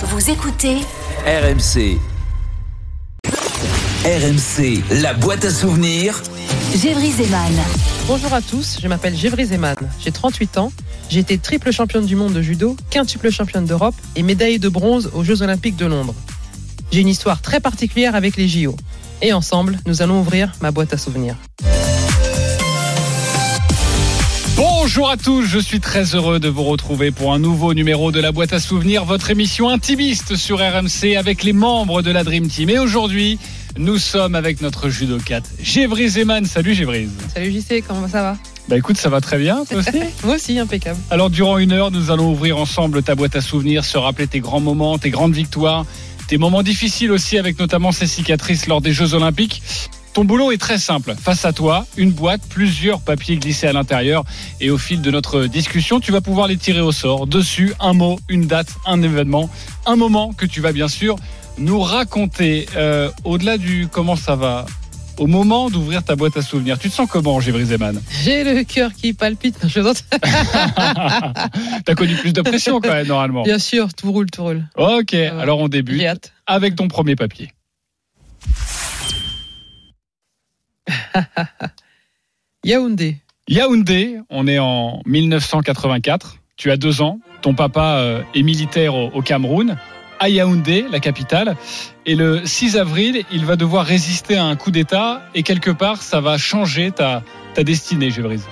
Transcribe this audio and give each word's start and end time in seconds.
Vous 0.00 0.30
écoutez 0.30 0.76
RMC. 1.26 1.98
RMC, 4.04 4.84
la 5.02 5.12
boîte 5.12 5.44
à 5.44 5.50
souvenirs. 5.50 6.22
Gévry 6.76 7.10
Zeman. 7.10 7.52
Bonjour 8.06 8.32
à 8.32 8.40
tous, 8.40 8.78
je 8.80 8.86
m'appelle 8.86 9.16
Gévry 9.16 9.46
Zeman, 9.46 9.74
j'ai 9.98 10.12
38 10.12 10.58
ans, 10.58 10.72
j'ai 11.08 11.18
été 11.18 11.36
triple 11.36 11.72
championne 11.72 12.06
du 12.06 12.14
monde 12.14 12.32
de 12.32 12.40
judo, 12.40 12.76
quintuple 12.90 13.32
championne 13.32 13.64
d'Europe 13.64 13.96
et 14.14 14.22
médaille 14.22 14.60
de 14.60 14.68
bronze 14.68 15.10
aux 15.14 15.24
Jeux 15.24 15.42
Olympiques 15.42 15.76
de 15.76 15.86
Londres. 15.86 16.14
J'ai 16.92 17.00
une 17.00 17.08
histoire 17.08 17.42
très 17.42 17.58
particulière 17.58 18.14
avec 18.14 18.36
les 18.36 18.46
JO. 18.46 18.76
Et 19.20 19.32
ensemble, 19.32 19.80
nous 19.84 20.00
allons 20.00 20.20
ouvrir 20.20 20.52
ma 20.60 20.70
boîte 20.70 20.92
à 20.92 20.96
souvenirs. 20.96 21.34
Bonjour 24.88 25.10
à 25.10 25.18
tous, 25.18 25.42
je 25.42 25.58
suis 25.58 25.80
très 25.80 26.14
heureux 26.14 26.40
de 26.40 26.48
vous 26.48 26.62
retrouver 26.62 27.10
pour 27.10 27.34
un 27.34 27.38
nouveau 27.38 27.74
numéro 27.74 28.10
de 28.10 28.20
la 28.20 28.32
boîte 28.32 28.54
à 28.54 28.58
souvenirs, 28.58 29.04
votre 29.04 29.30
émission 29.30 29.68
intimiste 29.68 30.34
sur 30.34 30.60
RMC 30.60 31.14
avec 31.14 31.42
les 31.42 31.52
membres 31.52 32.00
de 32.00 32.10
la 32.10 32.24
Dream 32.24 32.48
Team. 32.48 32.70
Et 32.70 32.78
aujourd'hui, 32.78 33.38
nous 33.76 33.98
sommes 33.98 34.34
avec 34.34 34.62
notre 34.62 34.88
judocate 34.88 35.44
Gévry 35.60 36.08
Zeman. 36.08 36.46
Salut 36.46 36.72
Gévry. 36.72 37.06
Salut 37.34 37.52
JC, 37.52 37.84
comment 37.86 38.08
ça 38.08 38.22
va? 38.22 38.36
Bah 38.70 38.78
écoute, 38.78 38.96
ça 38.96 39.10
va 39.10 39.20
très 39.20 39.36
bien, 39.36 39.62
toi 39.66 39.76
aussi? 39.76 40.00
Moi 40.24 40.36
aussi, 40.36 40.58
impeccable. 40.58 40.98
Alors 41.10 41.28
durant 41.28 41.58
une 41.58 41.72
heure, 41.72 41.90
nous 41.90 42.10
allons 42.10 42.32
ouvrir 42.32 42.56
ensemble 42.56 43.02
ta 43.02 43.14
boîte 43.14 43.36
à 43.36 43.42
souvenirs, 43.42 43.84
se 43.84 43.98
rappeler 43.98 44.26
tes 44.26 44.40
grands 44.40 44.60
moments, 44.60 44.96
tes 44.96 45.10
grandes 45.10 45.34
victoires, 45.34 45.84
tes 46.28 46.38
moments 46.38 46.62
difficiles 46.62 47.12
aussi 47.12 47.36
avec 47.36 47.58
notamment 47.58 47.92
ces 47.92 48.06
cicatrices 48.06 48.66
lors 48.66 48.80
des 48.80 48.94
Jeux 48.94 49.12
Olympiques. 49.12 49.62
Ton 50.18 50.24
boulot 50.24 50.50
est 50.50 50.58
très 50.58 50.78
simple. 50.78 51.14
Face 51.14 51.44
à 51.44 51.52
toi, 51.52 51.86
une 51.96 52.10
boîte, 52.10 52.40
plusieurs 52.50 53.00
papiers 53.00 53.36
glissés 53.36 53.68
à 53.68 53.72
l'intérieur. 53.72 54.24
Et 54.60 54.68
au 54.68 54.76
fil 54.76 55.00
de 55.00 55.12
notre 55.12 55.44
discussion, 55.44 56.00
tu 56.00 56.10
vas 56.10 56.20
pouvoir 56.20 56.48
les 56.48 56.56
tirer 56.56 56.80
au 56.80 56.90
sort. 56.90 57.28
Dessus, 57.28 57.72
un 57.78 57.92
mot, 57.92 58.18
une 58.28 58.48
date, 58.48 58.66
un 58.84 59.00
événement, 59.00 59.48
un 59.86 59.94
moment 59.94 60.32
que 60.32 60.44
tu 60.44 60.60
vas 60.60 60.72
bien 60.72 60.88
sûr 60.88 61.14
nous 61.56 61.78
raconter. 61.78 62.66
Euh, 62.74 63.12
Au-delà 63.22 63.58
du 63.58 63.86
comment 63.86 64.16
ça 64.16 64.34
va, 64.34 64.66
au 65.18 65.28
moment 65.28 65.70
d'ouvrir 65.70 66.02
ta 66.02 66.16
boîte 66.16 66.36
à 66.36 66.42
souvenirs, 66.42 66.80
tu 66.80 66.90
te 66.90 66.94
sens 66.96 67.08
comment, 67.08 67.38
Gévry 67.38 67.66
Zeman 67.66 68.02
J'ai 68.24 68.42
le 68.42 68.64
cœur 68.64 68.90
qui 68.94 69.12
palpite. 69.12 69.68
Je. 69.68 69.78
T'as 71.84 71.94
connu 71.94 72.16
plus 72.16 72.32
de 72.32 72.42
pression 72.42 72.80
quand 72.80 72.90
même, 72.90 73.06
normalement. 73.06 73.44
Bien 73.44 73.60
sûr, 73.60 73.94
tout 73.94 74.10
roule, 74.10 74.28
tout 74.28 74.42
roule. 74.42 74.64
Ok, 74.76 75.14
alors 75.14 75.60
on 75.60 75.68
débute 75.68 76.32
avec 76.48 76.74
ton 76.74 76.88
premier 76.88 77.14
papier. 77.14 77.52
Yaoundé. 82.64 83.16
Yaoundé, 83.48 84.18
on 84.30 84.46
est 84.46 84.58
en 84.58 85.00
1984. 85.06 86.38
Tu 86.56 86.70
as 86.70 86.76
deux 86.76 87.02
ans. 87.02 87.20
Ton 87.40 87.54
papa 87.54 87.98
euh, 87.98 88.22
est 88.34 88.42
militaire 88.42 88.94
au, 88.94 89.22
Cameroun, 89.22 89.76
à 90.18 90.28
Yaoundé, 90.28 90.84
la 90.90 91.00
capitale. 91.00 91.56
Et 92.04 92.16
le 92.16 92.44
6 92.44 92.76
avril, 92.76 93.24
il 93.30 93.44
va 93.44 93.56
devoir 93.56 93.86
résister 93.86 94.36
à 94.36 94.44
un 94.44 94.56
coup 94.56 94.70
d'État. 94.70 95.22
Et 95.34 95.42
quelque 95.42 95.70
part, 95.70 96.02
ça 96.02 96.20
va 96.20 96.36
changer 96.36 96.90
ta, 96.90 97.22
ta 97.54 97.62
destinée, 97.62 98.10
Gévrise. 98.10 98.44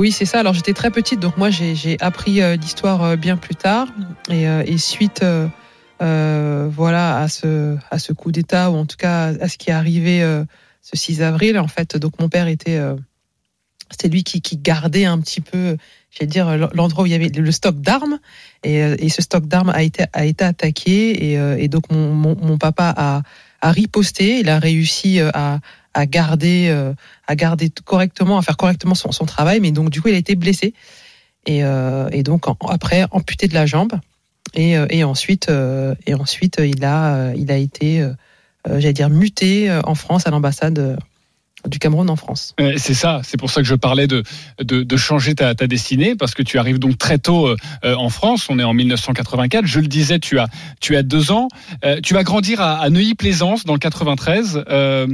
Oui, 0.00 0.12
c'est 0.12 0.24
ça. 0.24 0.40
Alors 0.40 0.54
j'étais 0.54 0.72
très 0.72 0.90
petite, 0.90 1.20
donc 1.20 1.36
moi 1.36 1.50
j'ai 1.50 1.74
j'ai 1.74 1.98
appris 2.00 2.40
euh, 2.40 2.56
l'histoire 2.56 3.04
euh, 3.04 3.16
bien 3.16 3.36
plus 3.36 3.54
tard. 3.54 3.88
Et, 4.30 4.48
euh, 4.48 4.62
et 4.66 4.78
suite, 4.78 5.22
voilà, 6.00 7.18
à 7.18 7.28
ce 7.28 7.76
à 7.90 7.98
ce 7.98 8.12
coup 8.12 8.32
d'État 8.32 8.70
ou 8.70 8.76
en 8.76 8.86
tout 8.86 8.96
cas 8.96 9.26
à 9.26 9.48
ce 9.48 9.58
qui 9.58 9.68
est 9.70 9.74
arrivé 9.74 10.22
ce 10.82 10.96
6 10.96 11.22
avril, 11.22 11.58
en 11.58 11.68
fait, 11.68 11.96
donc 11.96 12.18
mon 12.20 12.28
père 12.28 12.48
était 12.48 12.76
euh, 12.76 12.96
c'était 13.90 14.08
lui 14.08 14.24
qui, 14.24 14.40
qui 14.40 14.56
gardait 14.56 15.04
un 15.04 15.18
petit 15.18 15.40
peu, 15.40 15.76
j'allais 16.10 16.28
dire, 16.28 16.70
l'endroit 16.74 17.04
où 17.04 17.06
il 17.06 17.12
y 17.12 17.14
avait 17.14 17.28
le 17.28 17.52
stock 17.52 17.80
d'armes. 17.80 18.18
Et, 18.62 18.82
euh, 18.82 18.96
et 18.98 19.08
ce 19.08 19.20
stock 19.20 19.46
d'armes 19.46 19.70
a 19.70 19.82
été, 19.82 20.04
a 20.12 20.24
été 20.24 20.44
attaqué. 20.44 21.30
Et, 21.30 21.38
euh, 21.38 21.56
et 21.58 21.68
donc, 21.68 21.90
mon, 21.90 22.14
mon, 22.14 22.58
papa 22.58 22.94
a, 22.96 23.22
a 23.60 23.72
riposté. 23.72 24.38
Il 24.38 24.48
a 24.48 24.58
réussi 24.58 25.20
euh, 25.20 25.30
à, 25.34 25.58
à 25.92 26.06
garder, 26.06 26.72
à 27.26 27.34
garder 27.34 27.68
correctement, 27.84 28.38
à 28.38 28.42
faire 28.42 28.56
correctement 28.56 28.94
son, 28.94 29.10
son 29.10 29.26
travail. 29.26 29.58
Mais 29.58 29.72
donc, 29.72 29.90
du 29.90 30.00
coup, 30.00 30.08
il 30.08 30.14
a 30.14 30.18
été 30.18 30.36
blessé. 30.36 30.72
Et, 31.46 31.62
et 32.12 32.22
donc, 32.22 32.44
après, 32.68 33.06
amputé 33.10 33.48
de 33.48 33.54
la 33.54 33.66
jambe. 33.66 33.92
Et, 34.54 34.76
et 34.90 35.02
ensuite, 35.02 35.48
euh, 35.48 35.96
et 36.06 36.14
ensuite, 36.14 36.60
il 36.64 36.84
a, 36.84 37.32
il 37.34 37.50
a 37.50 37.56
été, 37.56 38.06
j'allais 38.66 38.92
dire, 38.92 39.10
muté 39.10 39.70
euh, 39.70 39.80
en 39.84 39.94
France 39.94 40.26
à 40.26 40.30
l'ambassade 40.30 40.78
euh, 40.78 40.96
du 41.68 41.78
Cameroun 41.78 42.08
en 42.08 42.16
France. 42.16 42.54
Euh, 42.60 42.74
C'est 42.78 42.94
ça, 42.94 43.20
c'est 43.22 43.36
pour 43.38 43.50
ça 43.50 43.60
que 43.60 43.66
je 43.66 43.74
parlais 43.74 44.06
de, 44.06 44.22
de, 44.62 44.82
de 44.82 44.96
changer 44.96 45.34
ta, 45.34 45.54
ta 45.54 45.66
destinée, 45.66 46.14
parce 46.16 46.34
que 46.34 46.42
tu 46.42 46.58
arrives 46.58 46.78
donc 46.78 46.96
très 46.96 47.18
tôt 47.18 47.48
euh, 47.48 47.56
euh, 47.84 47.94
en 47.96 48.08
France, 48.08 48.48
on 48.48 48.58
est 48.58 48.64
en 48.64 48.72
1984, 48.72 49.66
je 49.66 49.80
le 49.80 49.86
disais, 49.86 50.18
tu 50.18 50.38
as, 50.38 50.48
tu 50.80 50.96
as 50.96 51.02
deux 51.02 51.30
ans, 51.32 51.48
Euh, 51.84 52.00
tu 52.02 52.14
vas 52.14 52.22
grandir 52.22 52.60
à, 52.60 52.78
à 52.80 52.88
Neuilly-Plaisance 52.90 53.64
dans 53.64 53.74
le 53.74 53.78
93, 53.78 54.64
euh, 54.70 55.06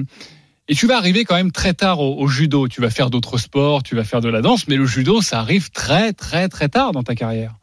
et 0.69 0.75
tu 0.75 0.87
vas 0.87 0.97
arriver 0.97 1.25
quand 1.25 1.35
même 1.37 1.53
très 1.53 1.75
tard 1.75 2.01
au, 2.01 2.17
au 2.21 2.27
judo, 2.29 2.69
tu 2.69 2.81
vas 2.81 2.91
faire 2.91 3.11
d'autres 3.11 3.39
sports, 3.39 3.83
tu 3.83 3.95
vas 3.97 4.05
faire 4.05 4.21
de 4.21 4.29
la 4.29 4.41
danse, 4.41 4.67
mais 4.69 4.77
le 4.77 4.87
judo, 4.87 5.23
ça 5.23 5.39
arrive 5.41 5.71
très 5.71 6.13
très 6.13 6.49
très 6.49 6.69
tard 6.69 6.93
dans 6.93 7.03
ta 7.05 7.15
carrière. 7.15 7.55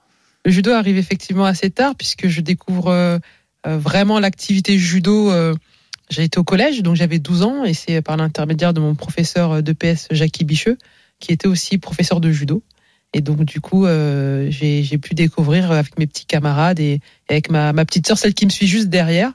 Le 0.45 0.51
judo 0.51 0.71
arrive 0.71 0.97
effectivement 0.97 1.45
assez 1.45 1.69
tard 1.69 1.95
puisque 1.97 2.27
je 2.27 2.41
découvre 2.41 2.87
euh, 2.89 3.17
euh, 3.65 3.77
vraiment 3.77 4.19
l'activité 4.19 4.77
judo. 4.77 5.31
euh, 5.31 5.53
j'ai 6.09 6.23
été 6.23 6.37
au 6.39 6.43
collège, 6.43 6.81
donc 6.83 6.95
j'avais 6.95 7.19
12 7.19 7.43
ans 7.43 7.63
et 7.63 7.73
c'est 7.73 8.01
par 8.01 8.17
l'intermédiaire 8.17 8.73
de 8.73 8.79
mon 8.79 8.95
professeur 8.95 9.63
de 9.63 9.73
PS 9.73 10.07
Jackie 10.11 10.43
Bicheux, 10.43 10.77
qui 11.19 11.31
était 11.31 11.47
aussi 11.47 11.77
professeur 11.77 12.21
de 12.21 12.31
judo. 12.31 12.63
Et 13.13 13.21
donc 13.21 13.45
du 13.45 13.61
coup, 13.61 13.85
euh, 13.85 14.47
j'ai 14.49 14.97
pu 14.97 15.13
découvrir 15.13 15.71
avec 15.71 15.97
mes 15.99 16.07
petits 16.07 16.25
camarades 16.25 16.79
et, 16.79 16.99
et 17.29 17.31
avec 17.31 17.49
ma, 17.49 17.71
ma 17.73 17.85
petite 17.85 18.07
sœur, 18.07 18.17
celle 18.17 18.33
qui 18.33 18.45
me 18.45 18.51
suit 18.51 18.67
juste 18.67 18.89
derrière, 18.89 19.33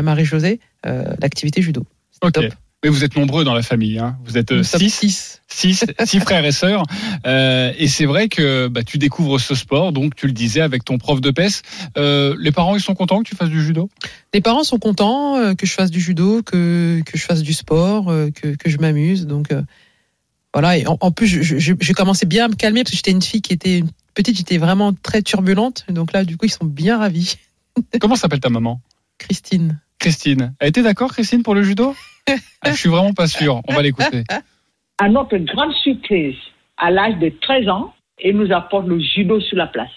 Marie-Josée, 0.00 0.60
euh, 0.86 1.14
l'activité 1.20 1.62
judo. 1.62 1.84
Top. 2.32 2.44
Mais 2.82 2.88
vous 2.88 3.04
êtes 3.04 3.14
nombreux 3.14 3.44
dans 3.44 3.52
la 3.52 3.62
famille, 3.62 3.98
hein. 3.98 4.16
vous 4.24 4.38
êtes 4.38 4.52
euh, 4.52 4.62
six. 4.62 4.88
six. 4.88 5.42
six, 5.48 5.84
six 6.04 6.20
frères 6.20 6.44
et 6.46 6.52
sœurs. 6.52 6.82
Euh, 7.26 7.74
et 7.76 7.88
c'est 7.88 8.06
vrai 8.06 8.28
que 8.28 8.68
bah, 8.68 8.82
tu 8.82 8.96
découvres 8.96 9.38
ce 9.38 9.54
sport, 9.54 9.92
donc 9.92 10.14
tu 10.14 10.26
le 10.26 10.32
disais 10.32 10.62
avec 10.62 10.84
ton 10.84 10.96
prof 10.96 11.20
de 11.20 11.30
PES. 11.30 11.60
Euh, 11.98 12.34
les 12.38 12.52
parents, 12.52 12.74
ils 12.76 12.80
sont 12.80 12.94
contents 12.94 13.22
que 13.22 13.28
tu 13.28 13.36
fasses 13.36 13.50
du 13.50 13.62
judo? 13.62 13.90
Les 14.32 14.40
parents 14.40 14.64
sont 14.64 14.78
contents 14.78 15.54
que 15.54 15.66
je 15.66 15.72
fasse 15.72 15.90
du 15.90 16.00
judo, 16.00 16.42
que, 16.42 17.02
que 17.04 17.18
je 17.18 17.22
fasse 17.22 17.42
du 17.42 17.52
sport, 17.52 18.06
que, 18.06 18.56
que 18.56 18.70
je 18.70 18.78
m'amuse. 18.78 19.26
Donc 19.26 19.48
voilà. 20.54 20.78
Et 20.78 20.86
en, 20.86 20.96
en 21.00 21.10
plus, 21.10 21.26
j'ai 21.26 21.92
commencé 21.92 22.24
bien 22.24 22.46
à 22.46 22.48
me 22.48 22.54
calmer 22.54 22.82
parce 22.82 22.92
que 22.92 22.96
j'étais 22.96 23.10
une 23.10 23.20
fille 23.20 23.42
qui 23.42 23.52
était 23.52 23.84
petite, 24.14 24.38
j'étais 24.38 24.56
vraiment 24.56 24.94
très 24.94 25.20
turbulente. 25.20 25.84
Donc 25.90 26.14
là, 26.14 26.24
du 26.24 26.38
coup, 26.38 26.46
ils 26.46 26.52
sont 26.52 26.64
bien 26.64 26.96
ravis. 26.96 27.36
Comment 28.00 28.16
s'appelle 28.16 28.40
ta 28.40 28.48
maman? 28.48 28.80
Christine. 29.18 29.80
Christine. 29.98 30.54
Elle 30.60 30.68
était 30.70 30.82
d'accord, 30.82 31.12
Christine, 31.12 31.42
pour 31.42 31.54
le 31.54 31.62
judo? 31.62 31.94
Ah, 32.62 32.70
Je 32.72 32.76
suis 32.76 32.88
vraiment 32.88 33.12
pas 33.12 33.26
sûr. 33.26 33.60
On 33.68 33.74
va 33.74 33.82
l'écouter. 33.82 34.24
à 34.98 35.08
notre 35.08 35.36
grande 35.38 35.72
surprise, 35.74 36.36
à 36.76 36.90
l'âge 36.90 37.18
de 37.18 37.30
13 37.40 37.68
ans, 37.68 37.94
il 38.22 38.36
nous 38.36 38.52
apporte 38.52 38.86
le 38.86 39.00
judo 39.00 39.40
sur 39.40 39.56
la 39.56 39.66
place. 39.66 39.90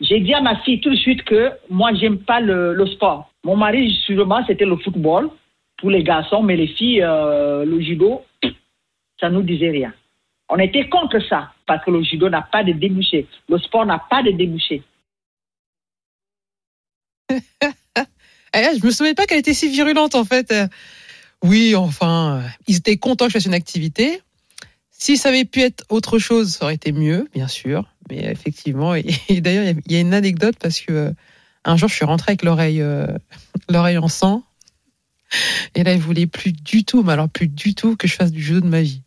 J'ai 0.00 0.20
dit 0.20 0.34
à 0.34 0.40
ma 0.40 0.60
fille 0.62 0.80
tout 0.80 0.90
de 0.90 0.96
suite 0.96 1.22
que 1.22 1.52
moi, 1.70 1.92
j'aime 1.94 2.18
pas 2.18 2.40
le, 2.40 2.74
le 2.74 2.86
sport. 2.86 3.30
Mon 3.44 3.56
mari, 3.56 3.96
sûrement, 4.04 4.44
c'était 4.46 4.64
le 4.64 4.76
football 4.76 5.30
pour 5.78 5.90
les 5.90 6.02
garçons, 6.02 6.42
mais 6.42 6.56
les 6.56 6.68
filles, 6.68 7.02
euh, 7.02 7.64
le 7.64 7.80
judo, 7.80 8.22
ça 9.20 9.30
nous 9.30 9.42
disait 9.42 9.70
rien. 9.70 9.92
On 10.48 10.58
était 10.58 10.88
contre 10.88 11.20
ça 11.28 11.52
parce 11.66 11.84
que 11.84 11.90
le 11.90 12.02
judo 12.02 12.28
n'a 12.28 12.42
pas 12.42 12.64
de 12.64 12.72
débouché. 12.72 13.26
Le 13.48 13.58
sport 13.58 13.86
n'a 13.86 13.98
pas 13.98 14.22
de 14.22 14.32
débouché. 14.32 14.82
Et 18.54 18.60
là, 18.60 18.74
je 18.78 18.84
me 18.84 18.90
souvenais 18.90 19.14
pas 19.14 19.24
qu'elle 19.24 19.38
était 19.38 19.54
si 19.54 19.70
virulente 19.70 20.14
en 20.14 20.24
fait. 20.24 20.52
Oui, 21.42 21.74
enfin, 21.74 22.42
ils 22.68 22.76
étaient 22.76 22.96
contents 22.96 23.26
que 23.26 23.30
je 23.32 23.38
fasse 23.38 23.46
une 23.46 23.54
activité. 23.54 24.20
Si 24.90 25.16
ça 25.16 25.30
avait 25.30 25.44
pu 25.44 25.60
être 25.60 25.84
autre 25.88 26.18
chose, 26.18 26.54
ça 26.54 26.64
aurait 26.66 26.74
été 26.74 26.92
mieux, 26.92 27.28
bien 27.34 27.48
sûr. 27.48 27.84
Mais 28.08 28.24
effectivement, 28.30 28.94
et, 28.94 29.04
d'ailleurs, 29.40 29.74
il 29.86 29.92
y 29.92 29.96
a- 29.96 30.00
une 30.00 30.14
anecdote 30.14 30.54
parce 30.60 30.80
que 30.80 30.92
euh, 30.92 31.10
un 31.64 31.76
jour, 31.76 31.88
je 31.88 31.94
suis 31.94 32.04
rentrée 32.04 32.32
avec 32.32 32.42
l'oreille, 32.44 32.80
euh, 32.80 33.06
l'oreille 33.68 33.98
en 33.98 34.08
sang. 34.08 34.44
Et 35.74 35.82
là, 35.82 35.94
il 35.94 36.00
voulait 36.00 36.26
plus 36.26 36.52
du 36.52 36.84
tout, 36.84 37.02
mais 37.02 37.12
alors 37.14 37.28
plus 37.28 37.48
du 37.48 37.74
tout 37.74 37.96
que 37.96 38.06
je 38.06 38.14
fasse 38.14 38.30
du 38.32 38.42
judo 38.42 38.60
de 38.60 38.68
ma 38.68 38.82
vie. 38.82 39.02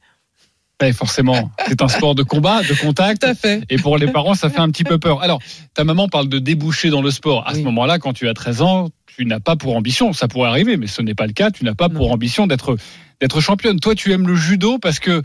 Ouais, 0.81 0.91
forcément, 0.91 1.51
c'est 1.67 1.81
un 1.81 1.87
sport 1.87 2.15
de 2.15 2.23
combat, 2.23 2.61
de 2.61 2.73
contact. 2.73 3.21
Tout 3.21 3.27
à 3.29 3.33
fait. 3.35 3.63
Et 3.69 3.77
pour 3.77 3.97
les 3.97 4.07
parents, 4.11 4.33
ça 4.35 4.49
fait 4.49 4.59
un 4.59 4.69
petit 4.69 4.83
peu 4.83 4.97
peur. 4.97 5.21
Alors, 5.21 5.39
ta 5.73 5.83
maman 5.85 6.09
parle 6.09 6.27
de 6.27 6.37
déboucher 6.39 6.89
dans 6.89 7.01
le 7.01 7.11
sport. 7.11 7.47
À 7.47 7.53
ce 7.55 7.59
moment-là, 7.61 7.97
quand 7.97 8.11
tu 8.13 8.27
as 8.27 8.33
13 8.33 8.61
ans, 8.61 8.89
tu 9.07 9.25
n'as 9.25 9.39
pas 9.39 9.55
pour 9.55 9.77
ambition, 9.77 10.11
ça 10.11 10.27
pourrait 10.27 10.49
arriver, 10.49 10.75
mais 10.75 10.87
ce 10.87 11.01
n'est 11.01 11.15
pas 11.15 11.27
le 11.27 11.33
cas, 11.33 11.49
tu 11.49 11.63
n'as 11.63 11.75
pas 11.75 11.87
Non. 11.87 11.95
pour 11.95 12.11
ambition 12.11 12.47
d'être 12.47 12.75
d'être 13.21 13.39
championne. 13.39 13.79
Toi, 13.79 13.95
tu 13.95 14.11
aimes 14.11 14.27
le 14.27 14.35
judo 14.35 14.77
parce 14.77 14.99
que 14.99 15.21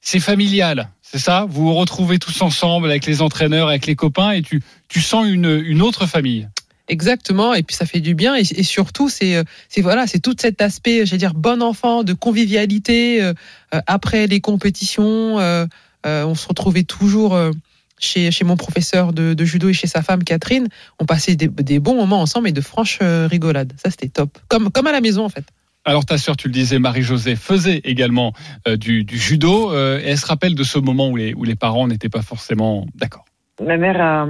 c'est 0.00 0.20
familial, 0.20 0.90
c'est 1.00 1.18
ça? 1.18 1.46
Vous 1.48 1.62
vous 1.64 1.74
retrouvez 1.74 2.20
tous 2.20 2.40
ensemble 2.40 2.88
avec 2.88 3.04
les 3.04 3.20
entraîneurs, 3.20 3.68
avec 3.68 3.86
les 3.86 3.96
copains, 3.96 4.30
et 4.30 4.42
tu, 4.42 4.62
tu 4.88 5.00
sens 5.00 5.26
une, 5.26 5.60
une 5.64 5.82
autre 5.82 6.06
famille. 6.06 6.48
Exactement, 6.88 7.54
et 7.54 7.62
puis 7.62 7.76
ça 7.76 7.86
fait 7.86 8.00
du 8.00 8.14
bien, 8.14 8.34
et, 8.34 8.40
et 8.40 8.62
surtout 8.64 9.08
c'est 9.08 9.36
euh, 9.36 9.44
c'est 9.68 9.82
voilà, 9.82 10.06
c'est 10.06 10.18
tout 10.18 10.34
cet 10.38 10.60
aspect, 10.60 11.06
j'allais 11.06 11.18
dire 11.18 11.34
bon 11.34 11.62
enfant, 11.62 12.02
de 12.02 12.12
convivialité 12.12 13.22
euh, 13.22 13.32
euh, 13.74 13.80
après 13.86 14.26
les 14.26 14.40
compétitions. 14.40 15.38
euh, 15.38 15.66
euh, 16.04 16.24
on 16.24 16.34
se 16.34 16.48
retrouvait 16.48 16.82
toujours, 16.82 17.34
euh, 17.34 17.52
chez, 18.00 18.32
chez 18.32 18.44
mon 18.44 18.56
professeur 18.56 19.12
de, 19.12 19.32
de 19.34 19.44
judo 19.44 19.68
et 19.68 19.72
chez 19.72 19.86
sa 19.86 20.02
femme 20.02 20.24
Catherine. 20.24 20.66
On 20.98 21.06
passait 21.06 21.36
des, 21.36 21.46
des 21.46 21.78
bons 21.78 21.94
moments 21.94 22.20
ensemble 22.20 22.48
et 22.48 22.52
de 22.52 22.60
franches 22.60 22.98
rigolades. 23.00 23.72
Ça, 23.76 23.90
c'était 23.90 24.08
top. 24.08 24.36
Comme, 24.48 24.70
comme 24.70 24.88
à 24.88 24.92
la 24.92 25.00
maison, 25.00 25.24
en 25.24 25.28
fait. 25.28 25.44
Alors 25.84 26.04
ta 26.04 26.18
sœur, 26.18 26.36
tu 26.36 26.48
le 26.48 26.52
disais, 26.52 26.78
Marie-Josée, 26.80 27.36
faisait 27.36 27.80
également 27.84 28.32
euh, 28.66 28.76
du, 28.76 29.04
du 29.04 29.18
judo. 29.18 29.72
euh, 29.72 30.00
et 30.00 30.08
elle 30.08 30.18
se 30.18 30.26
rappelle 30.26 30.56
de 30.56 30.64
ce 30.64 30.78
moment 30.78 31.08
où 31.08 31.16
les, 31.16 31.34
où 31.34 31.44
les 31.44 31.54
parents 31.54 31.86
n'étaient 31.86 32.08
pas 32.08 32.22
forcément 32.22 32.86
d'accord. 32.96 33.24
Ma 33.64 33.76
mère 33.76 34.00
a, 34.00 34.26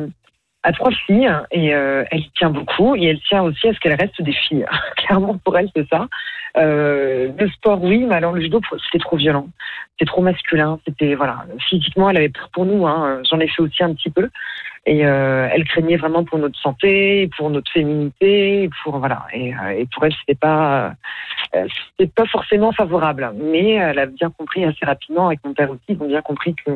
a 0.62 0.73
trois 0.73 0.91
filles 0.93 1.31
et 1.50 1.75
euh, 1.75 2.05
elle 2.11 2.25
tient 2.38 2.50
beaucoup 2.50 2.94
et 2.94 3.05
elle 3.05 3.20
tient 3.20 3.43
aussi 3.43 3.69
à 3.69 3.75
ce 3.75 3.81
qu'elles 3.81 4.00
restent 4.00 4.23
des 4.23 4.32
filles. 4.32 4.64
Clairement, 4.97 5.38
pour 5.44 5.56
elle, 5.59 5.69
c'est 5.75 5.88
ça. 5.88 6.09
Euh, 6.56 7.31
le 7.37 7.49
sport, 7.49 7.82
oui, 7.82 8.05
mais 8.06 8.14
alors 8.14 8.32
le 8.32 8.41
judo, 8.41 8.61
c'était 8.85 9.03
trop 9.03 9.17
violent. 9.17 9.49
C'était 9.93 10.11
trop 10.11 10.23
masculin. 10.23 10.79
C'était, 10.87 11.14
voilà, 11.14 11.44
physiquement, 11.69 12.11
elle 12.11 12.19
avait 12.19 12.29
peur 12.29 12.49
pour 12.53 12.64
nous. 12.64 12.87
Hein. 12.87 13.23
J'en 13.29 13.41
ai 13.41 13.49
fait 13.49 13.62
aussi 13.62 13.82
un 13.82 13.94
petit 13.94 14.11
peu. 14.11 14.29
Et 14.85 15.06
euh, 15.06 15.49
elle 15.53 15.64
craignait 15.64 15.97
vraiment 15.97 16.25
pour 16.25 16.38
notre 16.38 16.59
santé, 16.59 17.31
pour 17.37 17.50
notre 17.50 17.70
féminité, 17.70 18.69
pour 18.82 18.99
voilà. 18.99 19.26
Et, 19.32 19.55
euh, 19.55 19.70
et 19.70 19.87
pour 19.87 20.05
elle, 20.05 20.15
c'était 20.20 20.38
pas, 20.38 20.94
euh, 21.55 21.67
c'était 21.91 22.11
pas 22.12 22.26
forcément 22.26 22.73
favorable. 22.73 23.32
Mais 23.37 23.73
elle 23.75 23.99
a 24.00 24.06
bien 24.06 24.31
compris 24.31 24.65
assez 24.65 24.85
rapidement, 24.85 25.29
avec 25.29 25.41
mon 25.44 25.55
père 25.55 25.70
aussi, 25.70 25.82
ils 25.88 26.03
ont 26.03 26.08
bien 26.08 26.23
compris 26.23 26.55
que 26.55 26.73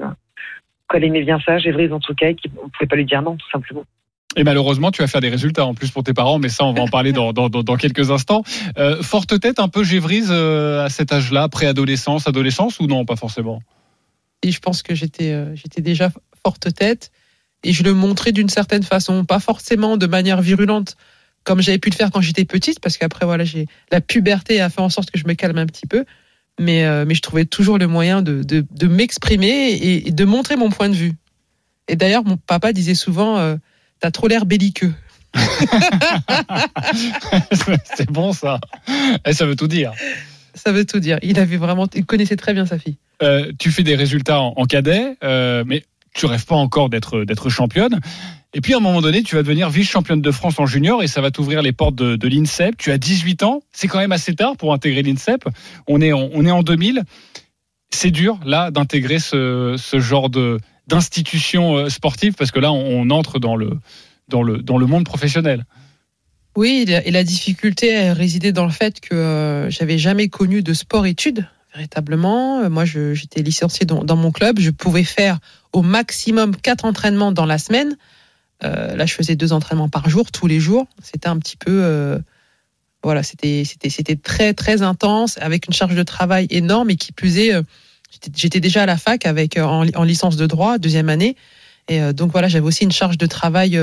qu'elle 0.90 1.04
aimait 1.04 1.24
bien 1.24 1.38
ça, 1.44 1.58
Gévrise 1.58 1.92
en 1.92 2.00
tout 2.00 2.14
cas, 2.14 2.28
et 2.28 2.36
qu'on 2.36 2.68
pouvait 2.68 2.86
pas 2.88 2.96
lui 2.96 3.04
dire 3.04 3.22
non, 3.22 3.36
tout 3.36 3.50
simplement. 3.50 3.84
Et 4.36 4.44
malheureusement, 4.44 4.90
tu 4.90 5.00
vas 5.00 5.08
faire 5.08 5.22
des 5.22 5.30
résultats 5.30 5.64
en 5.64 5.74
plus 5.74 5.90
pour 5.90 6.02
tes 6.02 6.12
parents, 6.12 6.38
mais 6.38 6.50
ça, 6.50 6.64
on 6.64 6.74
va 6.74 6.82
en 6.82 6.88
parler 6.88 7.12
dans, 7.12 7.32
dans, 7.32 7.48
dans, 7.48 7.62
dans 7.62 7.76
quelques 7.76 8.10
instants. 8.10 8.42
Euh, 8.76 9.02
forte 9.02 9.40
tête, 9.40 9.58
un 9.58 9.68
peu 9.68 9.82
gévrise 9.82 10.28
euh, 10.30 10.84
à 10.84 10.90
cet 10.90 11.12
âge-là, 11.12 11.48
préadolescence, 11.48 12.28
adolescence, 12.28 12.78
ou 12.78 12.86
non, 12.86 13.06
pas 13.06 13.16
forcément? 13.16 13.62
Et 14.42 14.50
je 14.50 14.60
pense 14.60 14.82
que 14.82 14.94
j'étais 14.94 15.32
euh, 15.32 15.54
j'étais 15.56 15.80
déjà 15.80 16.10
forte 16.44 16.74
tête 16.74 17.10
et 17.64 17.72
je 17.72 17.82
le 17.82 17.94
montrais 17.94 18.32
d'une 18.32 18.50
certaine 18.50 18.82
façon, 18.82 19.24
pas 19.24 19.40
forcément 19.40 19.96
de 19.96 20.06
manière 20.06 20.42
virulente 20.42 20.96
comme 21.42 21.62
j'avais 21.62 21.78
pu 21.78 21.90
le 21.90 21.94
faire 21.94 22.10
quand 22.10 22.20
j'étais 22.20 22.44
petite, 22.44 22.80
parce 22.80 22.98
qu'après 22.98 23.24
voilà, 23.24 23.44
j'ai 23.44 23.66
la 23.92 24.00
puberté 24.00 24.60
a 24.60 24.68
fait 24.68 24.80
en 24.80 24.90
sorte 24.90 25.10
que 25.12 25.18
je 25.18 25.26
me 25.26 25.34
calme 25.34 25.58
un 25.58 25.66
petit 25.66 25.86
peu, 25.86 26.04
mais 26.58 26.84
euh, 26.84 27.04
mais 27.06 27.14
je 27.14 27.22
trouvais 27.22 27.44
toujours 27.44 27.78
le 27.78 27.86
moyen 27.86 28.22
de 28.22 28.42
de, 28.42 28.64
de 28.70 28.86
m'exprimer 28.86 29.46
et, 29.46 30.08
et 30.08 30.10
de 30.10 30.24
montrer 30.24 30.56
mon 30.56 30.70
point 30.70 30.88
de 30.88 30.94
vue. 30.94 31.14
Et 31.88 31.96
d'ailleurs, 31.96 32.24
mon 32.24 32.36
papa 32.36 32.72
disait 32.72 32.94
souvent, 32.94 33.38
euh, 33.38 33.56
t'as 34.00 34.10
trop 34.10 34.28
l'air 34.28 34.46
belliqueux. 34.46 34.92
C'est 37.96 38.10
bon 38.10 38.32
ça. 38.32 38.58
Et 39.26 39.32
ça 39.32 39.46
veut 39.46 39.56
tout 39.56 39.68
dire. 39.68 39.92
Ça 40.54 40.72
veut 40.72 40.84
tout 40.84 41.00
dire. 41.00 41.18
Il 41.22 41.38
avait 41.38 41.58
vraiment, 41.58 41.86
il 41.94 42.06
connaissait 42.06 42.36
très 42.36 42.54
bien 42.54 42.66
sa 42.66 42.78
fille. 42.78 42.96
Euh, 43.22 43.52
tu 43.58 43.70
fais 43.70 43.82
des 43.82 43.94
résultats 43.94 44.40
en, 44.40 44.54
en 44.56 44.64
cadet, 44.64 45.16
euh, 45.22 45.62
mais 45.66 45.84
tu 46.14 46.26
rêves 46.26 46.46
pas 46.46 46.56
encore 46.56 46.88
d'être 46.88 47.24
d'être 47.24 47.50
championne. 47.50 48.00
Et 48.56 48.62
puis 48.62 48.72
à 48.72 48.78
un 48.78 48.80
moment 48.80 49.02
donné, 49.02 49.22
tu 49.22 49.34
vas 49.34 49.42
devenir 49.42 49.68
vice-championne 49.68 50.22
de 50.22 50.30
France 50.30 50.58
en 50.58 50.64
junior 50.64 51.02
et 51.02 51.08
ça 51.08 51.20
va 51.20 51.30
t'ouvrir 51.30 51.60
les 51.60 51.72
portes 51.72 51.94
de, 51.94 52.16
de 52.16 52.26
l'INSEP. 52.26 52.78
Tu 52.78 52.90
as 52.90 52.96
18 52.96 53.42
ans, 53.42 53.60
c'est 53.70 53.86
quand 53.86 53.98
même 53.98 54.12
assez 54.12 54.34
tard 54.34 54.56
pour 54.56 54.72
intégrer 54.72 55.02
l'INSEP. 55.02 55.44
On 55.86 56.00
est 56.00 56.14
en, 56.14 56.30
on 56.32 56.42
est 56.46 56.50
en 56.50 56.62
2000. 56.62 57.02
C'est 57.90 58.10
dur 58.10 58.40
là 58.46 58.70
d'intégrer 58.70 59.18
ce, 59.18 59.76
ce 59.76 60.00
genre 60.00 60.30
d'institution 60.30 61.76
euh, 61.76 61.88
sportive 61.90 62.32
parce 62.32 62.50
que 62.50 62.58
là 62.58 62.72
on, 62.72 63.10
entre 63.10 63.38
dans 63.38 63.56
le 63.56 63.78
dans 64.28 64.42
le 64.42 64.62
dans 64.62 64.78
le 64.78 64.86
monde 64.86 65.04
professionnel. 65.04 65.66
Oui, 66.56 66.86
et 66.88 67.10
la 67.10 67.24
difficulté 67.24 68.10
résidait 68.12 68.52
dans 68.52 68.64
le 68.64 68.72
fait 68.72 69.00
que 69.00 69.14
euh, 69.14 69.68
j'avais 69.68 69.98
jamais 69.98 70.30
connu 70.30 70.62
de 70.62 70.72
sport-études 70.72 71.46
véritablement. 71.74 72.60
Euh, 72.60 72.70
Moi, 72.70 72.86
j'étais 72.86 73.42
licenciée 73.42 73.84
dans, 73.84 74.02
dans 74.02 74.16
mon 74.16 74.32
club. 74.32 74.58
Je 74.58 74.70
pouvais 74.70 75.04
faire 75.04 75.40
au 75.74 75.82
maximum 75.82 76.56
quatre 76.56 76.86
entraînements 76.86 77.32
dans 77.32 77.44
la 77.44 77.58
semaine. 77.58 77.98
Euh, 78.64 78.96
là, 78.96 79.06
je 79.06 79.14
faisais 79.14 79.36
deux 79.36 79.52
entraînements 79.52 79.88
par 79.88 80.08
jour, 80.08 80.30
tous 80.30 80.46
les 80.46 80.60
jours. 80.60 80.86
C'était 81.02 81.28
un 81.28 81.38
petit 81.38 81.56
peu, 81.56 81.82
euh, 81.84 82.18
voilà, 83.02 83.22
c'était 83.22 83.64
très 84.22 84.54
très 84.54 84.82
intense, 84.82 85.38
avec 85.38 85.66
une 85.66 85.74
charge 85.74 85.94
de 85.94 86.02
travail 86.02 86.46
énorme 86.50 86.90
et 86.90 86.96
qui 86.96 87.12
plus 87.12 87.38
est, 87.38 87.54
euh, 87.54 87.62
j'étais- 88.34 88.60
déjà 88.60 88.82
à 88.84 88.86
la 88.86 88.96
fac 88.96 89.26
avec 89.26 89.58
en, 89.58 89.86
en 89.86 90.02
licence 90.04 90.36
de 90.36 90.46
droit 90.46 90.78
deuxième 90.78 91.08
année, 91.08 91.36
et 91.88 92.12
donc 92.12 92.32
voilà, 92.32 92.48
j'avais 92.48 92.66
aussi 92.66 92.82
une 92.84 92.90
charge 92.92 93.16
de 93.16 93.26
travail 93.26 93.78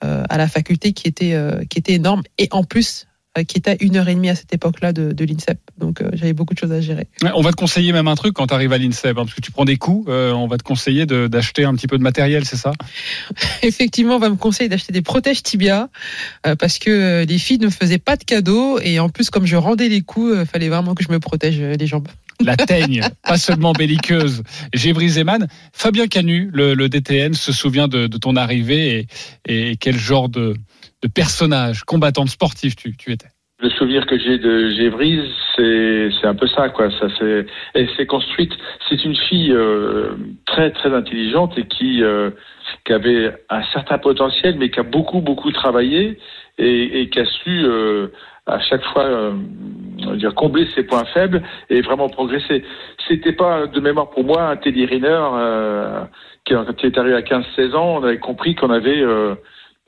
à 0.00 0.36
la 0.36 0.48
faculté 0.48 0.92
qui 0.92 1.08
était 1.08 1.34
qui 1.70 1.78
était 1.78 1.94
énorme 1.94 2.22
et 2.36 2.48
en 2.50 2.62
plus 2.62 3.06
qui 3.44 3.58
était 3.58 3.70
à 3.72 3.76
une 3.80 3.96
heure 3.96 4.08
et 4.08 4.14
demie 4.14 4.28
à 4.30 4.34
cette 4.34 4.52
époque-là 4.54 4.92
de, 4.92 5.12
de 5.12 5.24
l'INSEP. 5.24 5.58
Donc 5.78 6.00
euh, 6.00 6.10
j'avais 6.12 6.32
beaucoup 6.32 6.54
de 6.54 6.58
choses 6.58 6.72
à 6.72 6.80
gérer. 6.80 7.06
Ouais, 7.22 7.30
On 7.34 7.42
va 7.42 7.50
te 7.50 7.56
conseiller 7.56 7.92
même 7.92 8.08
un 8.08 8.14
truc 8.14 8.34
quand 8.34 8.46
tu 8.46 8.54
arrives 8.54 8.72
à 8.72 8.78
l'INSEP, 8.78 9.16
hein, 9.18 9.22
parce 9.24 9.34
que 9.34 9.40
tu 9.40 9.50
prends 9.50 9.64
des 9.64 9.76
coups. 9.76 10.06
euh, 10.08 10.32
on 10.32 10.46
va 10.46 10.56
te 10.58 10.62
conseiller 10.62 11.06
d'acheter 11.06 11.64
un 11.64 11.74
petit 11.74 11.86
peu 11.86 11.98
de 11.98 12.02
matériel, 12.02 12.44
c'est 12.44 12.56
ça? 12.56 12.72
Effectivement, 13.62 14.16
on 14.16 14.18
va 14.18 14.30
me 14.30 14.36
conseiller 14.36 14.68
d'acheter 14.68 14.92
des 14.92 15.02
protèges 15.02 15.42
tibia 15.42 15.88
euh, 16.46 16.56
parce 16.56 16.78
que 16.78 16.90
euh, 16.90 17.24
les 17.24 17.38
filles 17.38 17.58
ne 17.58 17.68
faisaient 17.70 17.98
pas 17.98 18.16
de 18.16 18.24
cadeaux 18.24 18.78
et 18.80 18.98
en 18.98 19.08
plus 19.08 19.30
comme 19.30 19.46
je 19.46 19.56
rendais 19.56 19.88
les 19.88 20.00
coups, 20.00 20.34
il 20.40 20.46
fallait 20.46 20.68
vraiment 20.68 20.94
que 20.94 21.04
je 21.04 21.10
me 21.10 21.18
protège 21.18 21.56
euh, 21.60 21.74
les 21.78 21.86
jambes. 21.86 22.08
La 22.40 22.56
teigne, 22.56 23.02
pas 23.24 23.36
seulement 23.36 23.72
belliqueuse. 23.72 24.44
Gévry 24.72 25.08
Zeman, 25.08 25.48
Fabien 25.72 26.06
Canu, 26.06 26.50
le, 26.52 26.74
le 26.74 26.88
DTN, 26.88 27.34
se 27.34 27.50
souvient 27.52 27.88
de, 27.88 28.06
de 28.06 28.16
ton 28.16 28.36
arrivée 28.36 29.08
et, 29.46 29.70
et 29.70 29.76
quel 29.76 29.98
genre 29.98 30.28
de, 30.28 30.54
de 31.02 31.08
personnage, 31.08 31.84
combattante 31.84 32.28
sportive 32.28 32.74
tu, 32.74 32.96
tu 32.96 33.12
étais. 33.12 33.28
Le 33.60 33.70
souvenir 33.70 34.06
que 34.06 34.16
j'ai 34.16 34.38
de 34.38 34.70
Gévrise, 34.70 35.28
c'est 35.56 36.10
c'est 36.20 36.28
un 36.28 36.34
peu 36.36 36.46
ça, 36.46 36.68
quoi. 36.68 36.90
Ça, 36.92 37.08
c'est 37.18 37.46
elle 37.74 37.88
s'est 37.96 38.06
construite. 38.06 38.52
C'est 38.88 39.04
une 39.04 39.16
fille 39.16 39.52
euh, 39.52 40.12
très 40.46 40.70
très 40.70 40.94
intelligente 40.94 41.58
et 41.58 41.66
qui 41.66 42.04
euh, 42.04 42.30
qui 42.84 42.92
avait 42.92 43.32
un 43.50 43.62
certain 43.72 43.98
potentiel, 43.98 44.56
mais 44.58 44.70
qui 44.70 44.78
a 44.78 44.84
beaucoup 44.84 45.20
beaucoup 45.20 45.50
travaillé 45.50 46.18
et, 46.58 47.00
et 47.00 47.08
qui 47.10 47.18
a 47.18 47.24
su 47.24 47.64
euh, 47.64 48.08
à 48.48 48.60
chaque 48.60 48.84
fois 48.84 49.04
euh, 49.04 49.32
dire 50.16 50.34
combler 50.34 50.66
ses 50.74 50.82
points 50.82 51.04
faibles 51.06 51.42
et 51.68 51.82
vraiment 51.82 52.08
progresser. 52.08 52.64
C'était 53.06 53.32
pas 53.32 53.66
de 53.66 53.80
mémoire 53.80 54.10
pour 54.10 54.24
moi 54.24 54.42
un 54.50 54.56
Teddy 54.56 54.86
Riner 54.86 55.20
euh, 55.34 56.04
qui, 56.44 56.54
quand 56.54 56.82
il 56.82 56.86
est 56.86 56.98
arrivé 56.98 57.16
à 57.16 57.20
15-16 57.20 57.74
ans, 57.74 57.98
on 57.98 58.04
avait 58.04 58.18
compris 58.18 58.54
qu'on 58.54 58.70
avait 58.70 59.02
euh, 59.02 59.34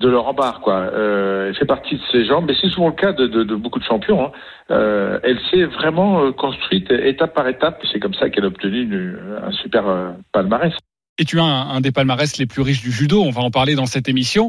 de 0.01 0.09
leur 0.09 0.27
en 0.27 0.33
barre, 0.35 0.61
quoi. 0.61 0.77
Euh, 0.79 1.49
elle 1.49 1.55
fait 1.55 1.67
partie 1.67 1.95
de 1.97 2.01
ces 2.11 2.25
gens, 2.25 2.41
mais 2.41 2.55
c'est 2.61 2.69
souvent 2.71 2.89
le 2.89 2.95
cas 2.95 3.13
de, 3.13 3.27
de, 3.27 3.45
de 3.45 3.55
beaucoup 3.55 3.79
de 3.79 3.85
champions. 3.85 4.25
Hein. 4.27 4.33
Euh, 4.71 5.21
elle 5.23 5.39
s'est 5.51 5.65
vraiment 5.65 6.23
euh, 6.25 6.33
construite 6.33 6.91
étape 6.91 7.35
par 7.35 7.47
étape. 7.49 7.83
C'est 7.93 8.01
comme 8.01 8.15
ça 8.15 8.31
qu'elle 8.31 8.45
a 8.45 8.49
obtenu 8.49 8.83
une- 8.83 9.19
un 9.47 9.53
super 9.53 9.87
euh, 9.87 10.11
palmarès. 10.33 10.73
Et 11.19 11.25
tu 11.27 11.39
as 11.39 11.45
un, 11.45 11.69
un 11.69 11.81
des 11.83 11.93
palmarès 11.93 12.39
les 12.39 12.47
plus 12.47 12.63
riches 12.63 12.81
du 12.81 12.91
judo, 12.91 13.23
on 13.23 13.31
va 13.31 13.43
en 13.43 13.51
parler 13.51 13.75
dans 13.75 13.85
cette 13.87 14.09
émission. 14.09 14.49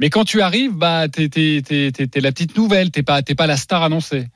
Mais 0.00 0.10
quand 0.10 0.24
tu 0.24 0.40
arrives, 0.40 0.76
bah, 0.76 1.06
t'es, 1.08 1.28
t'es, 1.28 1.62
t'es, 1.64 1.92
t'es- 1.92 2.20
la 2.20 2.32
petite 2.32 2.56
nouvelle, 2.56 2.90
t'es 2.90 3.02
pas, 3.04 3.22
t'es 3.22 3.34
pas 3.36 3.46
la 3.46 3.56
star 3.56 3.82
annoncée. 3.84 4.26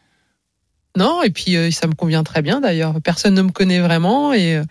Non, 0.96 1.22
et 1.24 1.30
puis 1.30 1.56
euh, 1.56 1.70
ça 1.72 1.86
me 1.88 1.94
convient 1.94 2.22
très 2.22 2.42
bien 2.42 2.60
d'ailleurs. 2.60 2.94
Personne 3.02 3.34
ne 3.34 3.42
me 3.42 3.50
connaît 3.50 3.80
vraiment 3.80 4.32
et 4.32 4.56
euh, 4.56 4.62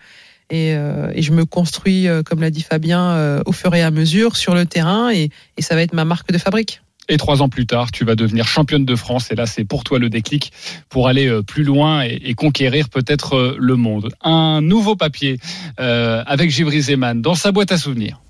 et, 0.52 0.74
euh, 0.76 1.10
et 1.14 1.22
je 1.22 1.32
me 1.32 1.46
construis, 1.46 2.06
euh, 2.06 2.22
comme 2.22 2.42
l'a 2.42 2.50
dit 2.50 2.62
Fabien, 2.62 3.12
euh, 3.12 3.42
au 3.46 3.52
fur 3.52 3.74
et 3.74 3.82
à 3.82 3.90
mesure 3.90 4.36
sur 4.36 4.54
le 4.54 4.66
terrain 4.66 5.10
et, 5.10 5.30
et 5.56 5.62
ça 5.62 5.74
va 5.74 5.80
être 5.80 5.94
ma 5.94 6.04
marque 6.04 6.30
de 6.30 6.36
fabrique. 6.36 6.82
Et 7.08 7.16
trois 7.16 7.40
ans 7.40 7.48
plus 7.48 7.66
tard, 7.66 7.90
tu 7.90 8.04
vas 8.04 8.14
devenir 8.14 8.46
championne 8.46 8.84
de 8.84 8.94
France. 8.94 9.32
Et 9.32 9.34
là, 9.34 9.46
c'est 9.46 9.64
pour 9.64 9.82
toi 9.82 9.98
le 9.98 10.10
déclic 10.10 10.52
pour 10.88 11.08
aller 11.08 11.40
plus 11.46 11.64
loin 11.64 12.04
et, 12.04 12.20
et 12.22 12.34
conquérir 12.34 12.90
peut-être 12.90 13.56
le 13.58 13.76
monde. 13.76 14.10
Un 14.22 14.60
nouveau 14.60 14.94
papier 14.94 15.38
euh, 15.80 16.22
avec 16.26 16.50
Givry 16.50 16.82
Zeman 16.82 17.20
dans 17.20 17.34
sa 17.34 17.50
boîte 17.50 17.72
à 17.72 17.78
souvenirs. 17.78 18.20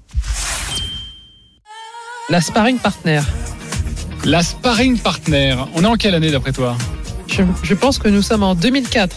La 2.30 2.40
sparring 2.40 2.78
partner. 2.78 3.20
La 4.24 4.42
sparring 4.42 4.96
partner. 4.98 5.56
On 5.74 5.82
est 5.82 5.86
en 5.86 5.96
quelle 5.96 6.14
année 6.14 6.30
d'après 6.30 6.52
toi? 6.52 6.78
Je, 7.26 7.42
je 7.62 7.74
pense 7.74 7.98
que 7.98 8.08
nous 8.08 8.22
sommes 8.22 8.44
en 8.44 8.54
2004. 8.54 9.14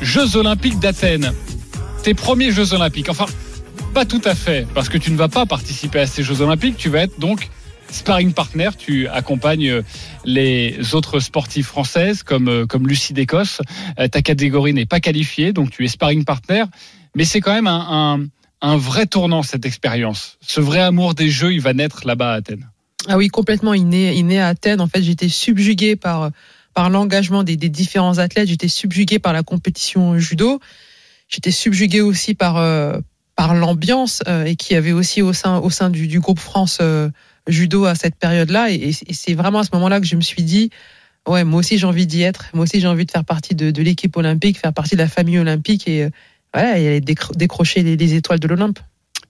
Jeux 0.00 0.36
Olympiques 0.36 0.78
d'Athènes. 0.78 1.32
Tes 2.04 2.12
premiers 2.12 2.52
Jeux 2.52 2.74
Olympiques. 2.74 3.08
Enfin, 3.08 3.24
pas 3.94 4.04
tout 4.04 4.20
à 4.26 4.34
fait, 4.34 4.68
parce 4.74 4.90
que 4.90 4.98
tu 4.98 5.10
ne 5.10 5.16
vas 5.16 5.28
pas 5.28 5.46
participer 5.46 6.00
à 6.00 6.06
ces 6.06 6.22
Jeux 6.22 6.42
Olympiques. 6.42 6.76
Tu 6.76 6.90
vas 6.90 6.98
être 6.98 7.18
donc 7.18 7.48
sparring 7.90 8.34
partner. 8.34 8.68
Tu 8.76 9.08
accompagnes 9.08 9.70
euh, 9.70 9.82
les 10.26 10.94
autres 10.94 11.18
sportives 11.18 11.64
françaises 11.64 12.22
comme, 12.22 12.48
euh, 12.48 12.66
comme 12.66 12.86
Lucie 12.86 13.14
d'Écosse. 13.14 13.62
Euh, 13.98 14.06
Ta 14.06 14.20
catégorie 14.20 14.74
n'est 14.74 14.84
pas 14.84 15.00
qualifiée, 15.00 15.54
donc 15.54 15.70
tu 15.70 15.82
es 15.82 15.88
sparring 15.88 16.26
partner. 16.26 16.64
Mais 17.16 17.24
c'est 17.24 17.40
quand 17.40 17.54
même 17.54 17.68
un, 17.68 18.26
un, 18.60 18.76
vrai 18.76 19.06
tournant, 19.06 19.42
cette 19.42 19.64
expérience. 19.64 20.36
Ce 20.42 20.60
vrai 20.60 20.80
amour 20.80 21.14
des 21.14 21.30
Jeux, 21.30 21.54
il 21.54 21.62
va 21.62 21.72
naître 21.72 22.06
là-bas 22.06 22.32
à 22.32 22.34
Athènes. 22.34 22.68
Ah 23.08 23.16
oui, 23.16 23.28
complètement. 23.28 23.72
Il 23.72 23.88
naît, 23.88 24.14
il 24.14 24.26
naît 24.26 24.40
à 24.40 24.48
Athènes. 24.48 24.82
En 24.82 24.88
fait, 24.88 25.02
j'étais 25.02 25.30
subjuguée 25.30 25.96
par, 25.96 26.32
par 26.74 26.90
l'engagement 26.90 27.44
des, 27.44 27.56
des 27.56 27.70
différents 27.70 28.18
athlètes. 28.18 28.48
J'étais 28.48 28.68
subjuguée 28.68 29.18
par 29.18 29.32
la 29.32 29.42
compétition 29.42 30.18
judo. 30.18 30.60
J'étais 31.34 31.50
subjuguée 31.50 32.00
aussi 32.00 32.34
par, 32.34 32.58
euh, 32.58 33.00
par 33.34 33.56
l'ambiance 33.56 34.22
euh, 34.28 34.44
et 34.44 34.54
qui 34.54 34.76
avait 34.76 34.92
aussi 34.92 35.20
au 35.20 35.32
sein, 35.32 35.58
au 35.58 35.68
sein 35.68 35.90
du, 35.90 36.06
du 36.06 36.20
groupe 36.20 36.38
France 36.38 36.78
euh, 36.80 37.08
judo 37.48 37.86
à 37.86 37.96
cette 37.96 38.14
période-là. 38.14 38.70
Et, 38.70 38.92
c'est 38.92 39.34
vraiment 39.34 39.58
à 39.58 39.64
ce 39.64 39.70
moment-là 39.72 39.98
que 40.00 40.06
je 40.06 40.14
me 40.14 40.20
suis 40.20 40.44
dit, 40.44 40.70
ouais, 41.26 41.42
moi 41.42 41.58
aussi 41.58 41.76
j'ai 41.76 41.86
envie 41.88 42.06
d'y 42.06 42.22
être. 42.22 42.44
Moi 42.54 42.62
aussi 42.62 42.78
j'ai 42.78 42.86
envie 42.86 43.04
de 43.04 43.10
faire 43.10 43.24
partie 43.24 43.56
de, 43.56 43.82
l'équipe 43.82 44.16
olympique, 44.16 44.60
faire 44.60 44.72
partie 44.72 44.94
de 44.94 45.00
la 45.00 45.08
famille 45.08 45.40
olympique 45.40 45.88
et, 45.88 46.08
voilà, 46.52 46.74
aller 46.74 47.00
décro- 47.00 47.36
décrocher 47.36 47.82
les, 47.82 47.96
les 47.96 48.14
étoiles 48.14 48.38
de 48.38 48.46
l'Olympe. 48.46 48.78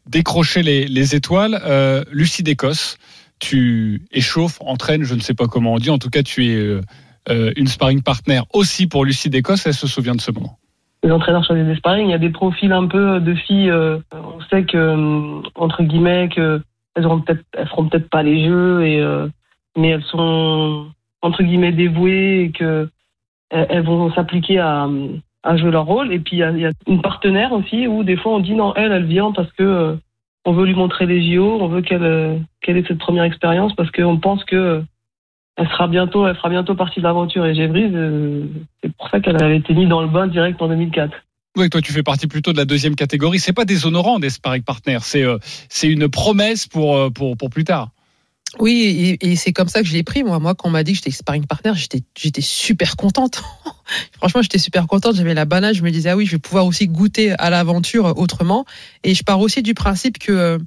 décrocher 0.07 0.63
les, 0.63 0.87
les 0.87 1.15
étoiles. 1.15 1.59
Euh, 1.65 2.05
Lucie 2.13 2.43
d'Écosse, 2.43 2.99
tu 3.39 4.03
échauffes, 4.13 4.59
entraînes, 4.61 5.05
je 5.05 5.15
ne 5.15 5.21
sais 5.21 5.33
pas 5.33 5.47
comment 5.47 5.73
on 5.73 5.79
dit. 5.79 5.89
En 5.89 5.99
tout 5.99 6.11
cas, 6.11 6.23
tu 6.23 6.45
es 6.49 6.81
une 7.57 7.67
sparring 7.67 8.03
partner 8.03 8.43
aussi 8.53 8.87
pour 8.87 9.07
Lucie 9.07 9.31
d'Écosse. 9.31 9.65
Elle 9.65 9.73
se 9.73 9.87
souvient 9.87 10.15
de 10.15 10.21
ce 10.21 10.31
moment. 10.31 10.59
Les 11.05 11.13
entraîneurs 11.13 11.45
sur 11.45 11.55
des 11.55 11.77
sparring, 11.77 12.09
il 12.09 12.13
y 12.13 12.15
a 12.15 12.19
des 12.19 12.31
profils 12.31 12.73
un 12.73 12.87
peu 12.87 13.21
de 13.21 13.35
filles. 13.35 13.71
euh, 13.71 13.99
on 14.13 14.41
sait 14.51 14.65
que 14.65 14.77
euh, 14.77 15.43
entre 15.55 15.83
guillemets 15.83 16.31
que 16.31 16.63
elles 16.97 17.07
auront 17.07 17.21
peut-être, 17.21 17.45
elles 17.53 17.69
feront 17.69 17.89
peut-être 17.89 18.09
pas 18.09 18.23
les 18.23 18.45
jeux 18.47 18.87
et 18.87 19.01
euh, 19.01 19.29
mais 19.77 19.91
elles 19.91 20.05
sont 20.05 20.87
entre 21.21 21.43
guillemets 21.43 21.73
dévouées 21.73 22.45
et 22.45 22.51
que 22.53 22.89
elles, 23.51 23.85
vont 23.85 24.13
s'appliquer 24.13 24.59
à, 24.59 24.89
jouer 25.57 25.71
leur 25.71 25.85
rôle. 25.85 26.13
Et 26.13 26.19
puis 26.19 26.37
il 26.37 26.59
y 26.59 26.67
a, 26.67 26.71
une 26.87 27.03
partenaire 27.03 27.53
aussi 27.53 27.87
où 27.87 28.03
des 28.03 28.17
fois 28.17 28.33
on 28.33 28.41
dit 28.41 28.55
non, 28.55 28.75
elle, 28.75 28.93
elle 28.93 29.05
vient 29.05 29.33
parce 29.33 29.53
que 29.53 29.63
euh, 29.63 29.97
on 30.47 30.53
veut 30.53 30.65
lui 30.65 30.75
montrer 30.75 31.07
les 31.07 31.35
JO, 31.35 31.59
on 31.61 31.69
veut 31.69 31.83
qu'elle 31.83 32.03
euh, 32.03 32.39
qu'elle 32.63 32.79
ait 32.79 32.85
cette 32.89 32.99
première 32.99 33.25
expérience 33.25 33.75
parce 33.75 33.91
qu'on 33.91 34.19
pense 34.19 34.43
que 34.45 34.57
euh, 34.57 34.81
elle 35.57 35.69
sera 35.69 35.87
bientôt, 35.87 36.27
elle 36.27 36.35
fera 36.37 36.49
bientôt 36.49 36.75
partie 36.75 37.01
de 37.01 37.05
l'aventure. 37.05 37.47
Et 37.47 37.55
Gévrise, 37.55 37.93
euh, 37.95 38.45
c'est 38.83 38.93
pour 38.97 39.09
ça 39.09 39.21
qu'elle 39.21 39.41
avait 39.43 39.59
été 39.59 39.73
mise 39.75 39.89
dans 39.89 40.03
le 40.03 40.09
bain 40.09 40.27
direct 40.27 40.61
en 40.61 40.69
2004. 40.69 41.13
Oui, 41.57 41.71
toi, 41.71 41.81
tu 41.81 41.93
fais 41.93 42.03
partie 42.03 42.27
plutôt 42.27 42.53
de 42.53 42.57
la 42.57 42.65
deuxième 42.65 42.97
catégorie. 42.97 43.39
C'est 43.39 43.53
pas 43.53 43.65
déshonorant 43.65 44.19
des 44.19 44.31
sparring 44.31 44.65
partners. 44.65 44.99
C'est 45.03 45.23
euh, 45.23 45.39
c'est 45.69 45.89
une 45.89 46.09
promesse 46.09 46.67
pour, 46.67 46.97
euh, 46.97 47.11
pour, 47.11 47.37
pour 47.37 47.51
plus 47.51 47.63
tard. 47.63 47.91
Oui, 48.59 49.17
et, 49.21 49.31
et 49.31 49.37
c'est 49.37 49.53
comme 49.53 49.69
ça 49.69 49.83
que 49.83 49.87
je 49.87 49.93
l'ai 49.93 50.03
pris. 50.03 50.25
Moi, 50.25 50.39
moi, 50.41 50.55
quand 50.55 50.69
on 50.69 50.73
m'a 50.73 50.83
dit 50.83 50.93
que 50.93 50.99
j'étais 50.99 51.11
sparring 51.13 51.47
partner, 51.47 51.73
j'étais, 51.77 52.03
j'étais 52.17 52.41
super 52.41 52.97
contente. 52.97 53.43
Franchement, 54.19 54.43
j'étais 54.43 54.59
super 54.59 54.89
contente. 54.89 55.15
J'avais 55.15 55.35
la 55.35 55.45
banane. 55.45 55.75
Je 55.75 55.83
me 55.83 55.91
disais, 55.91 56.11
ah 56.11 56.17
oui, 56.17 56.27
je 56.27 56.33
vais 56.33 56.41
pouvoir 56.41 56.67
aussi 56.67 56.89
goûter 56.89 57.33
à 57.39 57.51
l'aventure 57.51 58.19
autrement. 58.19 58.65
Et 59.05 59.15
je 59.15 59.23
pars 59.23 59.41
aussi 59.41 59.63
du 59.63 59.75
principe 59.75 60.19
que, 60.19 60.33
euh, 60.33 60.59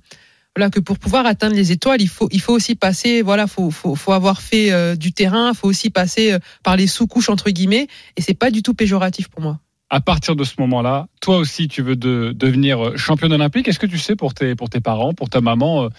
voilà, 0.57 0.71
que 0.71 0.79
pour 0.79 0.97
pouvoir 0.97 1.27
atteindre 1.27 1.55
les 1.55 1.71
étoiles, 1.71 2.01
il 2.01 2.07
faut, 2.07 2.27
il 2.31 2.41
faut 2.41 2.53
aussi 2.53 2.73
passer, 2.73 3.21
voilà, 3.21 3.45
faut, 3.45 3.69
faut, 3.69 3.93
faut 3.93 4.11
avoir 4.11 4.41
fait 4.41 4.71
euh, 4.71 4.95
du 4.95 5.13
terrain. 5.13 5.53
faut 5.53 5.67
aussi 5.67 5.91
passer 5.91 6.33
euh, 6.33 6.39
par 6.63 6.75
les 6.75 6.87
sous-couches 6.87 7.29
entre 7.29 7.51
guillemets. 7.51 7.87
Et 8.15 8.21
c'est 8.21 8.33
pas 8.33 8.49
du 8.49 8.63
tout 8.63 8.73
péjoratif 8.73 9.27
pour 9.27 9.41
moi. 9.41 9.59
À 9.91 10.01
partir 10.01 10.35
de 10.35 10.43
ce 10.43 10.55
moment-là, 10.57 11.09
toi 11.21 11.37
aussi, 11.37 11.67
tu 11.67 11.83
veux 11.83 11.95
de, 11.95 12.33
devenir 12.35 12.97
championne 12.97 13.33
olympique. 13.33 13.67
Est-ce 13.67 13.77
que 13.77 13.85
tu 13.85 13.99
sais 13.99 14.15
pour 14.15 14.33
tes, 14.33 14.55
pour 14.55 14.71
tes 14.71 14.81
parents, 14.81 15.13
pour 15.13 15.29
ta 15.29 15.41
maman, 15.41 15.83
euh, 15.83 15.89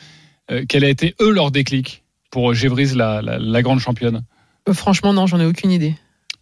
euh, 0.50 0.64
quel 0.68 0.82
a 0.82 0.88
été 0.88 1.14
eux 1.20 1.30
leur 1.30 1.52
déclic 1.52 2.02
pour 2.32 2.52
Gévrise, 2.52 2.96
la, 2.96 3.22
la, 3.22 3.38
la 3.38 3.62
grande 3.62 3.78
championne? 3.78 4.24
Euh, 4.68 4.74
franchement, 4.74 5.12
non, 5.12 5.28
j'en 5.28 5.38
ai 5.38 5.46
aucune 5.46 5.70
idée. 5.70 5.94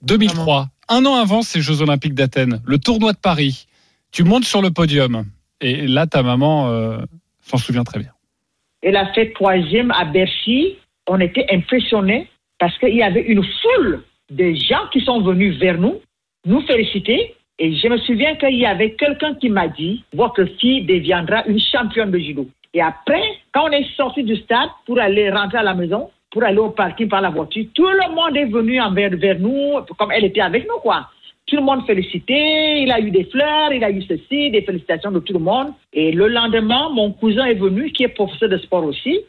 2003, 0.02 0.70
un 0.88 1.04
an 1.04 1.16
avant 1.16 1.42
ces 1.42 1.61
Jeux 1.61 1.82
Olympiques 1.82 2.14
d'Athènes, 2.14 2.62
le 2.64 2.78
tournoi 2.78 3.12
de 3.12 3.18
Paris. 3.18 3.66
Tu 4.11 4.25
montes 4.25 4.44
sur 4.44 4.62
le 4.62 4.70
podium. 4.70 5.26
Et 5.61 5.87
là, 5.87 6.06
ta 6.06 6.23
maman 6.23 6.70
euh, 6.70 6.99
s'en 7.47 7.59
souvient 7.59 7.85
très 7.85 8.00
bien. 8.00 8.11
Elle 8.83 8.97
a 8.97 9.12
fait 9.12 9.33
troisième 9.33 9.91
à 9.93 10.05
Bercy. 10.05 10.76
On 11.09 11.21
était 11.21 11.47
impressionnés 11.50 12.29
parce 12.59 12.76
qu'il 12.79 12.95
y 12.95 13.03
avait 13.03 13.23
une 13.23 13.45
foule 13.45 14.03
de 14.31 14.53
gens 14.55 14.87
qui 14.93 15.00
sont 15.00 15.21
venus 15.21 15.57
vers 15.59 15.79
nous, 15.79 16.00
nous 16.45 16.61
féliciter. 16.62 17.35
Et 17.59 17.75
je 17.75 17.88
me 17.88 17.97
souviens 17.99 18.35
qu'il 18.37 18.57
y 18.57 18.67
avait 18.67 18.93
quelqu'un 18.93 19.35
qui 19.35 19.49
m'a 19.49 19.69
dit 19.69 20.05
Votre 20.12 20.45
fille 20.61 20.85
deviendra 20.85 21.45
une 21.47 21.61
championne 21.61 22.11
de 22.11 22.19
judo. 22.19 22.47
Et 22.75 22.83
après, 22.83 23.23
quand 23.53 23.69
on 23.69 23.73
est 23.73 23.88
sorti 23.97 24.23
du 24.23 24.37
stade 24.37 24.69
pour 24.85 24.99
aller 25.00 25.31
rentrer 25.31 25.59
à 25.59 25.62
la 25.62 25.75
maison, 25.75 26.11
pour 26.31 26.45
aller 26.45 26.59
au 26.59 26.71
parking 26.71 27.09
par 27.09 27.23
la 27.23 27.31
voiture, 27.31 27.65
tout 27.73 27.88
le 27.88 28.15
monde 28.15 28.37
est 28.37 28.45
venu 28.45 28.81
envers, 28.81 29.17
vers 29.17 29.38
nous, 29.38 29.81
comme 29.99 30.12
elle 30.12 30.26
était 30.26 30.43
avec 30.43 30.69
nous, 30.69 30.79
quoi. 30.81 31.09
Tout 31.47 31.57
le 31.57 31.62
monde 31.62 31.87
félicité, 31.87 32.83
il 32.83 32.91
a 32.91 33.00
eu 33.00 33.11
des 33.11 33.25
fleurs, 33.25 33.73
il 33.73 33.85
a 33.85 33.91
eu 33.91 34.03
ceci, 34.03 34.50
des 34.50 34.62
félicitations 34.62 35.12
de 35.12 35.21
tout 35.21 35.33
le 35.33 35.38
monde. 35.38 35.69
Et 35.93 36.11
le 36.11 36.26
lendemain, 36.29 36.88
mon 36.93 37.12
cousin 37.12 37.45
est 37.45 37.55
venu, 37.55 37.93
qui 37.93 38.03
est 38.03 38.09
professeur 38.09 38.49
de 38.49 38.59
sport 38.59 38.85
aussi. 38.85 39.21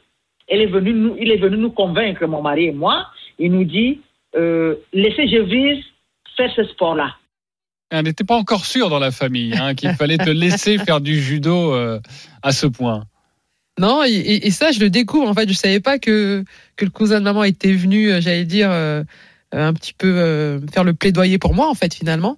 Est 0.48 0.66
nous, 0.66 1.16
il 1.20 1.32
est 1.32 1.38
venu 1.38 1.58
nous 1.58 1.72
convaincre, 1.72 2.26
mon 2.26 2.42
mari 2.42 2.66
et 2.66 2.72
moi. 2.72 3.06
Il 3.38 3.52
nous 3.52 3.66
dit, 3.66 4.02
euh, 4.36 4.76
laissez 4.94 5.28
Gévrise 5.28 5.84
faire 6.36 6.52
ce 6.56 6.64
sport-là. 6.64 7.16
Elle 7.90 8.06
n'était 8.06 8.24
pas 8.24 8.36
encore 8.36 8.66
sûre 8.66 8.90
dans 8.90 9.00
la 9.00 9.12
famille 9.12 9.54
hein, 9.56 9.74
qu'il 9.76 9.94
fallait 9.94 10.18
te 10.18 10.30
laisser 10.30 10.78
faire 10.86 11.02
du 11.02 11.20
judo 11.22 11.74
euh, 11.74 12.00
à 12.42 12.52
ce 12.52 12.68
point. 12.68 13.04
Non, 13.80 14.04
et, 14.04 14.50
ça, 14.50 14.72
je 14.72 14.80
le 14.80 14.90
découvre. 14.90 15.30
En 15.30 15.34
fait, 15.36 15.48
je 15.48 15.54
savais 15.54 15.80
pas 15.80 16.00
que, 16.00 16.44
que 16.76 16.86
le 16.86 16.92
cousin 16.92 17.20
de 17.20 17.26
maman 17.26 17.44
était 17.44 17.74
venu, 17.74 18.12
euh, 18.12 18.22
j'allais 18.22 18.46
dire, 18.46 18.72
euh, 18.72 19.04
un 19.52 19.74
petit 19.74 19.94
peu 19.94 20.08
euh, 20.08 20.60
faire 20.72 20.84
le 20.84 20.94
plaidoyer 20.94 21.38
pour 21.38 21.54
moi, 21.54 21.70
en 21.70 21.74
fait, 21.74 21.94
finalement. 21.94 22.38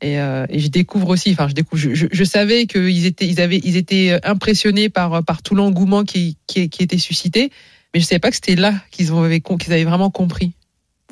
Et, 0.00 0.20
euh, 0.20 0.46
et 0.48 0.58
je 0.58 0.68
découvre 0.68 1.08
aussi, 1.10 1.30
enfin, 1.32 1.48
je 1.48 1.54
découvre, 1.54 1.80
je, 1.80 1.94
je, 1.94 2.06
je 2.10 2.24
savais 2.24 2.66
qu'ils 2.66 3.06
étaient, 3.06 3.26
ils 3.26 3.40
avaient, 3.40 3.60
ils 3.62 3.76
étaient 3.76 4.18
impressionnés 4.24 4.88
par, 4.88 5.22
par 5.24 5.42
tout 5.42 5.54
l'engouement 5.54 6.02
qui, 6.02 6.36
qui, 6.46 6.68
qui, 6.68 6.82
était 6.82 6.98
suscité, 6.98 7.52
mais 7.94 8.00
je 8.00 8.06
savais 8.06 8.18
pas 8.18 8.30
que 8.30 8.34
c'était 8.36 8.56
là 8.56 8.74
qu'ils 8.90 9.12
avaient, 9.12 9.40
qu'ils 9.40 9.72
avaient 9.72 9.84
vraiment 9.84 10.10
compris. 10.10 10.52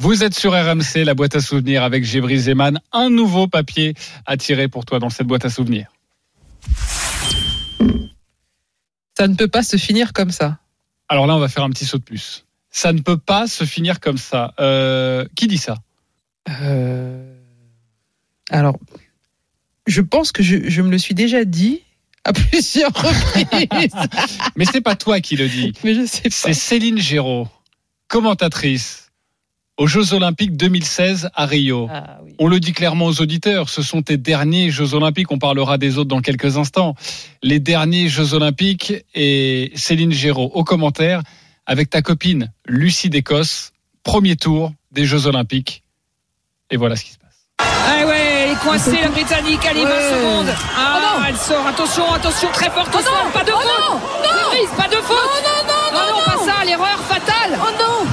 Vous 0.01 0.25
êtes 0.25 0.35
sur 0.35 0.53
RMC, 0.53 1.05
la 1.05 1.15
boîte 1.15 1.37
à 1.37 1.41
souvenirs 1.41 1.83
avec 1.83 2.05
Gébry 2.05 2.39
Zeman. 2.39 2.81
Un 2.91 3.11
nouveau 3.11 3.47
papier 3.47 3.95
à 4.25 4.37
tirer 4.39 4.67
pour 4.67 4.87
toi 4.87 4.99
dans 4.99 5.11
cette 5.11 5.27
boîte 5.27 5.45
à 5.45 5.51
souvenirs. 5.51 5.93
Ça 9.17 9.29
ne 9.29 9.35
peut 9.35 9.49
pas 9.49 9.63
se 9.63 9.77
finir 9.77 10.15
comme 10.15 10.31
ça. 10.31 10.59
Alors 11.11 11.27
là, 11.27 11.37
on 11.37 11.39
va 11.39 11.49
faire 11.49 11.65
un 11.65 11.71
petit 11.71 11.85
saut 11.85 11.99
de 11.99 12.03
plus. 12.03 12.47
Ça 12.71 12.93
ne 12.93 13.01
peut 13.01 13.19
pas 13.19 13.47
se 13.47 13.65
finir 13.65 14.01
comme 14.01 14.19
ça. 14.19 14.55
Euh, 14.61 15.27
qui 15.35 15.49
dit 15.49 15.59
ça? 15.59 15.77
Euh... 16.49 17.35
Alors, 18.51 18.79
je 19.87 20.01
pense 20.01 20.33
que 20.33 20.43
je, 20.43 20.69
je, 20.69 20.83
me 20.83 20.91
le 20.91 20.99
suis 20.99 21.15
déjà 21.15 21.45
dit 21.45 21.83
à 22.25 22.33
plusieurs 22.33 22.93
reprises. 22.93 23.93
Mais 24.57 24.65
c'est 24.65 24.81
pas 24.81 24.97
toi 24.97 25.21
qui 25.21 25.37
le 25.37 25.49
dis. 25.49 25.73
Mais 25.85 25.95
je 25.95 26.07
sais 26.07 26.23
pas. 26.23 26.31
C'est 26.31 26.55
Céline 26.55 26.99
Géraud, 26.99 27.49
commentatrice 28.09 29.11
aux 29.77 29.87
Jeux 29.87 30.13
Olympiques 30.13 30.57
2016 30.57 31.31
à 31.35 31.47
Rio. 31.47 31.89
Ah, 31.91 32.21
oui. 32.23 32.35
On 32.39 32.49
le 32.49 32.61
dit 32.61 32.73
clairement 32.73 33.07
aux 33.07 33.23
auditeurs, 33.23 33.71
ce 33.71 33.81
sont 33.81 34.03
tes 34.03 34.19
derniers 34.19 34.71
Jeux 34.71 34.93
Olympiques. 34.95 35.33
On 35.33 35.39
parlera 35.39 35.79
des 35.79 35.97
autres 35.97 36.11
dans 36.11 36.21
quelques 36.21 36.59
instants. 36.59 36.95
Les 37.43 37.61
derniers 37.61 38.09
Jeux 38.09 38.35
Olympiques 38.35 38.93
et 39.15 39.73
Céline 39.75 40.13
Géraud 40.13 40.51
au 40.53 40.65
commentaire 40.65 41.23
avec 41.71 41.89
ta 41.89 42.03
copine 42.03 42.51
Lucie 42.67 43.11
d'Écosse. 43.11 43.71
Premier 44.03 44.35
tour 44.35 44.73
des 44.91 45.07
Jeux 45.07 45.27
Olympiques. 45.29 45.85
Et 46.69 46.77
voilà 46.77 46.97
ce 46.97 47.05
qui 47.05 47.13
se 47.13 47.19
passe. 47.19 47.47
Ah 47.61 48.07
ouais, 48.07 48.19
elle 48.19 48.51
est 48.53 48.57
coincée 48.57 48.99
la 49.01 49.09
Britannique, 49.09 49.65
allez, 49.65 49.85
20 49.85 49.89
ouais. 49.89 50.11
secondes. 50.11 50.55
Ah, 50.77 51.01
oh 51.01 51.23
elle 51.29 51.37
sort, 51.37 51.65
attention, 51.65 52.13
attention, 52.13 52.49
très 52.53 52.71
forte, 52.71 52.91
oh 52.93 52.99
non, 52.99 53.31
pas 53.31 53.45
de 53.45 53.53
oh 53.53 53.61
faute. 53.61 53.69
Non, 53.69 53.95
non, 53.95 54.51
Brise, 54.51 54.71
pas 54.77 54.89
de 54.89 55.01
faute. 55.01 55.17
Non, 55.17 55.43
non, 55.47 55.63
non, 55.69 55.99
non, 55.99 56.19
non, 56.19 56.25
pas 56.25 56.53
ça, 56.53 56.65
l'erreur 56.65 56.99
fatale. 57.09 57.57
Oh 57.63 57.71
non. 57.79 58.11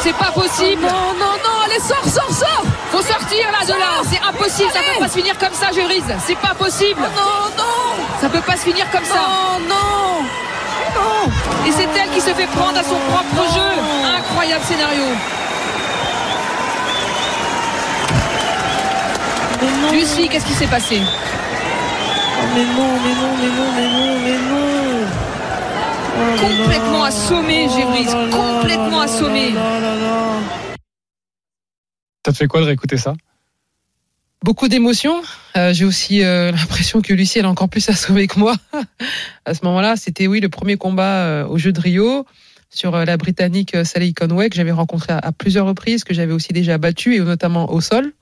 C'est 0.00 0.16
pas 0.16 0.30
possible. 0.32 0.82
Oh 0.88 1.12
non, 1.18 1.26
non, 1.26 1.32
non, 1.44 1.60
allez, 1.66 1.80
sors, 1.80 2.08
sors, 2.08 2.32
sors. 2.32 2.64
Faut 2.92 3.02
sortir 3.02 3.46
là 3.52 3.66
de 3.66 3.78
là, 3.78 4.00
c'est 4.08 4.20
impossible, 4.20 4.70
allez. 4.74 4.86
ça 4.86 4.92
peut 4.94 5.00
pas 5.00 5.08
se 5.08 5.18
finir 5.18 5.38
comme 5.38 5.54
ça, 5.54 5.66
je 5.74 5.82
brise. 5.82 6.16
C'est 6.26 6.38
pas 6.38 6.54
possible. 6.54 7.00
Oh 7.04 7.14
non, 7.14 7.62
non. 7.62 8.20
Ça 8.22 8.30
peut 8.30 8.40
pas 8.40 8.56
se 8.56 8.62
finir 8.62 8.90
comme 8.90 9.04
ça. 9.04 9.20
Oh 9.20 9.60
non. 9.68 10.24
Et 11.66 11.72
c'est 11.72 11.88
elle 12.00 12.10
qui 12.10 12.20
se 12.20 12.30
fait 12.30 12.46
prendre 12.46 12.78
à 12.78 12.82
son 12.82 12.98
propre 13.10 13.54
jeu. 13.54 13.70
Incroyable 14.18 14.64
scénario. 14.64 15.04
Lucie, 19.92 20.28
qu'est-ce 20.28 20.46
qui 20.46 20.52
s'est 20.52 20.66
passé? 20.66 21.00
Oh, 21.00 22.44
Mais 22.54 22.64
non, 22.64 22.98
mais 23.02 23.14
non, 23.14 23.32
mais 23.40 23.48
non, 23.48 23.72
mais 23.74 23.88
non, 23.88 24.20
mais 24.24 24.38
non. 24.50 24.66
Oh 26.18 26.62
complètement 26.62 27.04
assommé, 27.04 27.68
Gébrise, 27.68 28.14
oh 28.14 28.60
complètement 28.60 29.00
assommé. 29.00 29.54
Ça 32.24 32.32
te 32.32 32.36
fait 32.36 32.46
quoi 32.46 32.60
de 32.60 32.66
réécouter 32.66 32.96
ça? 32.96 33.12
Beaucoup 34.44 34.68
d'émotions. 34.68 35.22
Euh, 35.56 35.72
J'ai 35.72 35.84
aussi 35.84 36.22
euh, 36.22 36.52
l'impression 36.52 37.00
que 37.00 37.12
Lucie 37.12 37.38
elle 37.38 37.46
est 37.46 37.48
encore 37.48 37.68
plus 37.68 37.88
assommée 37.88 38.26
que 38.26 38.38
moi. 38.38 38.54
à 39.44 39.54
ce 39.54 39.64
moment-là, 39.64 39.96
c'était 39.96 40.26
oui 40.26 40.40
le 40.40 40.48
premier 40.48 40.76
combat 40.76 41.24
euh, 41.24 41.46
au 41.46 41.58
jeu 41.58 41.72
de 41.72 41.80
Rio 41.80 42.26
sur 42.70 42.94
euh, 42.94 43.04
la 43.04 43.16
Britannique 43.16 43.76
Sally 43.84 44.12
Conway 44.12 44.50
que 44.50 44.56
j'avais 44.56 44.72
rencontrée 44.72 45.14
à, 45.14 45.18
à, 45.18 45.32
plusieurs 45.32 45.66
reprises, 45.66 46.04
que 46.04 46.12
j'avais 46.12 46.32
aussi 46.32 46.52
déjà 46.52 46.76
battue 46.78 47.14
et 47.14 47.20
notamment 47.20 47.72
au 47.72 47.80
sol. 47.80 48.12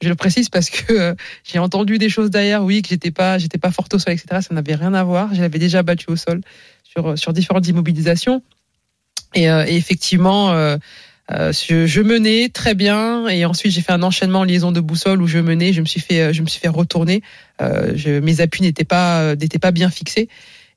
Je 0.00 0.08
le 0.08 0.14
précise 0.14 0.48
parce 0.48 0.70
que 0.70 1.16
j'ai 1.44 1.58
entendu 1.58 1.98
des 1.98 2.08
choses 2.08 2.30
derrière, 2.30 2.62
oui, 2.62 2.82
que 2.82 2.88
j'étais 2.88 3.10
pas, 3.10 3.38
j'étais 3.38 3.58
pas 3.58 3.72
forte 3.72 3.92
au 3.94 3.98
sol, 3.98 4.12
etc. 4.12 4.40
Ça 4.48 4.54
n'avait 4.54 4.76
rien 4.76 4.94
à 4.94 5.02
voir. 5.02 5.34
Je 5.34 5.40
l'avais 5.40 5.58
déjà 5.58 5.82
battue 5.82 6.10
au 6.10 6.16
sol 6.16 6.40
sur 6.84 7.18
sur 7.18 7.32
différentes 7.32 7.66
immobilisations. 7.66 8.42
Et, 9.34 9.44
effectivement, 9.44 10.54
je, 11.30 11.86
je, 11.86 12.00
menais 12.00 12.48
très 12.48 12.74
bien. 12.74 13.28
Et 13.28 13.44
ensuite, 13.44 13.72
j'ai 13.72 13.80
fait 13.80 13.92
un 13.92 14.02
enchaînement 14.02 14.40
en 14.40 14.44
liaison 14.44 14.72
de 14.72 14.80
boussole 14.80 15.20
où 15.22 15.26
je 15.26 15.38
menais. 15.38 15.72
Je 15.72 15.80
me 15.80 15.86
suis 15.86 16.00
fait, 16.00 16.32
je 16.32 16.42
me 16.42 16.46
suis 16.46 16.60
fait 16.60 16.68
retourner. 16.68 17.22
Je, 17.60 18.20
mes 18.20 18.40
appuis 18.40 18.62
n'étaient 18.62 18.84
pas, 18.84 19.34
n'étaient 19.36 19.58
pas 19.58 19.70
bien 19.70 19.90
fixés. 19.90 20.28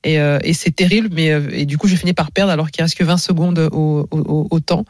Et, 0.04 0.16
et 0.16 0.52
c'est 0.52 0.74
terrible. 0.74 1.08
Mais 1.12 1.28
et 1.52 1.64
du 1.64 1.78
coup, 1.78 1.88
je 1.88 1.96
finis 1.96 2.12
par 2.12 2.32
perdre 2.32 2.52
alors 2.52 2.70
qu'il 2.70 2.82
reste 2.82 2.96
que 2.96 3.04
20 3.04 3.16
secondes 3.16 3.58
au, 3.72 4.06
au, 4.10 4.46
au 4.50 4.60
temps. 4.60 4.84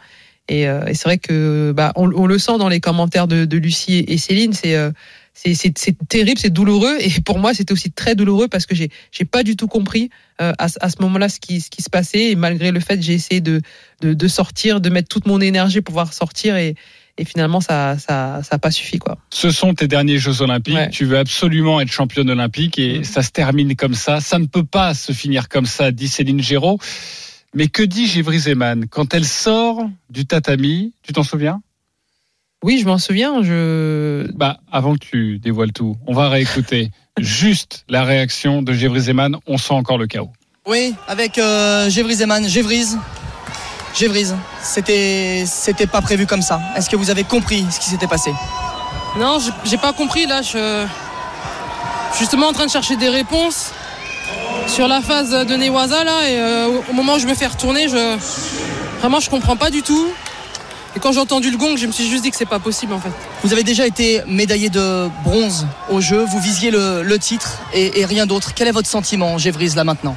Et, 0.48 0.68
euh, 0.68 0.84
et 0.86 0.94
c'est 0.94 1.04
vrai 1.04 1.18
que 1.18 1.72
bah, 1.74 1.92
on, 1.96 2.10
on, 2.12 2.26
le 2.26 2.38
sent 2.38 2.58
dans 2.58 2.68
les 2.68 2.80
commentaires 2.80 3.28
de, 3.28 3.44
de 3.44 3.56
Lucie 3.56 4.04
et 4.08 4.18
Céline, 4.18 4.52
c'est 4.52 4.74
euh, 4.74 4.90
c'est 5.34 5.96
terrible, 6.08 6.38
c'est 6.38 6.50
douloureux. 6.52 6.96
Et 7.00 7.10
pour 7.24 7.38
moi, 7.38 7.54
c'était 7.54 7.72
aussi 7.72 7.90
très 7.90 8.14
douloureux 8.14 8.48
parce 8.48 8.66
que 8.66 8.74
j'ai 8.74 8.90
j'ai 9.10 9.24
pas 9.24 9.42
du 9.42 9.56
tout 9.56 9.66
compris 9.66 10.10
euh, 10.40 10.52
à, 10.58 10.68
ce- 10.68 10.78
à 10.80 10.88
ce 10.90 10.96
moment-là 11.00 11.28
ce 11.28 11.40
qui 11.40 11.60
ce 11.60 11.70
qui 11.70 11.82
se 11.82 11.90
passait. 11.90 12.30
Et 12.30 12.34
malgré 12.36 12.70
le 12.70 12.80
fait, 12.80 13.00
j'ai 13.02 13.14
essayé 13.14 13.40
de, 13.40 13.60
de 14.02 14.12
de 14.14 14.28
sortir, 14.28 14.80
de 14.80 14.90
mettre 14.90 15.08
toute 15.08 15.26
mon 15.26 15.40
énergie 15.40 15.80
pour 15.80 15.92
pouvoir 15.92 16.12
sortir. 16.12 16.56
Et 16.56 16.74
et 17.18 17.24
finalement, 17.24 17.60
ça 17.60 17.98
ça 17.98 18.40
ça 18.42 18.56
a 18.56 18.58
pas 18.58 18.70
suffi 18.70 18.98
quoi. 18.98 19.18
Ce 19.30 19.50
sont 19.50 19.74
tes 19.74 19.88
derniers 19.88 20.18
Jeux 20.18 20.40
Olympiques. 20.42 20.74
Ouais. 20.74 20.90
Tu 20.90 21.04
veux 21.04 21.18
absolument 21.18 21.80
être 21.80 21.90
championne 21.92 22.30
olympique 22.30 22.78
et 22.78 22.98
Mhm. 22.98 23.04
ça 23.04 23.22
se 23.22 23.30
termine 23.30 23.74
comme 23.76 23.94
ça. 23.94 24.20
Ça 24.20 24.38
ne 24.38 24.46
peut 24.46 24.64
pas 24.64 24.94
se 24.94 25.12
finir 25.12 25.48
comme 25.48 25.66
ça, 25.66 25.90
dit 25.92 26.08
Céline 26.08 26.42
Géraud. 26.42 26.78
Mais 27.54 27.68
que 27.68 27.82
dit 27.82 28.06
Givry 28.06 28.38
Zeman? 28.38 28.86
Quand 28.88 29.12
elle 29.12 29.26
sort 29.26 29.86
du 30.08 30.24
tatami 30.26 30.94
Tu 31.02 31.12
t'en 31.12 31.22
souviens? 31.22 31.60
Oui, 32.62 32.78
je 32.80 32.86
m'en 32.86 32.98
souviens. 32.98 33.42
Je 33.42 34.30
Bah, 34.34 34.58
avant 34.70 34.94
que 34.94 34.98
tu 35.00 35.38
dévoiles 35.38 35.72
tout, 35.72 35.96
on 36.06 36.12
va 36.14 36.28
réécouter 36.28 36.90
juste 37.18 37.84
la 37.88 38.04
réaction 38.04 38.62
de 38.62 38.72
Givry 38.72 39.00
Zeman. 39.00 39.36
On 39.46 39.58
sent 39.58 39.74
encore 39.74 39.98
le 39.98 40.06
chaos. 40.06 40.30
Oui, 40.66 40.94
avec 41.08 41.38
euh, 41.38 41.90
Gévry 41.90 42.14
Zeman. 42.14 42.46
C'était, 44.62 45.44
c'était 45.46 45.86
pas 45.88 46.00
prévu 46.00 46.26
comme 46.26 46.40
ça. 46.42 46.60
Est-ce 46.76 46.88
que 46.88 46.96
vous 46.96 47.10
avez 47.10 47.24
compris 47.24 47.64
ce 47.70 47.80
qui 47.80 47.90
s'était 47.90 48.06
passé? 48.06 48.32
Non, 49.18 49.38
j'ai- 49.40 49.70
j'ai 49.70 49.76
pas 49.76 49.92
compris 49.92 50.26
là. 50.26 50.40
Je 50.42 50.86
je 52.10 52.16
suis 52.16 52.24
justement 52.26 52.48
en 52.48 52.52
train 52.52 52.66
de 52.66 52.70
chercher 52.70 52.96
des 52.96 53.08
réponses 53.08 53.72
sur 54.66 54.86
la 54.86 55.00
phase 55.00 55.30
de 55.46 55.56
Newaza 55.56 56.04
là 56.04 56.28
et 56.30 56.38
euh, 56.38 56.66
au- 56.68 56.84
au 56.90 56.92
moment 56.94 57.14
où 57.14 57.18
je 57.18 57.26
me 57.26 57.34
fais 57.34 57.46
retourner, 57.46 57.88
je 57.88 58.16
vraiment 59.00 59.18
je 59.20 59.28
comprends 59.28 59.56
pas 59.56 59.70
du 59.70 59.82
tout. 59.82 60.06
Et 60.94 61.00
quand 61.00 61.12
j'ai 61.12 61.20
entendu 61.20 61.50
le 61.50 61.56
gong, 61.56 61.76
je 61.76 61.86
me 61.86 61.92
suis 61.92 62.06
juste 62.06 62.22
dit 62.22 62.30
que 62.30 62.36
c'est 62.36 62.44
pas 62.44 62.58
possible 62.58 62.92
en 62.92 63.00
fait. 63.00 63.12
Vous 63.42 63.52
avez 63.52 63.64
déjà 63.64 63.86
été 63.86 64.22
médaillé 64.26 64.68
de 64.68 65.08
bronze 65.24 65.66
au 65.88 66.00
jeu. 66.00 66.22
Vous 66.24 66.38
visiez 66.38 66.70
le, 66.70 67.02
le 67.02 67.18
titre 67.18 67.62
et, 67.72 68.00
et 68.00 68.04
rien 68.04 68.26
d'autre. 68.26 68.52
Quel 68.54 68.68
est 68.68 68.72
votre 68.72 68.88
sentiment, 68.88 69.38
Gévrise, 69.38 69.74
là 69.74 69.84
maintenant? 69.84 70.16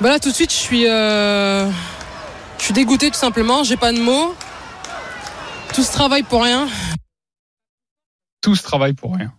Bah 0.00 0.08
là 0.08 0.18
tout 0.18 0.30
de 0.30 0.34
suite, 0.34 0.50
je 0.50 0.56
suis 0.56 0.88
euh, 0.88 1.70
je 2.58 2.64
suis 2.64 2.74
dégoûté 2.74 3.10
tout 3.10 3.18
simplement. 3.18 3.62
J'ai 3.62 3.76
pas 3.76 3.92
de 3.92 4.00
mots. 4.00 4.34
Tout 5.72 5.82
ce 5.82 5.92
travail 5.92 6.24
pour 6.24 6.42
rien. 6.42 6.68
Tout 8.40 8.56
ce 8.56 8.62
travail 8.62 8.92
pour 8.92 9.14
rien. 9.14 9.32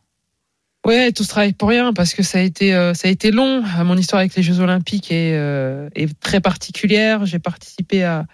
Ouais, 0.86 1.12
tout 1.12 1.24
ce 1.24 1.30
travail 1.30 1.52
pour 1.52 1.68
rien 1.68 1.92
parce 1.92 2.14
que 2.14 2.24
ça 2.24 2.38
a 2.38 2.42
été 2.42 2.74
euh, 2.74 2.94
ça 2.94 3.10
a 3.10 3.12
été 3.12 3.32
long. 3.32 3.64
Mon 3.84 3.98
histoire 3.98 4.22
avec 4.22 4.34
les 4.36 4.44
Jeux 4.44 4.62
Olympiques 4.62 5.12
est, 5.12 5.34
euh, 5.36 5.90
est 5.96 6.18
très 6.22 6.40
particulière. 6.40 7.26
J'ai 7.26 7.40
participé 7.40 8.06
à, 8.06 8.26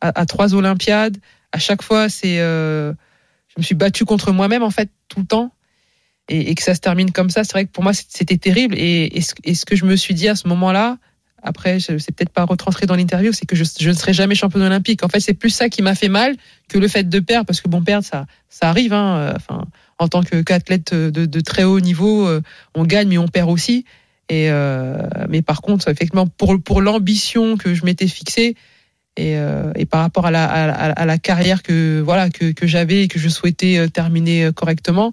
à, 0.00 0.18
à 0.18 0.24
trois 0.24 0.54
Olympiades. 0.54 1.18
À 1.52 1.58
chaque 1.58 1.82
fois, 1.82 2.08
c'est 2.08 2.40
euh, 2.40 2.92
je 3.48 3.54
me 3.58 3.62
suis 3.62 3.74
battue 3.74 4.04
contre 4.04 4.32
moi-même 4.32 4.62
en 4.62 4.70
fait 4.70 4.90
tout 5.08 5.20
le 5.20 5.26
temps. 5.26 5.52
Et, 6.30 6.54
que 6.54 6.62
ça 6.62 6.74
se 6.74 6.80
termine 6.80 7.10
comme 7.10 7.30
ça, 7.30 7.42
c'est 7.42 7.52
vrai 7.52 7.64
que 7.64 7.70
pour 7.70 7.82
moi 7.82 7.94
c'était 7.94 8.36
terrible. 8.36 8.74
Et, 8.76 9.18
ce, 9.22 9.64
que 9.64 9.76
je 9.76 9.86
me 9.86 9.96
suis 9.96 10.12
dit 10.12 10.28
à 10.28 10.36
ce 10.36 10.46
moment-là, 10.48 10.98
après, 11.42 11.80
c'est 11.80 11.94
peut-être 12.12 12.32
pas 12.32 12.44
retranscrit 12.44 12.86
dans 12.86 12.96
l'interview, 12.96 13.32
c'est 13.32 13.46
que 13.46 13.56
je, 13.56 13.88
ne 13.88 13.94
serai 13.94 14.12
jamais 14.12 14.34
championne 14.34 14.64
olympique. 14.64 15.02
En 15.02 15.08
fait, 15.08 15.20
c'est 15.20 15.32
plus 15.32 15.48
ça 15.48 15.70
qui 15.70 15.80
m'a 15.80 15.94
fait 15.94 16.10
mal 16.10 16.36
que 16.68 16.76
le 16.76 16.86
fait 16.86 17.08
de 17.08 17.20
perdre, 17.20 17.46
parce 17.46 17.62
que 17.62 17.68
bon, 17.68 17.82
perdre, 17.82 18.04
ça, 18.04 18.26
arrive. 18.60 18.92
Hein, 18.92 19.16
euh, 19.16 19.32
enfin, 19.36 19.64
en 19.98 20.08
tant 20.08 20.22
qu'athlète 20.22 20.92
de, 20.92 21.40
très 21.40 21.64
haut 21.64 21.80
niveau, 21.80 22.26
euh, 22.26 22.42
on 22.74 22.84
gagne 22.84 23.08
mais 23.08 23.18
on 23.18 23.28
perd 23.28 23.48
aussi. 23.48 23.86
Et 24.28 24.50
mais 25.30 25.40
par 25.40 25.62
contre, 25.62 25.88
effectivement, 25.88 26.26
pour 26.26 26.82
l'ambition 26.82 27.56
que 27.56 27.72
je 27.72 27.86
m'étais 27.86 28.08
fixée 28.08 28.54
et, 29.18 29.36
euh, 29.36 29.72
et 29.74 29.84
par 29.86 30.00
rapport 30.00 30.26
à 30.26 30.30
la, 30.30 30.44
à, 30.46 30.66
la- 30.68 30.92
à 30.92 31.04
la 31.06 31.18
carrière 31.18 31.62
que 31.62 32.00
voilà 32.00 32.30
que, 32.30 32.52
que 32.52 32.66
j'avais 32.66 33.02
et 33.04 33.08
que 33.08 33.18
je 33.18 33.28
souhaitais 33.28 33.78
euh, 33.78 33.88
terminer 33.88 34.44
euh, 34.44 34.52
correctement, 34.52 35.12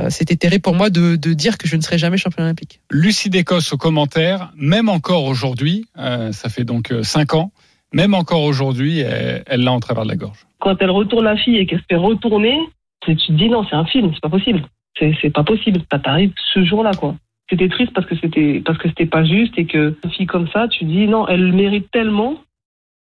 euh, 0.00 0.08
c'était 0.10 0.36
terrible 0.36 0.62
pour 0.62 0.74
moi 0.74 0.90
de, 0.90 1.16
de 1.16 1.32
dire 1.34 1.56
que 1.58 1.68
je 1.68 1.76
ne 1.76 1.82
serais 1.82 1.98
jamais 1.98 2.16
championne 2.16 2.46
olympique. 2.46 2.80
Lucie 2.90 3.30
Décosse 3.30 3.72
au 3.72 3.76
commentaire, 3.76 4.52
même 4.56 4.88
encore 4.88 5.24
aujourd'hui, 5.24 5.84
euh, 5.98 6.32
ça 6.32 6.48
fait 6.48 6.64
donc 6.64 6.92
5 7.02 7.34
ans, 7.34 7.52
même 7.92 8.14
encore 8.14 8.42
aujourd'hui, 8.42 8.98
elle 8.98 9.62
l'a 9.62 9.72
en 9.72 9.78
travers 9.80 10.04
de 10.04 10.08
la 10.08 10.16
gorge. 10.16 10.38
Quand 10.60 10.76
elle 10.80 10.90
retourne 10.90 11.24
la 11.24 11.36
fille 11.36 11.58
et 11.58 11.66
qu'elle 11.66 11.78
se 11.80 11.84
fait 11.88 11.96
retourner, 12.10 12.58
tu 13.06 13.14
te 13.16 13.32
dis 13.32 13.48
non, 13.50 13.64
c'est 13.68 13.76
un 13.76 13.84
film, 13.84 14.10
c'est 14.14 14.20
pas 14.22 14.30
possible. 14.30 14.64
C'est 14.98 15.12
c'est 15.20 15.30
pas 15.30 15.44
possible. 15.44 15.80
Ça 15.92 15.98
t'arrive 15.98 16.32
ce 16.54 16.64
jour-là, 16.64 16.92
quoi. 16.94 17.14
C'était 17.50 17.68
triste 17.68 17.92
parce 17.94 18.06
que 18.06 18.14
c'était 18.20 18.62
parce 18.64 18.78
que 18.78 18.88
c'était 18.88 19.06
pas 19.06 19.24
juste 19.24 19.52
et 19.58 19.66
que 19.66 19.94
une 20.02 20.10
fille 20.10 20.26
comme 20.26 20.48
ça, 20.48 20.66
tu 20.68 20.84
dis 20.86 21.06
non, 21.06 21.28
elle 21.28 21.42
le 21.50 21.52
mérite 21.52 21.90
tellement 21.92 22.38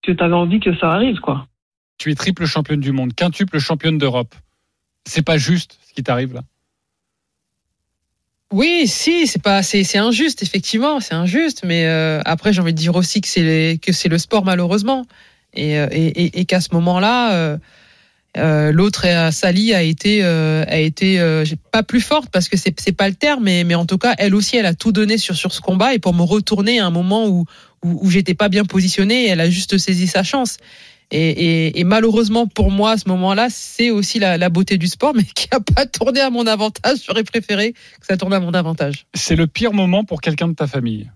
que 0.03 0.11
tu 0.11 0.23
avais 0.23 0.33
envie 0.33 0.59
que 0.59 0.75
ça 0.77 0.93
arrive, 0.93 1.19
quoi. 1.19 1.47
Tu 1.97 2.11
es 2.11 2.15
triple 2.15 2.45
championne 2.45 2.79
du 2.79 2.91
monde, 2.91 3.13
quintuple 3.13 3.59
championne 3.59 3.97
d'Europe. 3.97 4.33
C'est 5.05 5.21
pas 5.25 5.37
juste 5.37 5.77
ce 5.87 5.93
qui 5.93 6.03
t'arrive 6.03 6.33
là. 6.33 6.41
Oui, 8.51 8.87
si, 8.87 9.27
c'est 9.27 9.41
pas, 9.41 9.61
c'est, 9.61 9.83
c'est 9.83 9.99
injuste, 9.99 10.41
effectivement, 10.41 10.99
c'est 10.99 11.13
injuste, 11.13 11.61
mais 11.63 11.85
euh, 11.85 12.19
après 12.25 12.51
j'ai 12.51 12.61
envie 12.61 12.73
de 12.73 12.79
dire 12.79 12.95
aussi 12.95 13.21
que 13.21 13.27
c'est 13.27 13.79
que 13.79 13.91
c'est 13.91 14.09
le 14.09 14.17
sport 14.17 14.43
malheureusement, 14.43 15.05
et 15.53 15.77
euh, 15.77 15.87
et, 15.91 16.07
et, 16.07 16.39
et 16.39 16.45
qu'à 16.45 16.59
ce 16.59 16.69
moment-là, 16.73 17.33
euh, 17.33 17.57
euh, 18.37 18.71
l'autre 18.71 19.05
Sally 19.31 19.73
a 19.75 19.83
été 19.83 20.23
euh, 20.23 20.63
a 20.67 20.77
été 20.79 21.19
euh, 21.19 21.45
j'ai- 21.45 21.57
pas 21.57 21.83
plus 21.83 22.01
forte 22.01 22.29
parce 22.31 22.49
que 22.49 22.57
c'est 22.57 22.79
c'est 22.79 22.91
pas 22.91 23.07
le 23.07 23.13
terme, 23.15 23.43
mais 23.43 23.63
mais 23.63 23.75
en 23.75 23.85
tout 23.85 23.99
cas 23.99 24.15
elle 24.17 24.33
aussi 24.33 24.57
elle 24.57 24.65
a 24.65 24.73
tout 24.73 24.91
donné 24.91 25.19
sur 25.19 25.35
sur 25.35 25.51
ce 25.51 25.61
combat 25.61 25.93
et 25.93 25.99
pour 25.99 26.15
me 26.15 26.23
retourner 26.23 26.79
à 26.79 26.87
un 26.87 26.91
moment 26.91 27.27
où 27.27 27.45
où, 27.83 27.99
où 28.05 28.09
j'étais 28.09 28.33
pas 28.33 28.49
bien 28.49 28.65
positionnée, 28.65 29.27
elle 29.27 29.41
a 29.41 29.49
juste 29.49 29.77
saisi 29.77 30.07
sa 30.07 30.23
chance. 30.23 30.57
Et, 31.11 31.29
et, 31.29 31.79
et 31.79 31.83
malheureusement 31.83 32.45
pour 32.45 32.69
moi, 32.71 32.91
à 32.91 32.97
ce 32.97 33.09
moment-là, 33.09 33.47
c'est 33.49 33.89
aussi 33.89 34.19
la, 34.19 34.37
la 34.37 34.49
beauté 34.49 34.77
du 34.77 34.87
sport, 34.87 35.13
mais 35.15 35.23
qui 35.23 35.47
a 35.51 35.59
pas 35.59 35.85
tourné 35.85 36.19
à 36.21 36.29
mon 36.29 36.45
avantage. 36.47 36.99
J'aurais 37.07 37.23
préféré 37.23 37.73
que 37.73 38.05
ça 38.07 38.15
tourne 38.17 38.33
à 38.33 38.39
mon 38.39 38.53
avantage. 38.53 39.05
C'est 39.15 39.35
le 39.35 39.47
pire 39.47 39.73
moment 39.73 40.03
pour 40.05 40.21
quelqu'un 40.21 40.47
de 40.47 40.53
ta 40.53 40.67
famille, 40.67 41.09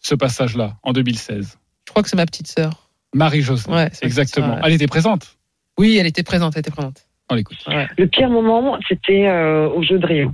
ce 0.00 0.14
passage-là, 0.14 0.76
en 0.82 0.92
2016. 0.92 1.58
Je 1.86 1.90
crois 1.92 2.02
que 2.02 2.08
c'est 2.08 2.16
ma 2.16 2.26
petite 2.26 2.46
sœur. 2.46 2.90
Marie-Josée, 3.14 3.70
Ouais, 3.70 3.90
exactement. 4.02 4.54
ouais. 4.54 4.60
Elle 4.64 4.72
était 4.74 4.86
présente? 4.86 5.38
Oui, 5.78 5.96
elle 5.98 6.06
était 6.06 6.22
présente, 6.22 6.52
elle 6.54 6.60
était 6.60 6.70
présente. 6.70 7.06
On 7.30 7.34
l'écoute. 7.34 7.58
Ouais. 7.66 7.88
Le 7.96 8.06
pire 8.06 8.28
moment, 8.28 8.78
c'était 8.88 9.26
euh, 9.26 9.68
au 9.68 9.82
jeu 9.82 9.98
de 9.98 10.06
Rio. 10.06 10.32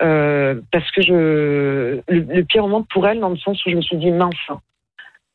Euh, 0.00 0.60
parce 0.70 0.88
que 0.92 1.02
je 1.02 1.12
le, 1.12 2.02
le 2.08 2.44
pire 2.44 2.62
moment 2.62 2.86
pour 2.88 3.08
elle 3.08 3.18
dans 3.18 3.30
le 3.30 3.36
sens 3.36 3.64
où 3.66 3.70
je 3.70 3.76
me 3.76 3.82
suis 3.82 3.96
dit 3.96 4.12
mince. 4.12 4.34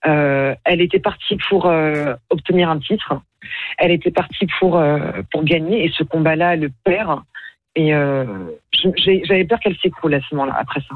Euh, 0.06 0.56
elle 0.66 0.82
était 0.82 1.00
partie 1.00 1.38
pour 1.50 1.66
euh, 1.66 2.16
obtenir 2.30 2.70
un 2.70 2.80
titre. 2.80 3.22
Elle 3.78 3.92
était 3.92 4.12
partie 4.12 4.48
pour 4.60 4.78
euh, 4.78 5.22
pour 5.32 5.44
gagner 5.44 5.86
et 5.86 5.92
ce 5.92 6.04
combat-là, 6.04 6.54
elle 6.54 6.62
le 6.62 6.72
perd. 6.84 7.22
Et 7.76 7.94
euh, 7.94 8.26
j'avais 8.98 9.46
peur 9.46 9.60
qu'elle 9.60 9.78
s'écroule 9.78 10.14
à 10.14 10.22
ce 10.22 10.36
moment-là 10.36 10.56
après 10.58 10.82
ça. 10.82 10.96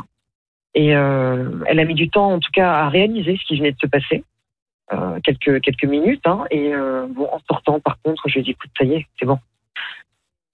Et 0.75 0.89
elle 0.89 1.79
a 1.79 1.85
mis 1.85 1.95
du 1.95 2.07
temps, 2.07 2.33
en 2.33 2.39
tout 2.39 2.51
cas, 2.53 2.71
à 2.71 2.89
réaliser 2.89 3.35
ce 3.37 3.45
qui 3.47 3.57
venait 3.57 3.71
de 3.71 3.79
se 3.79 3.87
passer. 3.87 4.23
Quelques 5.23 5.59
quelques 5.61 5.85
minutes. 5.85 6.27
Hein, 6.27 6.43
et 6.51 6.71
bon, 7.09 7.27
en 7.31 7.39
sortant, 7.49 7.79
par 7.79 7.99
contre, 8.03 8.21
je 8.27 8.35
lui 8.35 8.39
ai 8.41 8.43
dit 8.43 8.51
écoute, 8.51 8.69
ça 8.77 8.85
y 8.85 8.93
est, 8.93 9.07
c'est 9.19 9.25
bon 9.25 9.39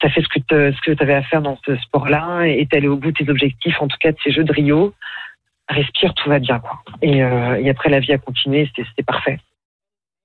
tu 0.04 0.08
as 0.08 0.12
fait 0.12 0.22
ce 0.22 0.28
que 0.28 0.40
tu 0.40 0.78
ce 0.78 0.82
que 0.82 1.02
avais 1.02 1.14
à 1.14 1.24
faire 1.24 1.42
dans 1.42 1.58
ce 1.66 1.78
sport-là 1.78 2.44
et 2.46 2.68
t'es 2.70 2.78
allé 2.78 2.88
au 2.88 2.98
bout 2.98 3.12
de 3.12 3.24
tes 3.24 3.30
objectifs, 3.30 3.82
en 3.82 3.88
tout 3.88 3.98
cas 4.00 4.12
de 4.12 4.18
ces 4.24 4.32
Jeux 4.32 4.44
de 4.44 4.52
Rio. 4.52 4.94
Respire, 5.70 6.14
tout 6.14 6.30
va 6.30 6.40
bien. 6.40 6.60
Quoi. 6.60 6.82
Et, 7.02 7.24
euh, 7.24 7.62
et 7.62 7.70
après, 7.70 7.90
la 7.90 8.02
vie 8.02 8.12
a 8.12 8.18
continué, 8.18 8.70
c'était 8.76 9.04
parfait. 9.04 9.40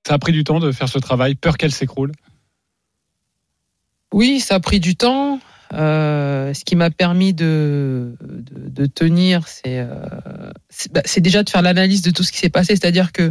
Ça 0.05 0.15
a 0.15 0.19
pris 0.19 0.33
du 0.33 0.43
temps 0.43 0.59
de 0.59 0.73
faire 0.73 0.89
ce 0.89 0.99
travail, 0.99 1.37
peur 1.37 1.57
qu'elle 1.57 1.71
s'écroule. 1.71 2.11
Oui, 4.13 4.41
ça 4.41 4.57
a 4.57 4.61
pris 4.61 4.81
du 4.81 4.97
temps. 4.97 5.39
Euh, 5.75 6.53
ce 6.55 6.65
qui 6.65 6.75
m'a 6.75 6.91
permis 6.91 7.35
de, 7.35 8.17
de, 8.21 8.83
de 8.83 8.87
tenir, 8.87 9.47
c'est 9.47 9.79
euh, 9.79 9.87
bah, 10.93 11.03
c'est 11.05 11.21
déjà 11.21 11.43
de 11.45 11.51
faire 11.51 11.63
l'analyse 11.63 12.03
de 12.03 12.11
tout 12.11 12.25
ce 12.25 12.33
qui 12.33 12.39
s'est 12.39 12.49
passé. 12.49 12.75
C'est-à-dire 12.75 13.13
que, 13.13 13.31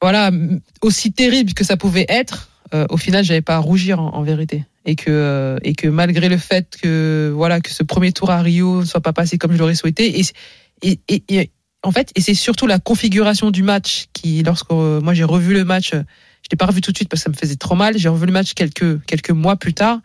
voilà, 0.00 0.30
aussi 0.82 1.12
terrible 1.12 1.54
que 1.54 1.64
ça 1.64 1.76
pouvait 1.76 2.06
être, 2.08 2.50
euh, 2.72 2.86
au 2.90 2.98
final, 2.98 3.24
j'avais 3.24 3.40
pas 3.40 3.56
à 3.56 3.58
rougir 3.58 4.00
en, 4.00 4.14
en 4.14 4.22
vérité. 4.22 4.64
Et 4.86 4.96
que, 4.96 5.10
euh, 5.10 5.58
et 5.62 5.74
que 5.74 5.88
malgré 5.88 6.28
le 6.28 6.38
fait 6.38 6.78
que, 6.80 7.30
voilà, 7.34 7.60
que 7.60 7.70
ce 7.70 7.82
premier 7.82 8.12
tour 8.12 8.30
à 8.30 8.40
Rio 8.40 8.80
ne 8.80 8.86
soit 8.86 9.02
pas 9.02 9.12
passé 9.12 9.36
comme 9.36 9.52
je 9.52 9.58
l'aurais 9.58 9.74
souhaité, 9.74 10.20
et, 10.82 11.00
et, 11.08 11.50
en 11.82 11.92
fait, 11.92 12.10
et 12.14 12.20
c'est 12.20 12.34
surtout 12.34 12.66
la 12.66 12.78
configuration 12.78 13.50
du 13.50 13.62
match 13.62 14.06
qui, 14.12 14.42
lorsque 14.42 14.70
euh, 14.70 15.00
moi 15.00 15.14
j'ai 15.14 15.24
revu 15.24 15.52
le 15.54 15.64
match, 15.64 15.90
je 15.92 15.98
l'ai 16.50 16.56
pas 16.56 16.66
revu 16.66 16.80
tout 16.80 16.92
de 16.92 16.96
suite 16.96 17.08
parce 17.08 17.20
que 17.20 17.24
ça 17.24 17.30
me 17.30 17.36
faisait 17.36 17.56
trop 17.56 17.74
mal. 17.74 17.98
J'ai 17.98 18.08
revu 18.08 18.26
le 18.26 18.32
match 18.32 18.54
quelques 18.54 19.04
quelques 19.04 19.30
mois 19.30 19.56
plus 19.56 19.74
tard 19.74 20.00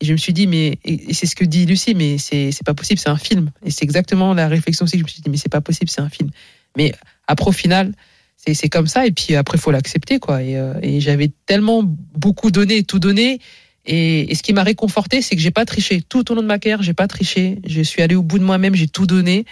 et 0.00 0.06
je 0.06 0.12
me 0.12 0.16
suis 0.16 0.32
dit 0.32 0.46
mais 0.46 0.78
et, 0.84 1.14
c'est 1.14 1.26
ce 1.26 1.36
que 1.36 1.44
dit 1.44 1.66
Lucie, 1.66 1.94
mais 1.94 2.18
c'est 2.18 2.52
c'est 2.52 2.64
pas 2.64 2.74
possible, 2.74 2.98
c'est 2.98 3.10
un 3.10 3.16
film. 3.16 3.50
Et 3.64 3.70
c'est 3.70 3.84
exactement 3.84 4.34
la 4.34 4.48
réflexion 4.48 4.84
aussi 4.84 4.92
que 4.92 4.98
je 4.98 5.04
me 5.04 5.08
suis 5.08 5.22
dit 5.22 5.30
mais 5.30 5.36
c'est 5.36 5.48
pas 5.48 5.60
possible, 5.60 5.90
c'est 5.90 6.00
un 6.00 6.10
film. 6.10 6.30
Mais 6.76 6.92
après 7.26 7.48
au 7.48 7.52
final 7.52 7.92
c'est 8.36 8.68
comme 8.68 8.86
ça 8.86 9.06
et 9.06 9.10
puis 9.10 9.36
après 9.36 9.56
faut 9.56 9.70
l'accepter 9.70 10.18
quoi. 10.18 10.42
Et, 10.42 10.58
euh, 10.58 10.74
et 10.82 11.00
j'avais 11.00 11.32
tellement 11.46 11.82
beaucoup 11.82 12.50
donné, 12.50 12.82
tout 12.82 12.98
donné. 12.98 13.40
Et, 13.86 14.30
et 14.30 14.34
ce 14.34 14.42
qui 14.42 14.52
m'a 14.52 14.62
réconforté, 14.62 15.22
c'est 15.22 15.36
que 15.36 15.42
j'ai 15.42 15.50
pas 15.50 15.64
triché 15.64 16.02
tout 16.02 16.30
au 16.30 16.34
long 16.34 16.42
de 16.42 16.46
ma 16.46 16.58
carrière. 16.58 16.82
J'ai 16.82 16.94
pas 16.94 17.06
triché. 17.06 17.58
Je 17.66 17.82
suis 17.82 18.02
allé 18.02 18.14
au 18.14 18.22
bout 18.22 18.38
de 18.38 18.44
moi-même. 18.44 18.74
J'ai 18.74 18.88
tout 18.88 19.06
donné. 19.06 19.44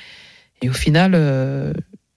Et 0.62 0.70
au 0.70 0.72
final, 0.72 1.12
euh, 1.14 1.72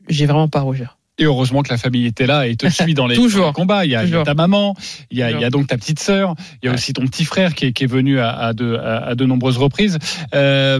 j'ai 0.08 0.26
vraiment 0.26 0.48
pas 0.48 0.62
rougir. 0.62 0.98
Et 1.18 1.24
heureusement 1.24 1.62
que 1.62 1.70
la 1.70 1.78
famille 1.78 2.06
était 2.06 2.28
là 2.28 2.48
et 2.48 2.56
te 2.56 2.70
suit 2.70 2.94
dans 2.94 3.08
les, 3.08 3.16
Toujours. 3.16 3.42
dans 3.42 3.48
les 3.48 3.54
combats. 3.54 3.86
Il 3.86 3.92
y, 3.92 3.96
a, 3.96 4.04
il 4.04 4.10
y 4.10 4.14
a 4.14 4.20
Toujours. 4.20 4.24
ta 4.24 4.34
maman, 4.34 4.76
il 5.12 5.18
y 5.18 5.24
a, 5.24 5.32
il 5.32 5.34
y 5.34 5.36
a 5.36 5.48
Toujours. 5.48 5.52
donc 5.62 5.68
ta 5.68 5.78
petite 5.78 6.00
sœur, 6.00 6.36
il 6.62 6.68
y 6.68 6.70
a 6.70 6.74
aussi 6.74 6.94
ton 6.94 7.06
petit 7.08 7.26
frère 7.26 7.56
qui 7.56 7.68
est, 7.68 7.74
qui 7.74 7.86
est 7.86 7.88
venu 7.88 8.20
à, 8.20 8.32
à 8.32 8.54
de, 8.54 8.76
à, 8.76 8.98
à 9.08 9.16
de 9.16 9.26
nombreuses 9.26 9.58
reprises. 9.58 9.98
Euh, 10.34 10.80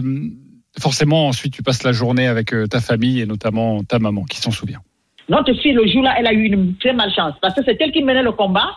forcément, 0.78 1.28
ensuite, 1.28 1.54
tu 1.54 1.62
passes 1.62 1.82
la 1.82 1.92
journée 1.92 2.26
avec 2.26 2.52
euh, 2.52 2.66
ta 2.66 2.80
famille 2.80 3.20
et 3.20 3.26
notamment 3.26 3.82
ta 3.82 3.98
maman 3.98 4.24
qui 4.24 4.38
s'en 4.38 4.50
souvient. 4.50 4.80
Notre 5.28 5.54
fille, 5.54 5.72
le 5.72 5.86
jour-là, 5.88 6.14
elle 6.18 6.26
a 6.26 6.32
eu 6.32 6.44
une 6.44 6.76
très 6.76 6.92
malchance 6.92 7.34
parce 7.40 7.54
que 7.54 7.62
c'est 7.64 7.76
elle 7.80 7.90
qui 7.92 8.02
menait 8.02 8.22
le 8.22 8.32
combat 8.32 8.70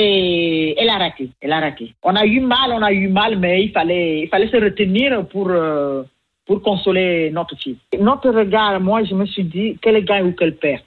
et 0.00 0.80
elle 0.80 0.90
a 0.90 0.96
raté. 0.96 1.30
Elle 1.40 1.52
a 1.52 1.58
raté. 1.58 1.92
On 2.04 2.14
a 2.14 2.24
eu 2.24 2.38
mal, 2.38 2.70
on 2.70 2.82
a 2.82 2.92
eu 2.92 3.08
mal, 3.08 3.36
mais 3.36 3.64
il 3.64 3.72
fallait, 3.72 4.20
il 4.20 4.28
fallait 4.28 4.48
se 4.48 4.56
retenir 4.56 5.26
pour, 5.26 5.48
euh, 5.50 6.04
pour 6.46 6.62
consoler 6.62 7.30
notre 7.32 7.56
fille. 7.56 7.78
Notre 7.98 8.30
regard, 8.30 8.78
moi, 8.80 9.02
je 9.02 9.14
me 9.14 9.26
suis 9.26 9.42
dit, 9.42 9.76
qu'elle 9.82 10.04
gagne 10.04 10.26
ou 10.26 10.32
qu'elle 10.32 10.54
perd. 10.54 10.82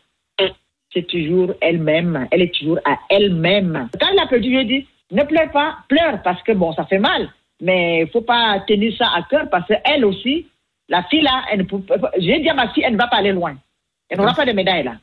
C'est 0.94 1.08
toujours 1.08 1.54
elle-même. 1.60 2.28
Elle 2.32 2.44
est 2.44 2.56
toujours 2.56 2.80
à 2.86 3.00
elle-même. 3.10 3.90
Quand 4.00 4.08
elle 4.12 4.20
a 4.20 4.28
perdu, 4.28 4.58
je 4.58 4.64
dit, 4.64 4.88
ne 5.12 5.24
pleure 5.24 5.52
pas, 5.52 5.76
pleure 5.90 6.22
parce 6.24 6.42
que 6.44 6.54
bon, 6.54 6.72
ça 6.72 6.86
fait 6.86 7.00
mal. 7.00 7.30
Mais 7.62 8.04
il 8.04 8.10
faut 8.10 8.22
pas 8.22 8.64
tenir 8.66 8.96
ça 8.98 9.08
à 9.14 9.24
cœur 9.24 9.50
parce 9.50 9.68
qu'elle 9.68 10.06
aussi, 10.06 10.48
la 10.88 11.04
fille 11.04 11.22
là, 11.22 11.44
elle 11.52 11.60
ne 11.62 11.66
j'ai 12.18 12.40
dit 12.40 12.50
à 12.50 12.54
ma 12.54 12.70
fille, 12.70 12.84
elle 12.86 12.94
ne 12.94 12.98
va 12.98 13.08
pas 13.08 13.18
aller 13.18 13.32
loin. 13.32 13.56
Elle 14.10 14.18
n'aura 14.18 14.34
pas 14.34 14.46
de 14.46 14.52
médaille 14.52 14.84
là. 14.84 14.96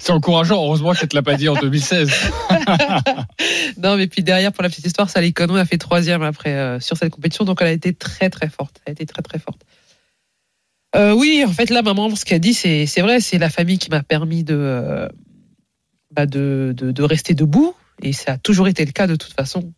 C'est 0.00 0.10
encourageant. 0.10 0.64
Heureusement 0.64 0.92
qu'elle 0.92 1.08
te 1.08 1.14
l'a 1.16 1.22
pas 1.22 1.36
dit 1.36 1.48
en 1.48 1.54
2016. 1.54 2.10
Non, 3.78 3.96
mais 3.96 4.06
puis 4.06 4.22
derrière, 4.22 4.52
pour 4.52 4.62
la 4.62 4.68
petite 4.68 4.86
histoire, 4.86 5.10
Sally 5.10 5.32
a 5.36 5.64
fait 5.64 5.78
troisième 5.78 6.22
après 6.22 6.54
euh, 6.54 6.80
sur 6.80 6.96
cette 6.96 7.12
compétition, 7.12 7.44
donc 7.44 7.60
elle 7.60 7.68
a 7.68 7.72
été 7.72 7.92
très 7.92 8.30
très 8.30 8.48
forte. 8.48 8.80
Elle 8.84 8.90
a 8.90 8.92
été 8.92 9.06
très 9.06 9.22
très 9.22 9.38
forte. 9.38 9.62
Euh, 10.94 11.12
oui, 11.12 11.42
en 11.46 11.52
fait, 11.52 11.70
là, 11.70 11.82
maman, 11.82 12.14
ce 12.14 12.24
qu'elle 12.24 12.40
dit, 12.40 12.54
c'est 12.54 12.86
c'est 12.86 13.00
vrai, 13.00 13.20
c'est 13.20 13.38
la 13.38 13.50
famille 13.50 13.78
qui 13.78 13.90
m'a 13.90 14.02
permis 14.02 14.44
de, 14.44 14.54
euh, 14.54 15.08
bah, 16.10 16.26
de, 16.26 16.74
de, 16.76 16.92
de 16.92 17.02
rester 17.02 17.34
debout, 17.34 17.74
et 18.02 18.12
ça 18.12 18.32
a 18.32 18.38
toujours 18.38 18.68
été 18.68 18.84
le 18.84 18.92
cas 18.92 19.06
de 19.06 19.16
toute 19.16 19.32
façon. 19.32 19.72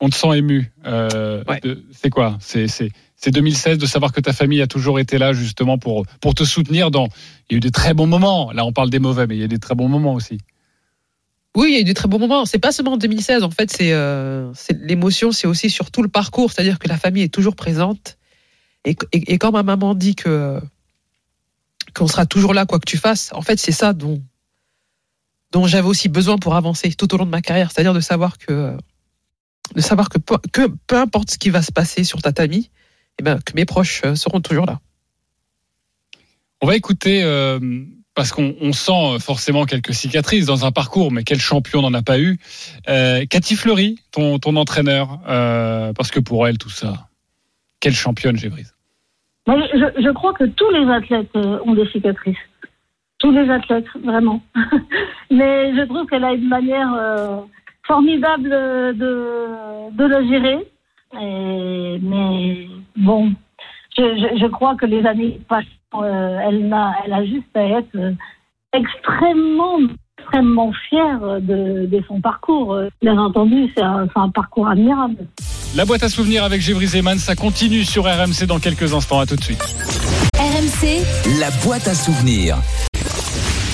On 0.00 0.08
te 0.08 0.14
sent 0.14 0.36
ému. 0.38 0.70
Euh, 0.86 1.42
de- 1.62 1.84
c'est 1.92 2.10
quoi? 2.10 2.36
C'est 2.40 2.68
c'est- 2.68 2.90
c'est 3.22 3.30
2016 3.30 3.76
de 3.76 3.84
savoir 3.86 4.12
que 4.12 4.20
ta 4.20 4.32
famille 4.32 4.62
a 4.62 4.66
toujours 4.66 4.98
été 4.98 5.18
là 5.18 5.34
justement 5.34 5.76
pour 5.76 6.06
pour 6.20 6.34
te 6.34 6.44
soutenir. 6.44 6.88
Il 6.94 6.98
y 7.50 7.54
a 7.54 7.56
eu 7.58 7.60
des 7.60 7.70
très 7.70 7.92
bons 7.92 8.06
moments. 8.06 8.50
Là, 8.52 8.64
on 8.64 8.72
parle 8.72 8.88
des 8.88 8.98
mauvais, 8.98 9.26
mais 9.26 9.36
il 9.36 9.40
y 9.40 9.44
a 9.44 9.48
des 9.48 9.58
très 9.58 9.74
bons 9.74 9.88
moments 9.88 10.14
aussi. 10.14 10.38
Oui, 11.54 11.68
il 11.70 11.74
y 11.74 11.78
a 11.78 11.80
eu 11.80 11.84
des 11.84 11.94
très 11.94 12.08
bons 12.08 12.18
moments. 12.18 12.46
C'est 12.46 12.58
pas 12.58 12.72
seulement 12.72 12.92
en 12.92 12.96
2016. 12.96 13.42
En 13.42 13.50
fait, 13.50 13.70
c'est 13.70 13.92
euh, 13.92 14.50
c'est- 14.54 14.78
l'émotion, 14.80 15.32
c'est 15.32 15.46
aussi 15.46 15.68
sur 15.68 15.90
tout 15.90 16.02
le 16.02 16.08
parcours. 16.08 16.50
C'est-à-dire 16.50 16.78
que 16.78 16.88
la 16.88 16.96
famille 16.96 17.22
est 17.22 17.34
toujours 17.34 17.56
présente. 17.56 18.16
Et, 18.86 18.94
quand 19.36 19.52
ma 19.52 19.62
maman 19.62 19.94
dit 19.94 20.14
que 20.14 20.58
qu'on 21.94 22.06
sera 22.06 22.24
toujours 22.24 22.54
là, 22.54 22.64
quoi 22.64 22.78
que 22.78 22.88
tu 22.88 22.96
fasses, 22.96 23.30
en 23.34 23.42
fait, 23.42 23.58
c'est 23.58 23.72
ça 23.72 23.92
dont 23.92 24.22
dont 25.52 25.66
j'avais 25.66 25.88
aussi 25.88 26.08
besoin 26.08 26.38
pour 26.38 26.54
avancer 26.54 26.90
tout 26.92 27.12
au 27.12 27.18
long 27.18 27.26
de 27.26 27.30
ma 27.30 27.42
carrière. 27.42 27.70
C'est-à-dire 27.70 27.92
de 27.92 28.00
savoir 28.00 28.38
que 28.38 28.74
de 29.74 29.80
savoir 29.82 30.08
que 30.08 30.18
que 30.52 30.68
peu 30.86 30.96
importe 30.96 31.32
ce 31.32 31.38
qui 31.38 31.50
va 31.50 31.60
se 31.60 31.72
passer 31.72 32.04
sur 32.04 32.22
tatami, 32.22 32.70
eh 33.20 33.22
ben, 33.22 33.38
que 33.40 33.52
mes 33.54 33.66
proches 33.66 34.02
euh, 34.04 34.14
seront 34.14 34.40
toujours 34.40 34.66
là. 34.66 34.80
On 36.62 36.66
va 36.66 36.74
écouter 36.74 37.22
euh, 37.22 37.58
parce 38.14 38.32
qu'on 38.32 38.54
on 38.60 38.72
sent 38.72 39.18
forcément 39.20 39.64
quelques 39.64 39.94
cicatrices 39.94 40.46
dans 40.46 40.64
un 40.64 40.72
parcours, 40.72 41.12
mais 41.12 41.22
quel 41.22 41.38
champion 41.38 41.82
n'en 41.82 41.94
a 41.94 42.02
pas 42.02 42.18
eu 42.18 42.38
euh, 42.88 43.24
Cathy 43.28 43.56
Fleury, 43.56 43.98
ton 44.10 44.38
ton 44.38 44.56
entraîneur, 44.56 45.20
euh, 45.28 45.92
parce 45.92 46.10
que 46.10 46.20
pour 46.20 46.46
elle 46.46 46.58
tout 46.58 46.70
ça, 46.70 47.08
quelle 47.80 47.94
championne 47.94 48.36
j'ai 48.36 48.48
brise. 48.48 48.74
Moi, 49.46 49.58
je, 49.72 50.02
je 50.02 50.10
crois 50.12 50.32
que 50.32 50.44
tous 50.44 50.70
les 50.70 50.90
athlètes 50.90 51.34
euh, 51.36 51.58
ont 51.64 51.74
des 51.74 51.88
cicatrices. 51.88 52.36
Tous 53.18 53.32
les 53.32 53.50
athlètes, 53.50 53.86
vraiment. 54.02 54.42
Mais 55.30 55.74
je 55.74 55.84
trouve 55.86 56.06
qu'elle 56.06 56.24
a 56.24 56.32
une 56.32 56.48
manière 56.48 56.92
euh, 56.94 57.40
formidable 57.86 58.48
de, 58.48 59.90
de 59.92 60.04
le 60.04 60.28
gérer. 60.28 60.69
Et- 61.14 61.98
mais 62.02 62.66
bon, 62.96 63.32
je, 63.96 64.02
je, 64.02 64.38
je 64.40 64.46
crois 64.46 64.76
que 64.76 64.86
les 64.86 65.04
années 65.06 65.40
passent. 65.48 65.64
euh, 65.94 66.38
elle, 66.46 66.72
a, 66.72 66.92
elle 67.04 67.12
a 67.12 67.24
juste 67.24 67.48
à 67.54 67.62
être 67.64 67.96
euh, 67.96 68.12
extrêmement, 68.72 69.78
extrêmement 70.18 70.72
fière 70.88 71.20
de, 71.40 71.86
de 71.86 72.02
son 72.06 72.20
parcours. 72.20 72.74
Euh, 72.74 72.88
Bien 73.02 73.18
entendu, 73.18 73.68
c'est 73.76 73.82
un, 73.82 74.06
parcours 74.32 74.68
admirable. 74.68 75.16
La 75.74 75.84
boîte 75.84 76.02
à 76.02 76.08
souvenirs 76.08 76.44
avec 76.44 76.60
Gébry 76.60 76.86
Zeman, 76.86 77.18
ça 77.18 77.34
continue 77.36 77.84
sur 77.84 78.04
RMC 78.04 78.46
dans 78.46 78.58
quelques 78.58 78.92
instants. 78.94 79.20
À 79.20 79.26
tout 79.26 79.36
de 79.36 79.42
suite. 79.42 79.62
RMC, 80.38 81.02
La 81.40 81.50
boîte 81.64 81.86
à 81.88 81.94
souvenirs. 81.94 82.56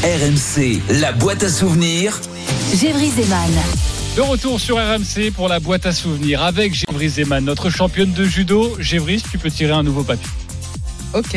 RMC, 0.02 0.80
la 1.00 1.12
boîte 1.12 1.42
à 1.42 1.48
souvenirs. 1.48 2.12
Gévry 2.74 3.08
Zeman. 3.08 3.95
De 4.16 4.22
retour 4.22 4.58
sur 4.58 4.76
RMC 4.76 5.30
pour 5.34 5.46
la 5.48 5.60
boîte 5.60 5.84
à 5.84 5.92
souvenirs 5.92 6.42
avec 6.42 6.72
Gébry 6.74 7.08
Zeman, 7.08 7.44
notre 7.44 7.68
championne 7.68 8.12
de 8.12 8.24
judo. 8.24 8.74
Gébry, 8.80 9.22
tu 9.30 9.36
peux 9.36 9.50
tirer 9.50 9.72
un 9.72 9.82
nouveau 9.82 10.04
papier. 10.04 10.30
Ok. 11.12 11.36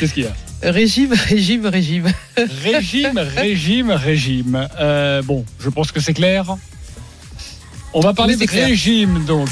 Qu'est-ce 0.00 0.12
qu'il 0.14 0.24
y 0.24 0.26
a? 0.26 0.34
Régime, 0.70 1.12
régime, 1.12 1.66
régime. 1.66 2.12
Régime, 2.36 3.18
régime, 3.18 3.90
régime. 3.90 4.68
Euh, 4.80 5.22
bon, 5.22 5.44
je 5.60 5.68
pense 5.68 5.92
que 5.92 6.00
c'est 6.00 6.14
clair. 6.14 6.56
On 7.92 8.00
va 8.00 8.14
parler 8.14 8.34
Oui, 8.34 8.40
de 8.40 8.46
clair. 8.50 8.66
régime, 8.66 9.24
donc. 9.24 9.50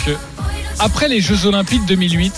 Après 0.79 1.09
les 1.09 1.20
Jeux 1.20 1.46
Olympiques 1.46 1.85
2008, 1.87 2.33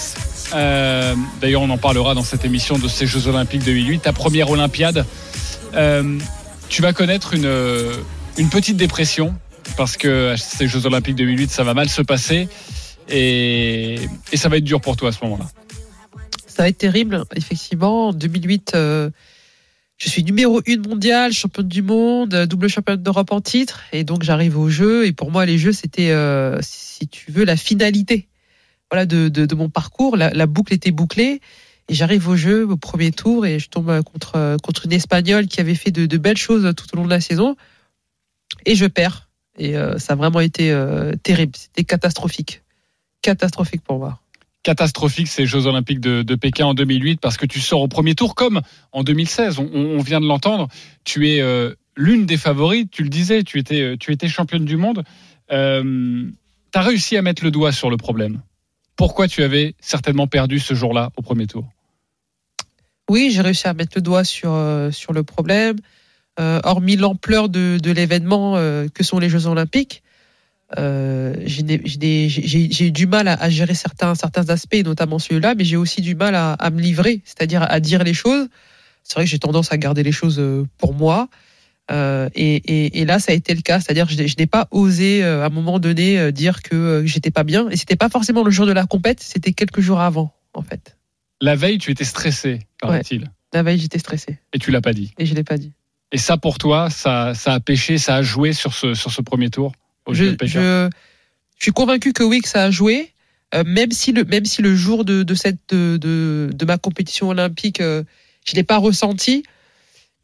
euh, 0.54 1.14
d'ailleurs 1.40 1.62
on 1.62 1.70
en 1.70 1.78
parlera 1.78 2.14
dans 2.14 2.22
cette 2.22 2.44
émission 2.44 2.78
de 2.78 2.88
ces 2.88 3.06
Jeux 3.06 3.26
Olympiques 3.26 3.64
2008, 3.64 4.00
ta 4.00 4.12
première 4.12 4.50
Olympiade, 4.50 5.04
euh, 5.74 6.18
tu 6.68 6.82
vas 6.82 6.92
connaître 6.92 7.34
une, 7.34 7.46
euh, 7.46 7.92
une 8.38 8.48
petite 8.48 8.76
dépression 8.76 9.34
parce 9.76 9.96
que 9.96 10.34
ces 10.36 10.68
Jeux 10.68 10.86
Olympiques 10.86 11.16
2008, 11.16 11.50
ça 11.50 11.64
va 11.64 11.74
mal 11.74 11.88
se 11.88 12.02
passer 12.02 12.48
et, 13.08 13.98
ça 14.34 14.48
va 14.48 14.58
être 14.58 14.64
dur 14.64 14.80
pour 14.80 14.96
toi 14.96 15.08
à 15.08 15.12
ce 15.12 15.24
moment-là. 15.24 15.46
Ça 16.46 16.62
va 16.62 16.68
être 16.68 16.78
terrible, 16.78 17.24
effectivement. 17.34 18.08
En 18.08 18.12
2008, 18.12 18.72
euh, 18.74 19.10
je 19.96 20.08
suis 20.08 20.22
numéro 20.22 20.62
une 20.66 20.86
mondiale, 20.86 21.32
championne 21.32 21.66
du 21.66 21.82
monde, 21.82 22.46
double 22.48 22.68
championne 22.68 23.02
d'Europe 23.02 23.32
en 23.32 23.40
titre. 23.40 23.80
Et 23.92 24.04
donc, 24.04 24.22
j'arrive 24.22 24.56
aux 24.56 24.68
Jeux. 24.68 25.06
Et 25.06 25.12
pour 25.12 25.32
moi, 25.32 25.46
les 25.46 25.58
Jeux, 25.58 25.72
c'était, 25.72 26.14
si 26.60 27.08
tu 27.08 27.32
veux, 27.32 27.44
la 27.44 27.56
finalité 27.56 28.28
de, 29.06 29.54
mon 29.54 29.68
parcours. 29.68 30.16
La, 30.16 30.46
boucle 30.46 30.72
était 30.72 30.90
bouclée. 30.90 31.40
Et 31.88 31.94
j'arrive 31.94 32.28
aux 32.28 32.36
Jeux, 32.36 32.66
au 32.66 32.78
premier 32.78 33.10
tour, 33.10 33.44
et 33.44 33.58
je 33.58 33.68
tombe 33.68 34.02
contre, 34.02 34.56
contre 34.62 34.86
une 34.86 34.92
Espagnole 34.92 35.48
qui 35.48 35.60
avait 35.60 35.74
fait 35.74 35.90
de, 35.90 36.16
belles 36.16 36.38
choses 36.38 36.72
tout 36.74 36.86
au 36.94 36.96
long 36.96 37.04
de 37.04 37.10
la 37.10 37.20
saison. 37.20 37.56
Et 38.64 38.74
je 38.74 38.86
perds. 38.86 39.28
Et 39.58 39.76
euh, 39.76 39.98
ça 39.98 40.14
a 40.14 40.16
vraiment 40.16 40.40
été 40.40 40.70
euh, 40.70 41.12
terrible. 41.22 41.52
C'était 41.56 41.84
catastrophique. 41.84 42.62
Catastrophique 43.22 43.82
pour 43.82 43.98
moi. 43.98 44.20
catastrophique 44.62 45.28
ces 45.28 45.46
Jeux 45.46 45.66
Olympiques 45.66 46.00
de, 46.00 46.34
Pékin 46.34 46.66
en 46.66 46.74
2008 46.74 47.20
parce 47.20 47.36
que 47.36 47.46
tu 47.46 47.60
sors 47.60 47.80
au 47.80 47.88
premier 47.88 48.14
tour 48.14 48.34
comme 48.34 48.60
en 48.92 49.02
2016. 49.02 49.58
On, 49.58 49.98
vient 49.98 50.20
de 50.20 50.26
l'entendre. 50.26 50.68
Tu 51.04 51.28
es 51.30 51.40
euh, 51.40 51.74
l'une 51.96 52.26
des 52.26 52.36
favorites. 52.36 52.90
Tu 52.90 53.02
le 53.02 53.08
disais. 53.08 53.42
Tu 53.44 53.58
étais, 53.58 53.96
tu 53.98 54.12
étais 54.12 54.28
championne 54.28 54.64
du 54.64 54.76
monde. 54.76 55.04
Euh, 55.52 56.24
tu 56.72 56.78
as 56.78 56.82
réussi 56.82 57.16
à 57.16 57.22
mettre 57.22 57.44
le 57.44 57.50
doigt 57.50 57.72
sur 57.72 57.90
le 57.90 57.96
problème. 57.96 58.40
Pourquoi 58.96 59.28
tu 59.28 59.42
avais 59.42 59.74
certainement 59.80 60.26
perdu 60.26 60.58
ce 60.58 60.74
jour-là 60.74 61.10
au 61.16 61.22
premier 61.22 61.46
tour? 61.46 61.66
Oui, 63.10 63.30
j'ai 63.32 63.42
réussi 63.42 63.68
à 63.68 63.74
mettre 63.74 63.92
le 63.96 64.02
doigt 64.02 64.24
sur, 64.24 64.52
euh, 64.52 64.90
sur 64.90 65.12
le 65.12 65.22
problème. 65.22 65.76
Euh, 66.40 66.60
hormis 66.64 66.96
l'ampleur 66.96 67.48
de, 67.48 67.78
de 67.80 67.90
l'événement 67.90 68.56
euh, 68.56 68.88
que 68.92 69.04
sont 69.04 69.18
les 69.18 69.28
Jeux 69.28 69.46
Olympiques, 69.46 70.02
j'ai 70.76 71.60
eu 72.80 72.90
du 72.90 73.06
mal 73.06 73.28
à, 73.28 73.48
gérer 73.50 73.74
certains, 73.74 74.16
certains 74.16 74.48
aspects, 74.50 74.82
notamment 74.84 75.20
celui-là, 75.20 75.54
mais 75.54 75.64
j'ai 75.64 75.76
aussi 75.76 76.00
du 76.00 76.16
mal 76.16 76.34
à, 76.34 76.54
à 76.54 76.70
me 76.70 76.80
livrer, 76.80 77.20
c'est-à-dire 77.24 77.62
à 77.62 77.78
dire 77.78 78.02
les 78.02 78.14
choses. 78.14 78.48
C'est 79.04 79.14
vrai 79.14 79.24
que 79.24 79.30
j'ai 79.30 79.38
tendance 79.38 79.70
à 79.70 79.76
garder 79.76 80.02
les 80.02 80.10
choses 80.10 80.42
pour 80.78 80.94
moi. 80.94 81.28
Euh, 81.90 82.28
et, 82.34 82.54
et, 82.56 83.00
et 83.00 83.04
là, 83.04 83.18
ça 83.18 83.32
a 83.32 83.34
été 83.34 83.54
le 83.54 83.60
cas, 83.60 83.78
c'est-à-dire 83.80 84.06
que 84.06 84.12
je, 84.14 84.18
n'ai- 84.18 84.28
je 84.28 84.36
n'ai 84.38 84.46
pas 84.46 84.68
osé 84.70 85.22
euh, 85.22 85.42
à 85.42 85.46
un 85.46 85.50
moment 85.50 85.78
donné 85.78 86.18
euh, 86.18 86.30
dire 86.32 86.62
que 86.62 87.02
j'étais 87.04 87.30
pas 87.30 87.44
bien. 87.44 87.68
Et 87.70 87.76
c'était 87.76 87.96
pas 87.96 88.08
forcément 88.08 88.42
le 88.42 88.50
jour 88.50 88.64
de 88.66 88.72
la 88.72 88.86
compète, 88.86 89.20
c'était 89.20 89.52
quelques 89.52 89.80
jours 89.80 90.00
avant, 90.00 90.34
en 90.54 90.62
fait. 90.62 90.96
La 91.42 91.56
veille, 91.56 91.78
tu 91.78 91.90
étais 91.90 92.04
stressé, 92.04 92.60
paraît-il. 92.80 93.30
La 93.52 93.62
veille, 93.62 93.78
j'étais 93.78 93.98
stressée 93.98 94.38
Et 94.54 94.58
tu 94.58 94.70
l'as 94.70 94.80
pas 94.80 94.94
dit. 94.94 95.12
et 95.18 95.26
je 95.26 95.34
l'ai 95.34 95.44
pas 95.44 95.58
dit. 95.58 95.72
Et 96.10 96.16
ça, 96.18 96.36
pour 96.38 96.58
toi, 96.58 96.88
ça, 96.90 97.34
ça 97.34 97.52
a 97.54 97.60
pêché, 97.60 97.98
ça 97.98 98.16
a 98.16 98.22
joué 98.22 98.52
sur 98.52 98.72
ce, 98.72 98.94
sur 98.94 99.10
ce 99.12 99.20
premier 99.20 99.50
tour 99.50 99.72
au 100.06 100.14
je, 100.14 100.34
je, 100.42 100.88
je 101.58 101.62
suis 101.62 101.72
convaincu 101.72 102.12
que 102.12 102.22
oui, 102.22 102.40
que 102.40 102.48
ça 102.48 102.64
a 102.64 102.70
joué. 102.70 103.12
même 103.66 103.90
si 103.90 104.12
le 104.12 104.24
même 104.24 104.44
si 104.44 104.62
le 104.62 104.74
jour 104.74 105.04
de, 105.04 105.22
de 105.22 105.34
cette 105.34 105.58
de, 105.70 105.96
de, 105.96 106.50
de 106.52 106.64
ma 106.64 106.78
compétition 106.78 107.28
olympique, 107.28 107.80
je 107.80 108.54
l'ai 108.54 108.64
pas 108.64 108.78
ressenti. 108.78 109.44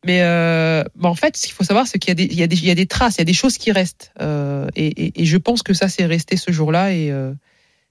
Mais, 0.04 0.22
euh, 0.22 0.82
mais 0.96 1.06
en 1.06 1.14
fait, 1.14 1.36
ce 1.36 1.46
qu'il 1.46 1.52
faut 1.52 1.64
savoir, 1.64 1.86
c'est 1.86 1.98
qu'il 1.98 2.18
y 2.18 2.42
a 2.42 2.74
des 2.74 2.86
traces, 2.86 3.16
il 3.16 3.18
y 3.18 3.22
a 3.22 3.24
des 3.24 3.32
choses 3.34 3.58
qui 3.58 3.70
restent. 3.70 4.12
Euh, 4.20 4.68
et, 4.74 5.24
je 5.24 5.36
pense 5.36 5.62
que 5.62 5.74
ça 5.74 5.88
c'est 5.88 6.06
resté 6.06 6.36
ce 6.36 6.50
jour-là 6.50 6.92
et 6.94 7.10
euh, 7.10 7.32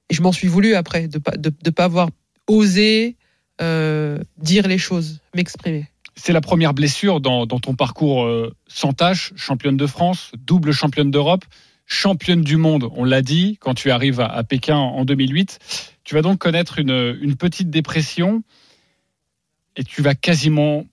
je 0.09 0.21
m'en 0.21 0.31
suis 0.31 0.47
voulu 0.47 0.73
après 0.75 1.07
de 1.07 1.19
de 1.19 1.69
pas 1.69 1.83
avoir 1.83 2.09
osé 2.47 3.15
dire 3.59 4.67
les 4.67 4.77
choses, 4.77 5.19
m'exprimer. 5.35 5.87
C'est 6.15 6.33
la 6.33 6.41
première 6.41 6.73
blessure 6.73 7.21
dans, 7.21 7.45
ton 7.45 7.75
parcours 7.75 8.27
sans 8.67 8.93
tâche, 8.93 9.33
championne 9.35 9.77
de 9.77 9.85
France, 9.85 10.31
double 10.37 10.71
championne 10.71 11.11
d'Europe, 11.11 11.45
championne 11.85 12.41
du 12.41 12.57
monde, 12.57 12.89
on 12.95 13.03
l'a 13.03 13.21
dit, 13.21 13.57
quand 13.59 13.73
tu 13.73 13.91
arrives 13.91 14.21
à, 14.21 14.43
Pékin 14.43 14.77
en 14.77 15.03
2008. 15.05 15.59
Tu 16.05 16.15
vas 16.15 16.21
donc 16.21 16.39
connaître 16.39 16.79
une 16.79 17.35
petite 17.35 17.69
dépression 17.69 18.43
et 19.75 19.83
tu 19.83 20.01
vas 20.01 20.15
quasiment 20.15 20.85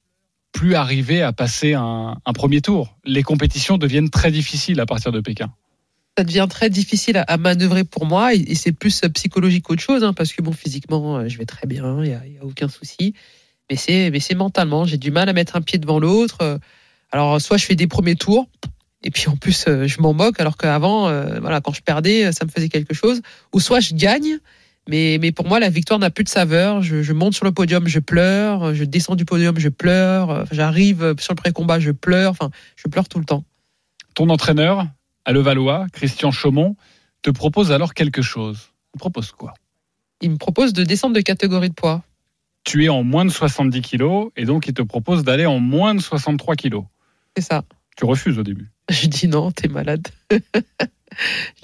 plus 0.56 0.74
arriver 0.74 1.20
à 1.20 1.34
passer 1.34 1.74
un, 1.74 2.16
premier 2.34 2.62
tour. 2.62 2.96
Les 3.04 3.22
compétitions 3.22 3.76
deviennent 3.76 4.08
très 4.08 4.30
difficiles 4.30 4.80
à 4.80 4.86
partir 4.86 5.12
de 5.12 5.20
Pékin. 5.20 5.52
ça 6.16 6.24
devient 6.24 6.46
très 6.48 6.70
difficile 6.70 7.22
à, 7.28 7.36
manœuvrer 7.36 7.84
pour 7.84 8.06
moi 8.06 8.32
et, 8.32 8.54
c'est 8.54 8.72
plus 8.72 9.02
psychologique 9.12 9.64
qu'autre 9.64 9.82
chose 9.82 10.02
hein, 10.02 10.14
parce 10.14 10.32
que 10.32 10.40
bon 10.40 10.52
physiquement 10.52 11.18
euh, 11.18 11.28
je 11.28 11.36
vais 11.36 11.44
très 11.44 11.66
bien 11.66 12.02
il 12.02 12.08
y 12.08 12.14
a, 12.14 12.22
aucun 12.42 12.68
souci 12.68 13.12
mais 13.68 13.76
c'est 13.76 14.10
mais 14.10 14.18
c'est 14.18 14.34
mentalement 14.34 14.86
j'ai 14.86 14.96
du 14.96 15.10
mal 15.10 15.28
à 15.28 15.34
mettre 15.34 15.56
un 15.56 15.60
pied 15.60 15.78
devant 15.78 15.98
l'autre 15.98 16.38
Euh, 16.40 16.58
alors 17.12 17.38
soit 17.38 17.58
je 17.58 17.66
fais 17.66 17.76
des 17.76 17.86
premiers 17.86 18.16
tours 18.16 18.46
et 19.02 19.10
puis 19.10 19.28
en 19.28 19.36
plus 19.36 19.66
euh, 19.68 19.86
je 19.86 20.00
m'en 20.00 20.14
moque 20.14 20.40
alors 20.40 20.56
qu'avant 20.56 21.02
voilà 21.40 21.60
quand 21.60 21.74
je 21.74 21.82
perdais 21.82 22.32
ça 22.32 22.46
me 22.46 22.50
faisait 22.50 22.70
quelque 22.70 22.94
chose 22.94 23.20
ou 23.52 23.60
soit 23.60 23.80
je 23.80 23.94
gagne 23.94 24.38
mais 24.88 25.18
mais 25.20 25.32
pour 25.32 25.46
moi 25.46 25.60
la 25.60 25.70
victoire 25.70 25.98
n'a 25.98 26.10
plus 26.10 26.24
de 26.24 26.28
saveur 26.28 26.82
je, 26.82 27.02
je 27.02 27.12
monte 27.12 27.34
sur 27.34 27.44
le 27.44 27.52
podium 27.52 27.86
je 27.88 27.98
pleure 27.98 28.74
je 28.74 28.84
descends 28.84 29.16
du 29.16 29.24
podium 29.24 29.58
je 29.58 29.68
pleure 29.68 30.46
j'arrive 30.52 31.14
sur 31.18 31.32
le 31.32 31.36
pré-combat 31.36 31.80
je 31.80 31.90
pleure 31.90 32.30
enfin 32.30 32.50
je 32.76 32.88
pleure 32.88 33.08
tout 33.08 33.18
le 33.18 33.24
temps 33.24 33.44
Ton 34.14 34.28
entraîneur 34.30 34.86
à 35.26 35.32
Levallois, 35.32 35.86
Christian 35.92 36.30
Chaumont, 36.30 36.76
te 37.20 37.30
propose 37.30 37.72
alors 37.72 37.92
quelque 37.94 38.22
chose. 38.22 38.70
Il 38.94 38.98
propose 38.98 39.32
quoi? 39.32 39.54
Il 40.22 40.30
me 40.30 40.36
propose 40.36 40.72
de 40.72 40.84
descendre 40.84 41.14
de 41.16 41.20
catégorie 41.20 41.68
de 41.68 41.74
poids 41.74 42.02
Tu 42.64 42.84
es 42.84 42.88
en 42.88 43.02
moins 43.02 43.24
de 43.24 43.30
70 43.30 43.82
kilos 43.82 44.30
et 44.36 44.44
donc 44.44 44.68
il 44.68 44.72
te 44.72 44.82
propose 44.82 45.24
d'aller 45.24 45.44
en 45.44 45.58
moins 45.58 45.94
de 45.94 46.00
63 46.00 46.54
kilos. 46.54 46.84
c'est 47.36 47.42
ça 47.42 47.64
Tu 47.96 48.04
refuses 48.04 48.38
au 48.38 48.44
début. 48.44 48.70
Je 48.88 49.08
dis 49.08 49.26
non, 49.26 49.50
t'es 49.50 49.68
malade. 49.68 50.06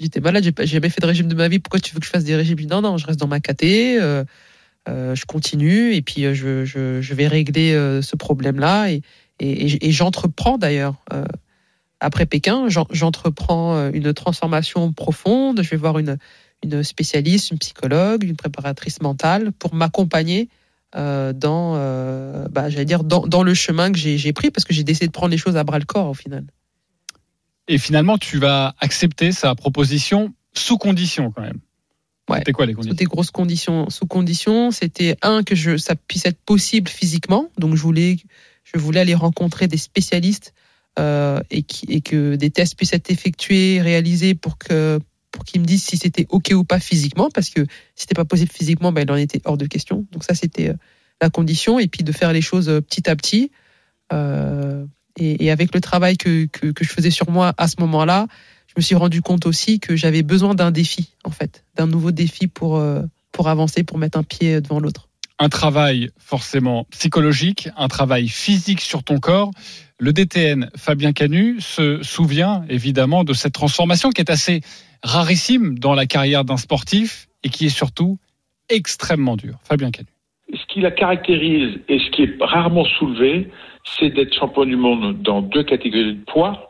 t'es 0.09 0.19
malade, 0.19 0.43
j'ai 0.43 0.65
jamais 0.65 0.89
fait 0.89 1.01
de 1.01 1.05
régime 1.05 1.27
de 1.27 1.35
ma 1.35 1.47
vie, 1.47 1.59
pourquoi 1.59 1.79
tu 1.79 1.93
veux 1.93 1.99
que 1.99 2.05
je 2.05 2.11
fasse 2.11 2.23
des 2.23 2.35
régimes? 2.35 2.59
Non, 2.69 2.81
non, 2.81 2.97
je 2.97 3.05
reste 3.05 3.19
dans 3.19 3.27
ma 3.27 3.39
caté, 3.39 3.99
euh, 4.01 4.23
euh, 4.89 5.15
je 5.15 5.25
continue 5.25 5.93
et 5.93 6.01
puis 6.01 6.25
euh, 6.25 6.33
je, 6.33 7.13
vais 7.13 7.27
régler 7.27 7.73
ce 8.01 8.15
problème-là 8.15 8.89
et, 8.91 9.01
j'entreprends 9.91 10.57
d'ailleurs. 10.57 11.03
après 11.99 12.25
Pékin, 12.25 12.69
j'en- 12.69 12.87
j'entreprends 12.91 13.89
une 13.91 14.13
transformation 14.13 14.93
profonde, 14.93 15.61
je 15.61 15.69
vais 15.69 15.77
voir 15.77 15.99
une, 15.99 16.17
spécialiste, 16.83 17.51
une 17.51 17.59
psychologue, 17.59 18.23
une 18.23 18.35
préparatrice 18.35 19.01
mentale 19.01 19.51
pour 19.51 19.73
m'accompagner 19.73 20.49
dans, 20.93 21.33
bah, 22.51 22.69
dans, 23.03 23.27
dans 23.27 23.43
le 23.43 23.53
chemin 23.53 23.91
que 23.91 23.97
j'ai 23.97 24.33
pris 24.33 24.51
parce 24.51 24.63
que 24.65 24.73
j'ai 24.73 24.83
décidé 24.83 25.07
de 25.07 25.11
prendre 25.11 25.31
les 25.31 25.37
choses 25.37 25.57
à 25.57 25.63
bras 25.63 25.79
le 25.79 25.85
corps 25.85 26.09
au 26.09 26.13
final. 26.13 26.45
Et 27.67 27.77
finalement, 27.77 28.17
tu 28.17 28.37
vas 28.37 28.75
accepter 28.79 29.31
sa 29.31 29.55
proposition 29.55 30.33
sous 30.53 30.77
condition 30.77 31.31
quand 31.31 31.41
même. 31.41 31.59
Ouais. 32.29 32.39
C'était 32.39 32.53
quoi 32.53 32.65
les 32.65 32.73
conditions 32.73 32.95
des 32.95 33.05
grosses 33.05 33.31
conditions. 33.31 33.89
Sous 33.89 34.05
condition, 34.05 34.71
c'était 34.71 35.17
un 35.21 35.43
que 35.43 35.55
je, 35.55 35.77
ça 35.77 35.95
puisse 35.95 36.25
être 36.25 36.39
possible 36.45 36.89
physiquement. 36.89 37.49
Donc 37.57 37.75
je 37.75 37.81
voulais, 37.81 38.17
je 38.63 38.77
voulais 38.77 39.01
aller 39.01 39.15
rencontrer 39.15 39.67
des 39.67 39.77
spécialistes 39.77 40.53
euh, 40.99 41.41
et, 41.49 41.63
qui, 41.63 41.85
et 41.89 42.01
que 42.01 42.35
des 42.35 42.49
tests 42.49 42.77
puissent 42.77 42.93
être 42.93 43.09
effectués, 43.09 43.81
réalisés 43.81 44.35
pour 44.35 44.57
que 44.57 44.99
pour 45.33 45.43
qu'ils 45.45 45.61
me 45.61 45.65
disent 45.65 45.83
si 45.83 45.97
c'était 45.97 46.27
ok 46.29 46.51
ou 46.53 46.63
pas 46.63 46.79
physiquement, 46.79 47.29
parce 47.33 47.49
que 47.49 47.63
si 47.95 48.03
c'était 48.03 48.13
pas 48.13 48.23
possible 48.23 48.51
physiquement, 48.51 48.91
ben, 48.91 49.01
il 49.01 49.11
en 49.11 49.15
était 49.15 49.41
hors 49.45 49.57
de 49.57 49.65
question. 49.65 50.05
Donc 50.11 50.23
ça 50.23 50.35
c'était 50.35 50.69
euh, 50.69 50.75
la 51.21 51.29
condition, 51.29 51.79
et 51.79 51.87
puis 51.87 52.03
de 52.03 52.11
faire 52.11 52.31
les 52.31 52.41
choses 52.41 52.69
euh, 52.69 52.81
petit 52.81 53.09
à 53.09 53.15
petit. 53.15 53.51
Euh, 54.13 54.85
et, 55.17 55.45
et 55.45 55.51
avec 55.51 55.73
le 55.73 55.81
travail 55.81 56.17
que, 56.17 56.45
que, 56.45 56.67
que 56.67 56.83
je 56.83 56.89
faisais 56.89 57.11
sur 57.11 57.29
moi 57.29 57.53
à 57.57 57.67
ce 57.67 57.75
moment-là, 57.79 58.27
je 58.67 58.73
me 58.77 58.81
suis 58.81 58.95
rendu 58.95 59.21
compte 59.21 59.45
aussi 59.45 59.79
que 59.79 59.95
j'avais 59.95 60.23
besoin 60.23 60.55
d'un 60.55 60.71
défi, 60.71 61.13
en 61.23 61.29
fait, 61.29 61.63
d'un 61.75 61.87
nouveau 61.87 62.11
défi 62.11 62.47
pour, 62.47 62.77
euh, 62.77 63.03
pour 63.31 63.47
avancer, 63.47 63.83
pour 63.83 63.97
mettre 63.97 64.17
un 64.17 64.23
pied 64.23 64.61
devant 64.61 64.79
l'autre. 64.79 65.09
Un 65.39 65.49
travail 65.49 66.09
forcément 66.17 66.85
psychologique, 66.91 67.69
un 67.77 67.87
travail 67.87 68.27
physique 68.27 68.81
sur 68.81 69.03
ton 69.03 69.19
corps. 69.19 69.51
Le 69.99 70.13
DTN 70.13 70.69
Fabien 70.75 71.11
Canu 71.11 71.59
se 71.59 72.01
souvient 72.01 72.65
évidemment 72.69 73.23
de 73.23 73.33
cette 73.33 73.53
transformation 73.53 74.09
qui 74.09 74.21
est 74.21 74.31
assez 74.31 74.61
rarissime 75.03 75.77
dans 75.77 75.93
la 75.93 76.05
carrière 76.05 76.45
d'un 76.45 76.57
sportif 76.57 77.27
et 77.43 77.49
qui 77.49 77.65
est 77.65 77.75
surtout 77.75 78.17
extrêmement 78.69 79.35
dure. 79.35 79.59
Fabien 79.63 79.91
Canu. 79.91 80.07
Ce 80.51 80.65
qui 80.73 80.81
la 80.81 80.91
caractérise 80.91 81.79
et 81.89 81.99
ce 81.99 82.11
qui 82.11 82.23
est 82.23 82.37
rarement 82.39 82.85
soulevé, 82.85 83.49
c'est 83.83 84.09
d'être 84.09 84.33
champion 84.33 84.65
du 84.65 84.75
monde 84.75 85.21
dans 85.21 85.41
deux 85.41 85.63
catégories 85.63 86.15
de 86.15 86.25
poids, 86.25 86.69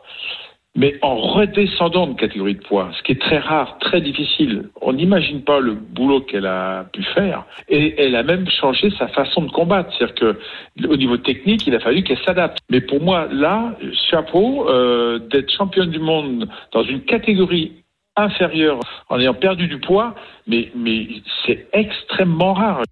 mais 0.76 0.98
en 1.02 1.14
redescendant 1.16 2.08
de 2.08 2.14
catégorie 2.14 2.56
de 2.56 2.62
poids, 2.62 2.90
ce 2.96 3.02
qui 3.04 3.12
est 3.12 3.20
très 3.20 3.38
rare, 3.38 3.78
très 3.78 4.00
difficile. 4.00 4.70
On 4.82 4.92
n'imagine 4.92 5.42
pas 5.42 5.60
le 5.60 5.74
boulot 5.74 6.20
qu'elle 6.22 6.46
a 6.46 6.86
pu 6.92 7.02
faire. 7.14 7.44
Et 7.68 7.94
elle 8.02 8.16
a 8.16 8.24
même 8.24 8.48
changé 8.48 8.90
sa 8.98 9.06
façon 9.08 9.42
de 9.42 9.50
combattre. 9.52 9.92
C'est-à-dire 9.96 10.14
que 10.16 10.86
au 10.88 10.96
niveau 10.96 11.16
technique, 11.16 11.64
il 11.68 11.76
a 11.76 11.80
fallu 11.80 12.02
qu'elle 12.02 12.18
s'adapte. 12.24 12.58
Mais 12.70 12.80
pour 12.80 13.00
moi, 13.00 13.28
là, 13.30 13.76
chapeau, 14.10 14.68
euh, 14.68 15.20
d'être 15.20 15.52
championne 15.52 15.90
du 15.90 16.00
monde 16.00 16.48
dans 16.72 16.82
une 16.82 17.02
catégorie 17.02 17.84
inférieure 18.16 18.80
en 19.08 19.20
ayant 19.20 19.34
perdu 19.34 19.68
du 19.68 19.78
poids, 19.78 20.14
mais, 20.48 20.70
mais 20.74 21.06
c'est 21.46 21.68
extrêmement 21.72 22.52
rare. 22.52 22.82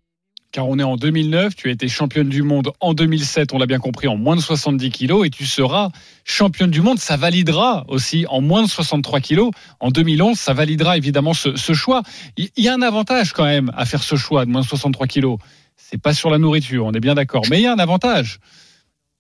Car 0.53 0.69
on 0.69 0.79
est 0.79 0.83
en 0.83 0.97
2009, 0.97 1.57
tu 1.57 1.69
as 1.69 1.73
été 1.73 1.89
championne 1.89 2.29
du 2.29 2.43
monde 2.43 2.73
en 2.81 2.93
2007, 2.93 3.55
on 3.55 3.59
l'a 3.59 3.65
bien 3.65 3.79
compris, 3.79 4.07
en 4.07 4.19
moins 4.19 4.37
de 4.37 4.43
70 4.43 4.91
kilos, 4.91 5.27
et 5.27 5.31
tu 5.31 5.47
seras 5.47 5.89
championne 6.25 6.71
du 6.71 6.83
monde. 6.83 6.99
Ça 6.99 7.17
validera 7.17 7.87
aussi 7.89 8.27
en 8.29 8.43
moins 8.43 8.63
de 8.63 8.69
63 8.69 9.21
kilos. 9.21 9.51
En 9.81 9.91
2011, 9.91 10.39
ça 10.39 10.53
validera 10.53 10.99
évidemment 10.99 11.33
ce, 11.33 11.57
ce 11.57 11.73
choix. 11.73 12.03
Il 12.37 12.51
y 12.59 12.69
a 12.69 12.75
un 12.75 12.83
avantage 12.83 13.33
quand 13.33 13.45
même 13.45 13.73
à 13.75 13.87
faire 13.87 14.03
ce 14.03 14.15
choix 14.17 14.45
de 14.45 14.51
moins 14.51 14.61
de 14.61 14.67
63 14.67 15.07
kilos. 15.07 15.39
C'est 15.79 16.01
pas 16.01 16.13
sur 16.13 16.29
la 16.29 16.37
nourriture, 16.37 16.85
on 16.85 16.93
est 16.93 17.01
bien 17.01 17.15
d'accord. 17.15 17.45
Mais 17.49 17.59
il 17.59 17.63
y 17.63 17.67
a 17.67 17.73
un 17.73 17.79
avantage. 17.79 18.39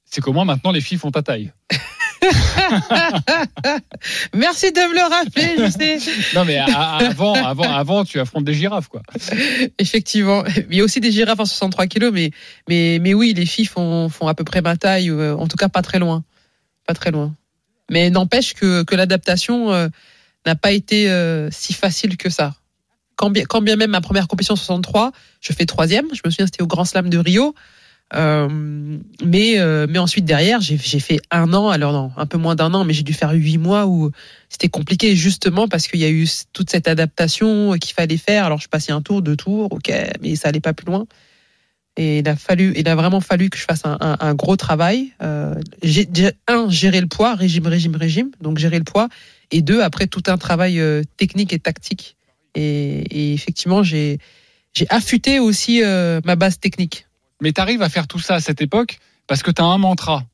C'est 0.04 0.20
comment 0.20 0.44
maintenant 0.44 0.70
les 0.70 0.82
filles 0.82 0.98
font 0.98 1.10
ta 1.10 1.22
taille. 1.22 1.50
Merci 4.34 4.72
de 4.72 4.80
me 4.80 4.94
le 4.94 5.02
rappeler, 5.02 5.56
je 5.58 5.70
sais. 5.70 5.98
Non 6.34 6.44
mais 6.44 6.58
avant, 6.58 7.34
avant, 7.34 7.72
avant, 7.72 8.04
tu 8.04 8.20
affrontes 8.20 8.44
des 8.44 8.54
girafes 8.54 8.88
quoi. 8.88 9.02
Effectivement. 9.78 10.44
Il 10.70 10.76
y 10.76 10.80
a 10.80 10.84
aussi 10.84 11.00
des 11.00 11.10
girafes 11.10 11.40
à 11.40 11.44
63 11.44 11.86
kilos, 11.86 12.12
mais, 12.12 12.30
mais, 12.68 12.98
mais 13.00 13.14
oui, 13.14 13.34
les 13.34 13.46
filles 13.46 13.66
font, 13.66 14.08
font 14.08 14.28
à 14.28 14.34
peu 14.34 14.44
près 14.44 14.62
ma 14.62 14.76
taille, 14.76 15.10
ou, 15.10 15.20
euh, 15.20 15.34
en 15.34 15.48
tout 15.48 15.56
cas 15.56 15.68
pas 15.68 15.82
très 15.82 15.98
loin. 15.98 16.22
Pas 16.86 16.94
très 16.94 17.10
loin. 17.10 17.34
Mais 17.90 18.10
n'empêche 18.10 18.54
que, 18.54 18.84
que 18.84 18.94
l'adaptation 18.94 19.72
euh, 19.72 19.88
n'a 20.46 20.54
pas 20.54 20.72
été 20.72 21.10
euh, 21.10 21.50
si 21.50 21.74
facile 21.74 22.16
que 22.16 22.30
ça. 22.30 22.54
Quand 23.16 23.30
bien, 23.30 23.44
quand 23.44 23.60
bien 23.60 23.76
même 23.76 23.90
ma 23.90 24.00
première 24.00 24.28
compétition 24.28 24.56
63, 24.56 25.12
je 25.40 25.52
fais 25.52 25.66
troisième. 25.66 26.06
Je 26.14 26.20
me 26.24 26.30
souviens, 26.30 26.46
c'était 26.46 26.62
au 26.62 26.66
Grand 26.66 26.84
Slam 26.84 27.10
de 27.10 27.18
Rio. 27.18 27.54
Euh, 28.14 28.48
mais, 29.24 29.58
euh, 29.58 29.86
mais 29.88 29.98
ensuite 29.98 30.24
derrière, 30.26 30.60
j'ai 30.60 30.76
j'ai 30.76 31.00
fait 31.00 31.18
un 31.30 31.52
an, 31.54 31.68
alors 31.70 31.92
non, 31.92 32.12
un 32.16 32.26
peu 32.26 32.36
moins 32.38 32.54
d'un 32.54 32.74
an, 32.74 32.84
mais 32.84 32.92
j'ai 32.92 33.02
dû 33.04 33.14
faire 33.14 33.30
huit 33.32 33.56
mois 33.58 33.86
où 33.86 34.10
c'était 34.50 34.68
compliqué 34.68 35.16
justement 35.16 35.66
parce 35.66 35.88
qu'il 35.88 36.00
y 36.00 36.04
a 36.04 36.10
eu 36.10 36.28
toute 36.52 36.70
cette 36.70 36.88
adaptation 36.88 37.72
qu'il 37.80 37.94
fallait 37.94 38.18
faire. 38.18 38.44
Alors 38.44 38.60
je 38.60 38.68
passais 38.68 38.92
un 38.92 39.00
tour, 39.00 39.22
deux 39.22 39.36
tours, 39.36 39.72
ok, 39.72 39.90
mais 40.20 40.36
ça 40.36 40.48
allait 40.48 40.60
pas 40.60 40.74
plus 40.74 40.86
loin. 40.86 41.06
Et 41.96 42.20
il 42.20 42.28
a 42.28 42.36
fallu, 42.36 42.72
il 42.76 42.88
a 42.88 42.94
vraiment 42.94 43.20
fallu 43.20 43.50
que 43.50 43.58
je 43.58 43.64
fasse 43.64 43.82
un, 43.84 43.98
un- 44.00 44.34
gros 44.34 44.56
travail. 44.56 45.12
Euh, 45.22 45.54
j'ai- 45.82 46.08
un, 46.48 46.70
gérer 46.70 47.00
le 47.02 47.06
poids, 47.06 47.34
régime, 47.34 47.66
régime, 47.66 47.96
régime, 47.96 48.30
donc 48.40 48.56
gérer 48.58 48.78
le 48.78 48.84
poids. 48.84 49.08
Et 49.50 49.60
deux, 49.60 49.82
après 49.82 50.06
tout 50.06 50.22
un 50.28 50.38
travail 50.38 50.80
euh, 50.80 51.02
technique 51.18 51.52
et 51.52 51.58
tactique. 51.58 52.16
Et, 52.54 53.00
et 53.10 53.34
effectivement, 53.34 53.82
j'ai 53.82 54.18
j'ai 54.74 54.86
affûté 54.88 55.38
aussi 55.38 55.82
euh, 55.82 56.20
ma 56.24 56.34
base 56.36 56.58
technique. 56.58 57.06
Mais 57.42 57.52
tu 57.52 57.60
arrives 57.60 57.82
à 57.82 57.88
faire 57.88 58.06
tout 58.06 58.20
ça 58.20 58.36
à 58.36 58.40
cette 58.40 58.62
époque 58.62 59.00
parce 59.26 59.42
que 59.42 59.50
tu 59.50 59.60
as 59.60 59.64
un 59.64 59.76
mantra. 59.76 60.24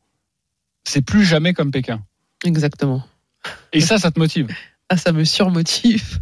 C'est 0.84 1.00
plus 1.00 1.24
jamais 1.24 1.54
comme 1.54 1.70
Pékin. 1.70 2.02
Exactement. 2.44 3.02
Et 3.72 3.80
ça, 3.80 3.98
ça 3.98 4.10
te 4.10 4.18
motive. 4.18 4.48
Ah, 4.90 4.98
ça 4.98 5.12
me 5.12 5.24
surmotive. 5.24 6.20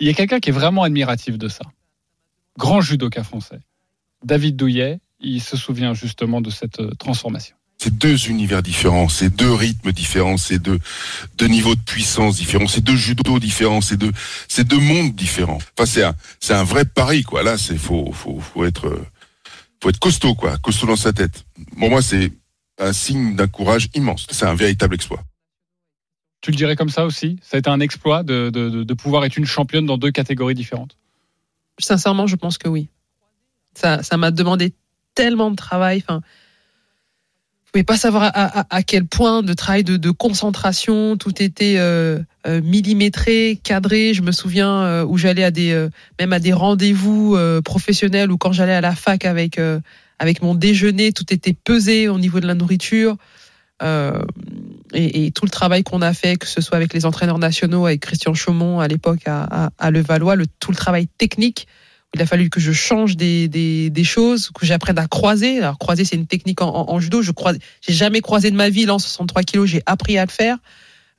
Il 0.00 0.06
y 0.08 0.10
a 0.10 0.14
quelqu'un 0.14 0.40
qui 0.40 0.50
est 0.50 0.52
vraiment 0.52 0.82
admiratif 0.82 1.38
de 1.38 1.48
ça. 1.48 1.64
Grand 2.58 2.80
judoka 2.80 3.22
français. 3.22 3.60
David 4.24 4.56
Douillet, 4.56 4.98
il 5.20 5.40
se 5.40 5.56
souvient 5.56 5.94
justement 5.94 6.40
de 6.40 6.50
cette 6.50 6.80
euh, 6.80 6.90
transformation. 6.98 7.54
C'est 7.78 7.96
deux 7.96 8.28
univers 8.28 8.62
différents, 8.62 9.08
c'est 9.08 9.30
deux 9.30 9.52
rythmes 9.52 9.92
différents, 9.92 10.36
c'est 10.36 10.58
deux, 10.58 10.78
deux 11.38 11.46
niveaux 11.46 11.74
de 11.74 11.80
puissance 11.80 12.36
différents, 12.36 12.66
c'est 12.66 12.84
deux 12.84 12.96
judo 12.96 13.38
différents, 13.38 13.80
c'est 13.80 13.96
deux, 13.96 14.12
c'est 14.48 14.68
deux 14.68 14.78
mondes 14.78 15.14
différents. 15.14 15.58
Enfin, 15.78 15.86
c'est 15.86 16.02
un, 16.02 16.14
c'est 16.40 16.52
un 16.52 16.64
vrai 16.64 16.84
pari, 16.84 17.22
quoi. 17.22 17.42
Là, 17.42 17.56
c'est, 17.56 17.78
faut, 17.78 18.12
faut, 18.12 18.38
faut 18.38 18.66
être, 18.66 18.88
euh, 18.88 19.06
faut 19.82 19.88
être 19.88 19.98
costaud, 19.98 20.34
quoi. 20.34 20.58
Costaud 20.58 20.86
dans 20.86 20.96
sa 20.96 21.12
tête. 21.12 21.44
Pour 21.78 21.90
moi, 21.90 22.02
c'est 22.02 22.32
un 22.78 22.92
signe 22.92 23.36
d'un 23.36 23.48
courage 23.48 23.88
immense. 23.94 24.26
C'est 24.30 24.46
un 24.46 24.54
véritable 24.54 24.94
exploit. 24.94 25.22
Tu 26.40 26.50
le 26.50 26.56
dirais 26.56 26.76
comme 26.76 26.88
ça 26.88 27.04
aussi? 27.04 27.38
Ça 27.42 27.56
a 27.56 27.60
été 27.60 27.68
un 27.68 27.80
exploit 27.80 28.22
de, 28.22 28.50
de, 28.50 28.94
pouvoir 28.94 29.24
être 29.24 29.36
une 29.36 29.44
championne 29.44 29.84
dans 29.84 29.98
deux 29.98 30.10
catégories 30.10 30.54
différentes? 30.54 30.96
Sincèrement, 31.78 32.26
je 32.26 32.36
pense 32.36 32.56
que 32.56 32.68
oui. 32.68 32.88
Ça, 33.74 34.02
ça 34.02 34.16
m'a 34.16 34.30
demandé 34.30 34.74
tellement 35.14 35.50
de 35.50 35.56
travail. 35.56 36.02
Enfin, 36.02 36.22
pouvez 37.72 37.84
pas 37.84 37.96
savoir 37.96 38.30
à, 38.34 38.82
quel 38.82 39.06
point 39.06 39.42
de 39.42 39.52
travail 39.52 39.84
de, 39.84 40.10
concentration, 40.10 41.16
tout 41.16 41.42
était 41.42 41.76
euh, 41.78 42.18
euh, 42.46 42.60
millimétré, 42.62 43.60
cadré. 43.62 44.12
Je 44.14 44.22
me 44.22 44.32
souviens 44.32 44.82
euh, 44.82 45.04
où 45.04 45.16
j'allais 45.16 45.44
à 45.44 45.50
des, 45.50 45.88
même 46.18 46.32
à 46.32 46.40
des 46.40 46.52
rendez-vous 46.52 47.38
professionnels 47.64 48.32
ou 48.32 48.38
quand 48.38 48.52
j'allais 48.52 48.74
à 48.74 48.80
la 48.80 48.94
fac 48.94 49.24
avec 49.24 49.60
avec 50.18 50.42
mon 50.42 50.54
déjeuner, 50.54 51.12
tout 51.12 51.32
était 51.32 51.54
pesé 51.54 52.08
au 52.08 52.18
niveau 52.18 52.40
de 52.40 52.46
la 52.46 52.54
nourriture. 52.54 53.16
Et, 54.92 55.30
tout 55.30 55.44
le 55.44 55.50
travail 55.50 55.82
qu'on 55.82 56.02
a 56.02 56.12
fait, 56.12 56.36
que 56.36 56.46
ce 56.46 56.60
soit 56.60 56.76
avec 56.76 56.92
les 56.92 57.06
entraîneurs 57.06 57.38
nationaux, 57.38 57.86
avec 57.86 58.00
Christian 58.00 58.34
Chaumont 58.34 58.80
à 58.80 58.88
l'époque 58.88 59.22
à, 59.26 59.70
à 59.78 59.90
Levallois, 59.90 60.36
le, 60.36 60.46
tout 60.58 60.72
le 60.72 60.76
travail 60.76 61.06
technique, 61.06 61.66
il 62.14 62.22
a 62.22 62.26
fallu 62.26 62.50
que 62.50 62.60
je 62.60 62.72
change 62.72 63.16
des, 63.16 63.48
des, 63.48 64.04
choses, 64.04 64.50
que 64.50 64.66
j'apprenne 64.66 64.98
à 64.98 65.06
croiser. 65.06 65.58
Alors 65.58 65.78
croiser, 65.78 66.04
c'est 66.04 66.16
une 66.16 66.26
technique 66.26 66.60
en, 66.60 66.98
judo. 66.98 67.22
Je 67.22 67.30
croise, 67.30 67.58
j'ai 67.80 67.92
jamais 67.92 68.20
croisé 68.20 68.50
de 68.50 68.56
ma 68.56 68.68
vie. 68.68 68.88
En 68.90 68.98
63 68.98 69.42
kilos, 69.42 69.68
j'ai 69.68 69.82
appris 69.86 70.18
à 70.18 70.24
le 70.24 70.30
faire. 70.30 70.58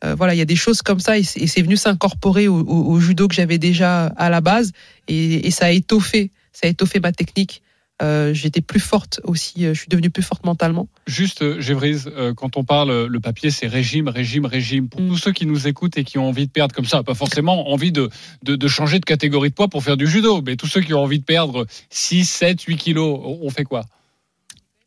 Euh, 0.03 0.15
voilà, 0.15 0.33
il 0.33 0.37
y 0.37 0.41
a 0.41 0.45
des 0.45 0.55
choses 0.55 0.81
comme 0.81 0.99
ça 0.99 1.17
et 1.17 1.23
c'est 1.23 1.61
venu 1.61 1.77
s'incorporer 1.77 2.47
au 2.47 2.99
judo 2.99 3.27
que 3.27 3.35
j'avais 3.35 3.59
déjà 3.59 4.07
à 4.07 4.29
la 4.29 4.41
base 4.41 4.71
et, 5.07 5.47
et 5.47 5.51
ça 5.51 5.67
a 5.67 5.69
étoffé, 5.69 6.31
ça 6.51 6.67
a 6.67 6.69
étoffé 6.69 6.99
ma 6.99 7.11
technique. 7.11 7.61
Euh, 8.01 8.33
J'étais 8.33 8.61
plus 8.61 8.79
forte 8.79 9.19
aussi, 9.23 9.65
euh, 9.65 9.73
je 9.73 9.79
suis 9.79 9.89
devenue 9.89 10.09
plus 10.09 10.23
forte 10.23 10.45
mentalement. 10.45 10.87
Juste, 11.07 11.41
euh, 11.41 11.61
Gévrise, 11.61 12.09
euh, 12.15 12.33
quand 12.33 12.57
on 12.57 12.63
parle, 12.63 13.05
le 13.05 13.19
papier, 13.19 13.51
c'est 13.51 13.67
régime, 13.67 14.07
régime, 14.07 14.45
régime. 14.45 14.89
Pour 14.89 15.01
tous 15.01 15.17
ceux 15.17 15.31
qui 15.31 15.45
nous 15.45 15.67
écoutent 15.67 15.97
et 15.97 16.03
qui 16.03 16.17
ont 16.17 16.27
envie 16.27 16.47
de 16.47 16.51
perdre 16.51 16.73
comme 16.73 16.85
ça, 16.85 17.03
pas 17.03 17.13
forcément 17.13 17.71
envie 17.71 17.91
de, 17.91 18.09
de, 18.43 18.55
de 18.55 18.67
changer 18.67 18.99
de 18.99 19.05
catégorie 19.05 19.49
de 19.49 19.55
poids 19.55 19.67
pour 19.67 19.83
faire 19.83 19.97
du 19.97 20.07
judo, 20.07 20.41
mais 20.41 20.55
tous 20.55 20.67
ceux 20.67 20.81
qui 20.81 20.93
ont 20.93 21.03
envie 21.03 21.19
de 21.19 21.25
perdre 21.25 21.67
6, 21.89 22.25
7, 22.25 22.61
8 22.63 22.77
kilos, 22.77 23.19
on 23.23 23.49
fait 23.49 23.63
quoi? 23.63 23.85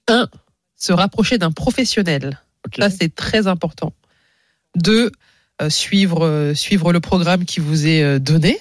Un, 0.09 0.29
se 0.77 0.93
rapprocher 0.93 1.39
d'un 1.39 1.53
professionnel. 1.53 2.41
Ça, 2.77 2.91
c'est 2.91 3.15
très 3.15 3.47
important. 3.47 3.93
Deux, 4.77 5.13
euh, 5.63 5.71
suivre, 5.71 6.27
euh, 6.27 6.55
suivre 6.55 6.93
le 6.93 6.99
programme 6.99 7.45
qui 7.45 7.61
vous 7.61 7.87
est 7.87 8.03
euh, 8.03 8.19
donné. 8.19 8.59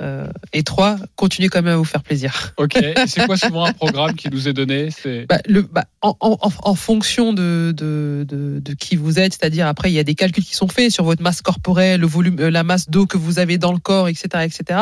Euh, 0.00 0.26
et 0.52 0.64
trois, 0.64 0.96
continuer 1.14 1.48
quand 1.48 1.62
même 1.62 1.74
à 1.74 1.76
vous 1.76 1.84
faire 1.84 2.02
plaisir. 2.02 2.52
Ok, 2.58 2.76
c'est 3.06 3.26
quoi 3.26 3.36
souvent 3.36 3.64
un 3.64 3.72
programme 3.72 4.14
qui 4.14 4.28
nous 4.28 4.48
est 4.48 4.52
donné? 4.52 4.90
C'est 4.90 5.26
Bah, 5.28 5.38
le, 5.46 5.62
bah, 5.62 5.84
en, 6.02 6.16
en, 6.20 6.36
en- 6.40 6.50
en 6.70 6.74
fonction 6.74 7.32
de, 7.32 7.72
de, 7.76 8.24
de, 8.28 8.58
de 8.60 8.74
qui 8.74 8.96
vous 8.96 9.18
êtes, 9.20 9.34
c'est-à-dire 9.34 9.66
après 9.68 9.90
il 9.90 9.94
y 9.94 9.98
a 10.00 10.04
des 10.04 10.14
calculs 10.16 10.42
qui 10.44 10.54
sont 10.56 10.66
faits 10.68 10.90
sur 10.90 11.04
votre 11.04 11.22
masse 11.22 11.42
corporelle, 11.42 12.00
le 12.00 12.06
volume, 12.08 12.38
euh, 12.40 12.50
la 12.50 12.64
masse 12.64 12.88
d'eau 12.90 13.06
que 13.06 13.16
vous 13.16 13.38
avez 13.38 13.56
dans 13.58 13.72
le 13.72 13.78
corps, 13.78 14.08
etc., 14.08 14.28
etc. 14.44 14.80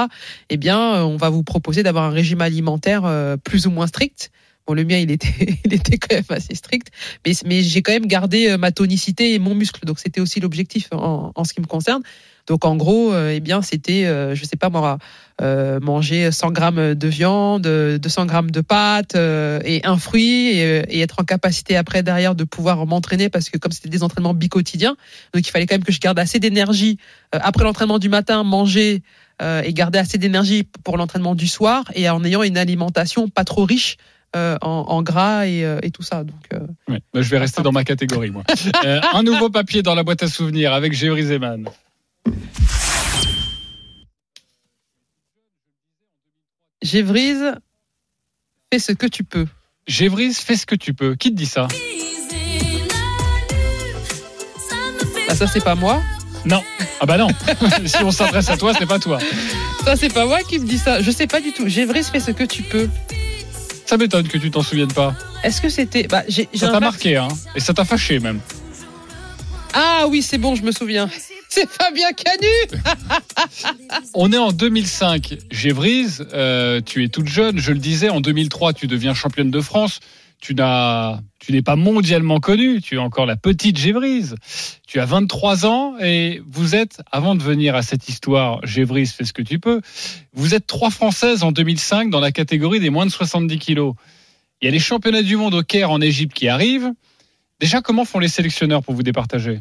Eh 0.48 0.56
bien, 0.56 0.94
euh, 0.94 1.02
on 1.02 1.16
va 1.18 1.28
vous 1.28 1.42
proposer 1.42 1.82
d'avoir 1.82 2.04
un 2.04 2.10
régime 2.10 2.40
alimentaire 2.40 3.02
plus 3.44 3.66
ou 3.66 3.70
moins 3.70 3.86
strict. 3.86 4.30
Bon, 4.66 4.74
le 4.74 4.84
mien, 4.84 4.96
il 4.96 5.10
était, 5.10 5.58
il 5.64 5.74
était 5.74 5.98
quand 5.98 6.14
même 6.14 6.24
assez 6.30 6.54
strict, 6.54 6.88
mais, 7.26 7.32
mais 7.44 7.62
j'ai 7.62 7.82
quand 7.82 7.92
même 7.92 8.06
gardé 8.06 8.56
ma 8.56 8.70
tonicité 8.72 9.34
et 9.34 9.38
mon 9.38 9.54
muscle, 9.54 9.84
donc 9.84 9.98
c'était 9.98 10.20
aussi 10.20 10.40
l'objectif 10.40 10.88
en, 10.92 11.32
en 11.34 11.44
ce 11.44 11.52
qui 11.52 11.60
me 11.60 11.66
concerne. 11.66 12.02
Donc 12.46 12.64
en 12.64 12.76
gros, 12.76 13.12
euh, 13.12 13.32
eh 13.34 13.40
bien, 13.40 13.62
c'était, 13.62 14.04
euh, 14.04 14.34
je 14.34 14.44
sais 14.44 14.56
pas 14.56 14.68
moi, 14.68 14.98
euh, 15.40 15.78
manger 15.80 16.30
100 16.30 16.50
grammes 16.50 16.94
de 16.94 17.08
viande, 17.08 17.66
euh, 17.66 17.98
200 17.98 18.26
grammes 18.26 18.50
de 18.50 18.60
pâtes 18.60 19.14
et 19.14 19.80
un 19.84 19.96
fruit 19.96 20.48
et, 20.48 20.82
et 20.88 21.00
être 21.00 21.20
en 21.20 21.24
capacité 21.24 21.76
après 21.76 22.02
derrière 22.02 22.34
de 22.34 22.44
pouvoir 22.44 22.84
m'entraîner 22.86 23.28
parce 23.28 23.48
que 23.50 23.58
comme 23.58 23.72
c'était 23.72 23.88
des 23.88 24.02
entraînements 24.02 24.34
bicotidiens, 24.34 24.96
donc 25.34 25.46
il 25.46 25.50
fallait 25.50 25.66
quand 25.66 25.74
même 25.74 25.84
que 25.84 25.92
je 25.92 26.00
garde 26.00 26.18
assez 26.18 26.38
d'énergie 26.38 26.98
après 27.32 27.64
l'entraînement 27.64 27.98
du 27.98 28.08
matin, 28.08 28.42
manger 28.42 29.02
et 29.64 29.72
garder 29.72 29.98
assez 29.98 30.18
d'énergie 30.18 30.64
pour 30.84 30.96
l'entraînement 30.96 31.34
du 31.34 31.48
soir 31.48 31.84
et 31.94 32.08
en 32.08 32.22
ayant 32.24 32.44
une 32.44 32.56
alimentation 32.56 33.28
pas 33.28 33.44
trop 33.44 33.64
riche 33.64 33.96
euh, 34.34 34.56
en, 34.62 34.86
en 34.88 35.02
gras 35.02 35.46
et, 35.46 35.62
euh, 35.62 35.78
et 35.82 35.90
tout 35.90 36.02
ça. 36.02 36.24
Donc 36.24 36.40
euh, 36.54 36.60
Ouais, 36.88 37.00
bah, 37.12 37.20
je 37.20 37.28
vais 37.28 37.36
rester 37.36 37.60
dans 37.60 37.72
ma 37.72 37.84
catégorie, 37.84 38.30
moi. 38.30 38.44
Un 39.12 39.22
nouveau 39.22 39.50
papier 39.50 39.82
dans 39.82 39.94
la 39.94 40.04
boîte 40.04 40.22
à 40.22 40.28
souvenirs 40.28 40.72
avec 40.72 40.94
Gévry 40.94 41.24
Zeman. 41.24 41.68
Gévrise, 46.82 47.54
fais 48.72 48.78
ce 48.80 48.92
que 48.92 49.06
tu 49.06 49.22
peux. 49.22 49.46
Gévrise, 49.86 50.38
fais 50.38 50.56
ce 50.56 50.66
que 50.66 50.74
tu 50.74 50.94
peux. 50.94 51.14
Qui 51.14 51.30
te 51.30 51.36
dit 51.36 51.46
ça? 51.46 51.68
Ah, 55.28 55.34
ça 55.34 55.46
c'est 55.46 55.62
pas 55.62 55.74
moi? 55.74 56.02
Non. 56.44 56.62
Ah 57.00 57.06
bah 57.06 57.18
non. 57.18 57.28
si 57.86 58.02
on 58.02 58.10
s'adresse 58.10 58.48
à 58.48 58.56
toi, 58.56 58.74
c'est 58.76 58.86
pas 58.86 58.98
toi. 58.98 59.18
Ça 59.84 59.96
c'est 59.96 60.12
pas 60.12 60.26
moi 60.26 60.40
qui 60.42 60.58
me 60.58 60.66
dis 60.66 60.78
ça. 60.78 61.00
Je 61.00 61.10
sais 61.10 61.26
pas 61.26 61.40
du 61.40 61.52
tout. 61.52 61.68
Gévrise, 61.68 62.08
fais 62.08 62.20
ce 62.20 62.32
que 62.32 62.44
tu 62.44 62.62
peux. 62.62 62.88
Ça 63.86 63.96
m'étonne 63.96 64.26
que 64.26 64.38
tu 64.38 64.50
t'en 64.50 64.62
souviennes 64.62 64.92
pas. 64.92 65.14
Est-ce 65.44 65.60
que 65.60 65.68
c'était 65.68 66.04
bah, 66.04 66.24
j'ai, 66.28 66.48
Ça 66.54 66.68
t'a 66.68 66.80
marqué, 66.80 67.16
hein. 67.16 67.28
Et 67.54 67.60
ça 67.60 67.74
t'a 67.74 67.84
fâché 67.84 68.18
même. 68.18 68.40
Ah 69.74 70.06
oui, 70.08 70.22
c'est 70.22 70.38
bon, 70.38 70.54
je 70.54 70.62
me 70.62 70.72
souviens. 70.72 71.08
C'est 71.54 71.68
Fabien 71.68 72.12
Canu. 72.12 72.80
On 74.14 74.32
est 74.32 74.38
en 74.38 74.52
2005. 74.52 75.36
Gévrise, 75.50 76.26
euh, 76.32 76.80
tu 76.80 77.04
es 77.04 77.08
toute 77.08 77.28
jeune. 77.28 77.58
Je 77.58 77.72
le 77.72 77.78
disais, 77.78 78.08
en 78.08 78.22
2003, 78.22 78.72
tu 78.72 78.86
deviens 78.86 79.12
championne 79.12 79.50
de 79.50 79.60
France. 79.60 80.00
Tu 80.40 80.54
n'es 80.54 81.62
pas 81.62 81.76
mondialement 81.76 82.40
connue. 82.40 82.80
Tu 82.80 82.94
es 82.94 82.98
encore 82.98 83.26
la 83.26 83.36
petite 83.36 83.76
Gévrise. 83.76 84.34
Tu 84.88 84.98
as 84.98 85.04
23 85.04 85.66
ans 85.66 85.98
et 86.00 86.40
vous 86.48 86.74
êtes, 86.74 87.02
avant 87.12 87.34
de 87.34 87.42
venir 87.42 87.74
à 87.74 87.82
cette 87.82 88.08
histoire, 88.08 88.64
Gévrise, 88.64 89.12
fais 89.12 89.26
ce 89.26 89.34
que 89.34 89.42
tu 89.42 89.58
peux. 89.58 89.82
Vous 90.32 90.54
êtes 90.54 90.66
trois 90.66 90.88
Françaises 90.88 91.42
en 91.42 91.52
2005 91.52 92.08
dans 92.08 92.20
la 92.20 92.32
catégorie 92.32 92.80
des 92.80 92.88
moins 92.88 93.04
de 93.04 93.10
70 93.10 93.58
kilos. 93.58 93.94
Il 94.62 94.64
y 94.64 94.68
a 94.68 94.70
les 94.70 94.78
championnats 94.78 95.22
du 95.22 95.36
monde 95.36 95.52
au 95.52 95.62
Caire 95.62 95.90
en 95.90 96.00
Égypte 96.00 96.32
qui 96.32 96.48
arrivent. 96.48 96.92
Déjà, 97.60 97.82
comment 97.82 98.06
font 98.06 98.20
les 98.20 98.28
sélectionneurs 98.28 98.82
pour 98.82 98.94
vous 98.94 99.02
départager? 99.02 99.60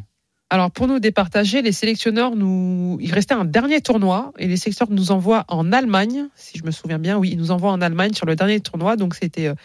Alors 0.54 0.70
pour 0.70 0.86
nous 0.86 1.00
départager, 1.00 1.62
les 1.62 1.72
sélectionneurs 1.72 2.36
nous, 2.36 2.98
il 3.00 3.14
restait 3.14 3.34
un 3.34 3.46
dernier 3.46 3.80
tournoi 3.80 4.34
et 4.38 4.48
les 4.48 4.58
sélectionneurs 4.58 4.94
nous 4.94 5.12
envoient 5.12 5.46
en 5.48 5.72
Allemagne, 5.72 6.28
si 6.36 6.58
je 6.58 6.66
me 6.66 6.72
souviens 6.72 7.00
bien. 7.00 7.18
Oui, 7.18 7.30
ils 7.32 7.38
nous 7.38 7.52
envoient 7.52 7.72
en 7.72 7.80
Allemagne 7.80 8.14
sur 8.14 8.26
le 8.26 8.36
dernier 8.36 8.60
tournoi. 8.60 8.98
Donc 8.98 9.16
c'était 9.16 9.48
euh, 9.48 9.56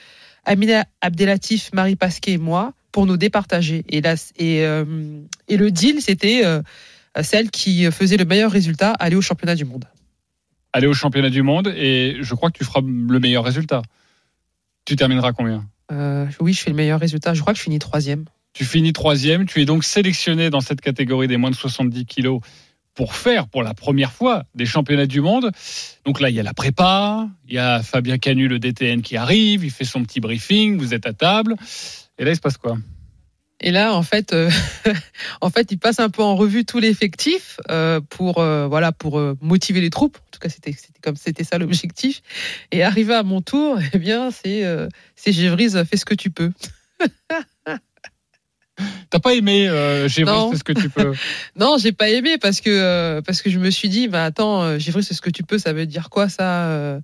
Amina 0.45 0.85
Abdelatif, 1.01 1.71
Marie 1.73 1.97
Pasquet 1.97 2.35
et 2.35 2.39
moi 2.39 2.73
pour 2.93 3.05
nous 3.05 3.17
départager. 3.17 3.85
Et 3.89 4.01
là, 4.01 4.15
et, 4.37 4.65
euh, 4.65 4.85
et 5.49 5.57
le 5.57 5.73
deal, 5.73 6.01
c'était 6.01 6.43
euh, 6.45 6.63
celle 7.21 7.51
qui 7.51 7.91
faisait 7.91 8.17
le 8.17 8.25
meilleur 8.25 8.53
résultat 8.53 8.93
aller 8.93 9.17
au 9.17 9.23
championnat 9.23 9.57
du 9.57 9.65
monde. 9.65 9.87
aller 10.73 10.87
au 10.87 10.95
championnat 10.95 11.31
du 11.31 11.43
monde 11.43 11.67
et 11.77 12.19
je 12.21 12.35
crois 12.37 12.53
que 12.53 12.59
tu 12.59 12.65
feras 12.65 12.81
le 12.81 13.19
meilleur 13.19 13.43
résultat. 13.43 13.83
Tu 14.85 14.95
termineras 14.95 15.33
combien? 15.33 15.67
Oui, 16.39 16.53
je 16.53 16.63
fais 16.63 16.71
le 16.71 16.77
meilleur 16.77 17.01
résultat. 17.01 17.35
Je 17.35 17.41
crois 17.41 17.55
que 17.55 17.59
je 17.59 17.65
finis 17.65 17.81
troisième. 17.81 18.27
Tu 18.57 18.65
finis 18.65 18.95
troisième, 18.95 19.45
tu 19.45 19.61
es 19.61 19.67
donc 19.67 19.85
sélectionné 19.85 20.49
dans 20.49 20.63
cette 20.63 20.81
catégorie 20.81 21.29
des 21.29 21.37
moins 21.37 21.51
de 21.51 21.55
70 21.55 22.07
kilos 22.07 22.41
pour 22.95 23.15
faire 23.15 23.49
pour 23.49 23.63
la 23.63 23.75
première 23.75 24.13
fois 24.13 24.45
des 24.55 24.65
championnats 24.65 25.05
du 25.05 25.21
monde. 25.21 25.51
Donc 26.07 26.21
là, 26.21 26.31
il 26.31 26.37
y 26.37 26.41
a 26.41 26.43
la 26.43 26.55
prépa, 26.55 27.29
il 27.47 27.53
y 27.53 27.59
a 27.59 27.83
Fabien 27.83 28.17
Canu, 28.17 28.49
le 28.49 28.59
DTN, 28.59 29.03
qui 29.03 29.19
arrive, 29.19 29.63
il 29.63 29.71
fait 29.71 29.85
son 29.85 30.03
petit 30.05 30.21
briefing, 30.21 30.79
vous 30.79 30.95
êtes 30.95 31.05
à 31.05 31.13
table. 31.13 31.57
Et 32.17 32.25
là, 32.25 32.31
il 32.31 32.37
se 32.37 32.41
passe 32.41 32.57
quoi? 32.57 32.79
Et 33.61 33.73
là, 33.73 33.95
en 33.95 34.03
fait, 34.03 34.33
euh, 34.33 34.51
en 35.43 35.51
fait, 35.51 35.71
il 35.71 35.79
passe 35.79 36.01
un 36.01 36.09
peu 36.09 36.23
en 36.23 36.35
revue 36.35 36.65
tout 36.65 36.79
l'effectif 36.79 37.61
euh, 37.71 38.01
pour 38.09 38.39
euh, 38.39 38.67
voilà 38.69 38.91
pour 38.91 39.21
motiver 39.43 39.83
les 39.83 39.91
troupes. 39.91 40.17
En 40.17 40.31
tout 40.31 40.41
cas, 40.41 40.49
c'était 40.49 40.75
comme 41.03 41.17
c'était 41.17 41.45
ça 41.45 41.59
l'objectif. 41.59 42.23
Et 42.73 42.83
arrivé 42.83 43.13
à 43.13 43.23
mon 43.23 43.43
tour, 43.43 43.79
eh 43.93 43.99
bien, 43.99 44.31
c'est 44.31 44.65
c'est 45.15 45.33
Gévrise, 45.33 45.85
fais 45.85 45.99
ce 45.99 46.07
que 46.07 46.15
tu 46.15 46.31
peux. 46.31 46.53
T'as 49.11 49.21
pas 49.21 49.35
aimé 49.35 49.69
euh, 49.69 50.09
c'est 50.09 50.25
ce 50.25 50.65
que 50.65 50.73
tu 50.73 50.91
peux 50.91 51.15
Non, 51.57 51.77
j'ai 51.79 51.93
pas 51.93 52.11
aimé 52.11 52.39
parce 52.39 52.61
que 52.61 52.71
euh, 52.71 53.23
parce 53.23 53.41
que 53.41 53.51
je 53.51 53.59
me 53.59 53.71
suis 53.71 53.89
dit, 53.89 54.09
bah 54.09 54.25
attends, 54.25 54.63
euh, 54.63 54.79
Gévrise, 54.79 55.07
c'est 55.07 55.15
ce 55.15 55.23
que 55.23 55.31
tu 55.31 55.43
peux. 55.43 55.59
Ça 55.59 55.73
veut 55.73 55.87
dire 55.87 56.11
quoi 56.11 56.29
ça 56.29 56.67
euh, 56.67 57.01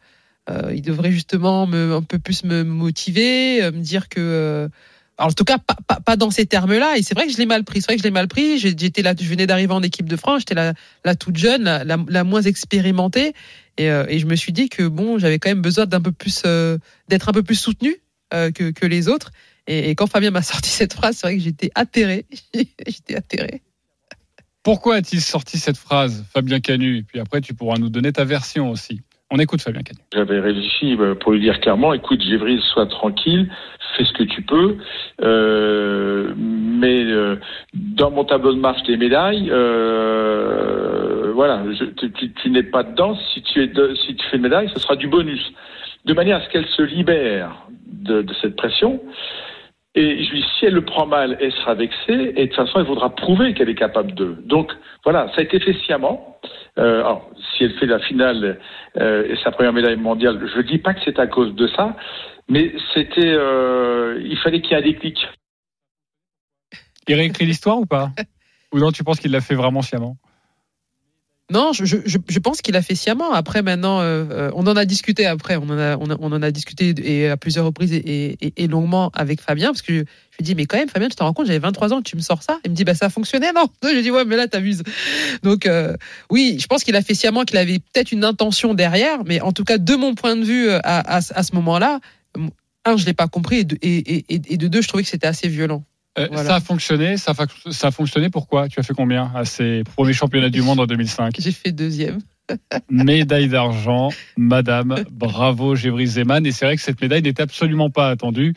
Il 0.75 0.83
devrait 0.83 1.13
justement 1.13 1.67
me 1.67 1.95
un 1.95 2.03
peu 2.03 2.19
plus 2.19 2.45
me 2.45 2.65
motiver, 2.65 3.63
me 3.63 3.81
dire 3.81 4.09
que 4.09 4.69
alors, 5.19 5.31
en 5.31 5.35
tout 5.35 5.45
cas, 5.45 5.59
pas, 5.59 5.77
pas, 5.87 6.01
pas 6.01 6.17
dans 6.17 6.31
ces 6.31 6.47
termes-là. 6.47 6.97
Et 6.97 7.03
c'est 7.03 7.15
vrai 7.15 7.27
que 7.27 7.33
je 7.33 7.39
l'ai 7.39 7.47
mal 7.47 7.65
pris. 7.65 7.81
C'est 7.81 7.87
vrai 7.87 7.97
que 7.97 8.03
je 8.03 8.07
l'ai 8.07 8.11
mal 8.11 8.29
pris. 8.29 8.59
J'étais 8.59 9.03
là, 9.03 9.15
je 9.19 9.29
venais 9.29 9.47
d'arriver 9.47 9.73
en 9.73 9.83
équipe 9.83 10.09
de 10.09 10.17
France. 10.17 10.41
J'étais 10.41 10.55
la, 10.55 10.73
la 11.05 11.15
toute 11.15 11.37
jeune, 11.37 11.63
la, 11.63 11.85
la, 11.85 11.99
la 12.09 12.25
moins 12.25 12.43
expérimentée. 12.43 13.35
Et, 13.79 13.87
et 13.87 14.19
je 14.19 14.27
me 14.27 14.35
suis 14.35 14.53
dit 14.53 14.69
que 14.69 14.87
bon, 14.87 15.19
j'avais 15.19 15.39
quand 15.39 15.51
même 15.51 15.63
besoin 15.63 15.87
d'un 15.87 16.01
peu 16.01 16.13
plus, 16.13 16.43
d'être 17.09 17.29
un 17.29 17.33
peu 17.33 17.43
plus 17.43 17.55
soutenue 17.55 17.97
que, 18.33 18.71
que 18.71 18.87
les 18.87 19.09
autres. 19.09 19.31
Et, 19.67 19.91
et 19.91 19.95
quand 19.95 20.07
Fabien 20.09 20.31
m'a 20.31 20.43
sorti 20.43 20.71
cette 20.71 20.93
phrase, 20.93 21.17
c'est 21.17 21.27
vrai 21.27 21.37
que 21.37 21.43
j'étais 21.43 21.71
atterrée. 21.75 22.27
j'étais 22.55 23.17
atterrée. 23.17 23.63
Pourquoi 24.63 24.97
a-t-il 24.97 25.21
sorti 25.21 25.59
cette 25.59 25.77
phrase, 25.77 26.25
Fabien 26.33 26.61
Canu? 26.61 26.99
Et 26.99 27.03
puis 27.03 27.19
après, 27.21 27.41
tu 27.41 27.53
pourras 27.55 27.79
nous 27.79 27.89
donner 27.89 28.13
ta 28.13 28.25
version 28.25 28.71
aussi. 28.71 29.01
On 29.31 29.39
écoute 29.39 29.63
Fabien 29.63 29.83
Cagnon. 29.83 30.03
J'avais 30.15 30.41
réfléchi 30.41 30.95
euh, 31.01 31.15
pour 31.15 31.33
lui 31.33 31.41
dire 31.41 31.59
clairement, 31.61 31.95
écoute, 31.95 32.21
Gévry, 32.23 32.61
sois 32.73 32.87
tranquille, 32.87 33.51
fais 33.97 34.05
ce 34.05 34.13
que 34.13 34.25
tu 34.25 34.43
peux, 34.43 34.77
euh, 35.23 36.35
mais 36.37 37.05
euh, 37.05 37.37
dans 37.75 38.11
mon 38.11 38.25
tableau 38.25 38.53
de 38.53 38.61
marche 38.61 38.83
des 38.83 38.97
médailles, 38.97 39.51
euh, 39.51 41.33
voilà, 41.35 41.65
je, 41.73 41.85
tu, 41.87 42.13
tu- 42.13 42.33
tu 42.33 42.51
n'es 42.51 42.63
pas 42.63 42.83
dedans. 42.83 43.17
Si 43.35 43.43
tu 43.43 43.63
es, 43.63 43.67
de- 43.69 43.95
si 44.07 44.15
tu 44.17 44.27
fais 44.31 44.37
une 44.37 44.43
médaille, 44.43 44.71
ce 44.75 44.81
sera 44.81 44.97
du 44.97 45.09
bonus, 45.09 45.41
de 46.05 46.13
manière 46.15 46.37
à 46.39 46.45
ce 46.45 46.51
qu'elle 46.51 46.67
se 46.69 46.83
libère 46.83 47.67
de, 47.87 48.23
de 48.23 48.35
cette 48.41 48.57
pression. 48.57 49.01
Et 49.95 50.25
je 50.25 50.31
lui 50.31 50.41
dis, 50.41 50.49
si 50.59 50.67
elle 50.67 50.75
le 50.75 50.85
prend 50.85 51.07
mal, 51.07 51.37
elle 51.41 51.53
sera 51.53 51.75
vexée, 51.75 52.33
et 52.37 52.47
de 52.47 52.47
toute 52.47 52.57
façon, 52.57 52.79
elle 52.81 52.87
voudra 52.87 53.15
prouver 53.15 53.53
qu'elle 53.53 53.69
est 53.69 53.75
capable 53.75 54.15
de. 54.15 54.39
Donc, 54.47 54.73
voilà, 55.05 55.29
ça 55.35 55.41
a 55.41 55.43
été 55.43 55.61
fait 55.61 55.75
sciemment. 55.85 56.39
Euh, 56.79 57.01
alors, 57.01 57.31
si 57.37 57.65
elle 57.65 57.75
fait 57.79 57.87
la 57.87 57.99
finale 57.99 58.59
euh, 58.97 59.29
et 59.29 59.37
sa 59.45 59.51
première 59.51 59.75
médaille 59.75 59.97
mondiale, 59.97 60.49
je 60.51 60.59
ne 60.59 60.63
dis 60.63 60.79
pas 60.79 60.95
que 60.95 61.01
c'est 61.05 61.19
à 61.19 61.27
cause 61.27 61.55
de 61.55 61.67
ça, 61.69 61.95
mais 62.49 62.73
c'était, 62.95 63.21
euh, 63.35 64.19
il 64.25 64.39
fallait 64.39 64.63
qu'il 64.63 64.71
y 64.71 64.75
ait 64.75 64.83
un 64.83 64.83
déclic. 64.83 65.29
Il 67.07 67.15
réécrit 67.15 67.45
l'histoire 67.45 67.79
ou 67.79 67.87
pas? 67.87 68.11
Ou 68.73 68.79
non, 68.79 68.91
tu 68.91 69.05
penses 69.05 69.21
qu'il 69.21 69.33
l'a 69.33 69.43
fait 69.43 69.55
vraiment 69.55 69.83
sciemment? 69.83 70.17
Non, 71.53 71.75
je, 71.75 71.85
je, 71.85 72.39
pense 72.39 72.63
qu'il 72.63 72.77
a 72.77 72.83
fait 72.83 72.95
sciemment. 72.95 73.33
Après, 73.33 73.61
maintenant, 73.61 74.01
euh, 74.01 74.25
euh, 74.31 74.51
on 74.55 74.67
en 74.67 74.75
a 74.75 74.87
discuté 74.87 75.27
après. 75.27 75.57
On 75.57 75.65
en 75.69 75.79
a, 75.79 75.99
on, 75.99 76.11
en 76.11 76.43
a 76.43 76.51
discuté 76.51 76.95
et 77.03 77.29
à 77.29 77.37
plusieurs 77.37 77.67
reprises 77.67 77.93
et, 77.93 78.39
longuement 78.69 79.11
avec 79.13 79.43
Fabien 79.43 79.69
parce 79.69 79.83
que 79.83 79.93
je, 79.93 79.99
lui 79.99 80.07
dis 80.41 80.55
mais 80.55 80.65
quand 80.65 80.79
même 80.79 80.89
Fabien, 80.89 81.11
tu 81.11 81.17
te 81.17 81.23
rends 81.23 81.35
compte, 81.35 81.47
j'avais 81.47 81.59
23 81.59 81.93
ans, 81.93 82.01
tu 82.01 82.17
me 82.17 82.23
sors 82.23 82.43
ça? 82.43 82.59
Il 82.65 82.71
me 82.71 82.77
dit 82.77 82.85
bah 82.85 82.95
ça 82.95 83.11
fonctionnait 83.11 83.53
non? 83.53 83.67
Je 83.83 83.89
lui 83.95 84.03
dis 84.03 84.11
ouais 84.11 84.25
mais 84.25 84.37
là 84.37 84.49
t'abuses. 84.49 84.83
Donc 85.43 85.67
euh, 85.67 85.95
oui, 86.31 86.57
je 86.59 86.67
pense 86.67 86.85
qu'il 86.85 86.97
a 86.97 87.03
fait 87.03 87.15
sciemment, 87.15 87.45
qu'il 87.45 87.59
avait 87.59 87.81
peut-être 87.81 88.13
une 88.13 88.25
intention 88.25 88.73
derrière, 88.73 89.23
mais 89.27 89.43
en 89.43 89.53
tout 89.53 89.65
cas 89.65 89.77
de 89.77 89.95
mon 89.95 90.15
point 90.15 90.37
de 90.37 90.45
vue 90.45 90.71
à, 90.71 91.17
à, 91.17 91.21
ce- 91.21 91.55
moment-là, 91.55 92.01
un 92.87 92.97
je 92.97 93.05
l'ai 93.05 93.13
pas 93.13 93.29
compris 93.29 93.67
et- 93.83 93.87
et- 94.17 94.25
et 94.35 94.57
de 94.57 94.69
deux 94.69 94.81
je 94.81 94.89
trouvais 94.89 95.03
que 95.03 95.11
c'était 95.11 95.27
assez 95.27 95.49
violent. 95.49 95.85
Euh, 96.19 96.29
Voilà. 96.31 96.49
Ça 96.49 96.57
a 96.57 96.61
fonctionné. 96.61 97.17
Ça, 97.17 97.33
a 97.35 97.91
fonctionné. 97.91 98.29
Pourquoi? 98.29 98.69
Tu 98.69 98.79
as 98.81 98.83
fait 98.83 98.95
combien 98.95 99.31
à 99.35 99.45
ces 99.45 99.83
premiers 99.97 100.13
championnats 100.13 100.51
du 100.51 100.63
monde 100.63 100.81
en 100.81 100.87
2005 100.87 101.37
J'ai 101.39 101.53
fait 101.53 101.73
deuxième. 101.73 102.19
Médaille 102.91 103.49
d'argent, 103.49 104.11
Madame. 104.37 105.05
Bravo, 105.11 105.75
Gévry 105.75 106.07
Zeman. 106.07 106.45
Et 106.45 106.53
c'est 106.53 106.67
vrai 106.67 106.77
que 106.77 106.83
cette 106.83 107.01
médaille 107.01 107.23
n'était 107.23 107.43
absolument 107.43 107.89
pas 107.89 108.11
attendue. 108.11 108.55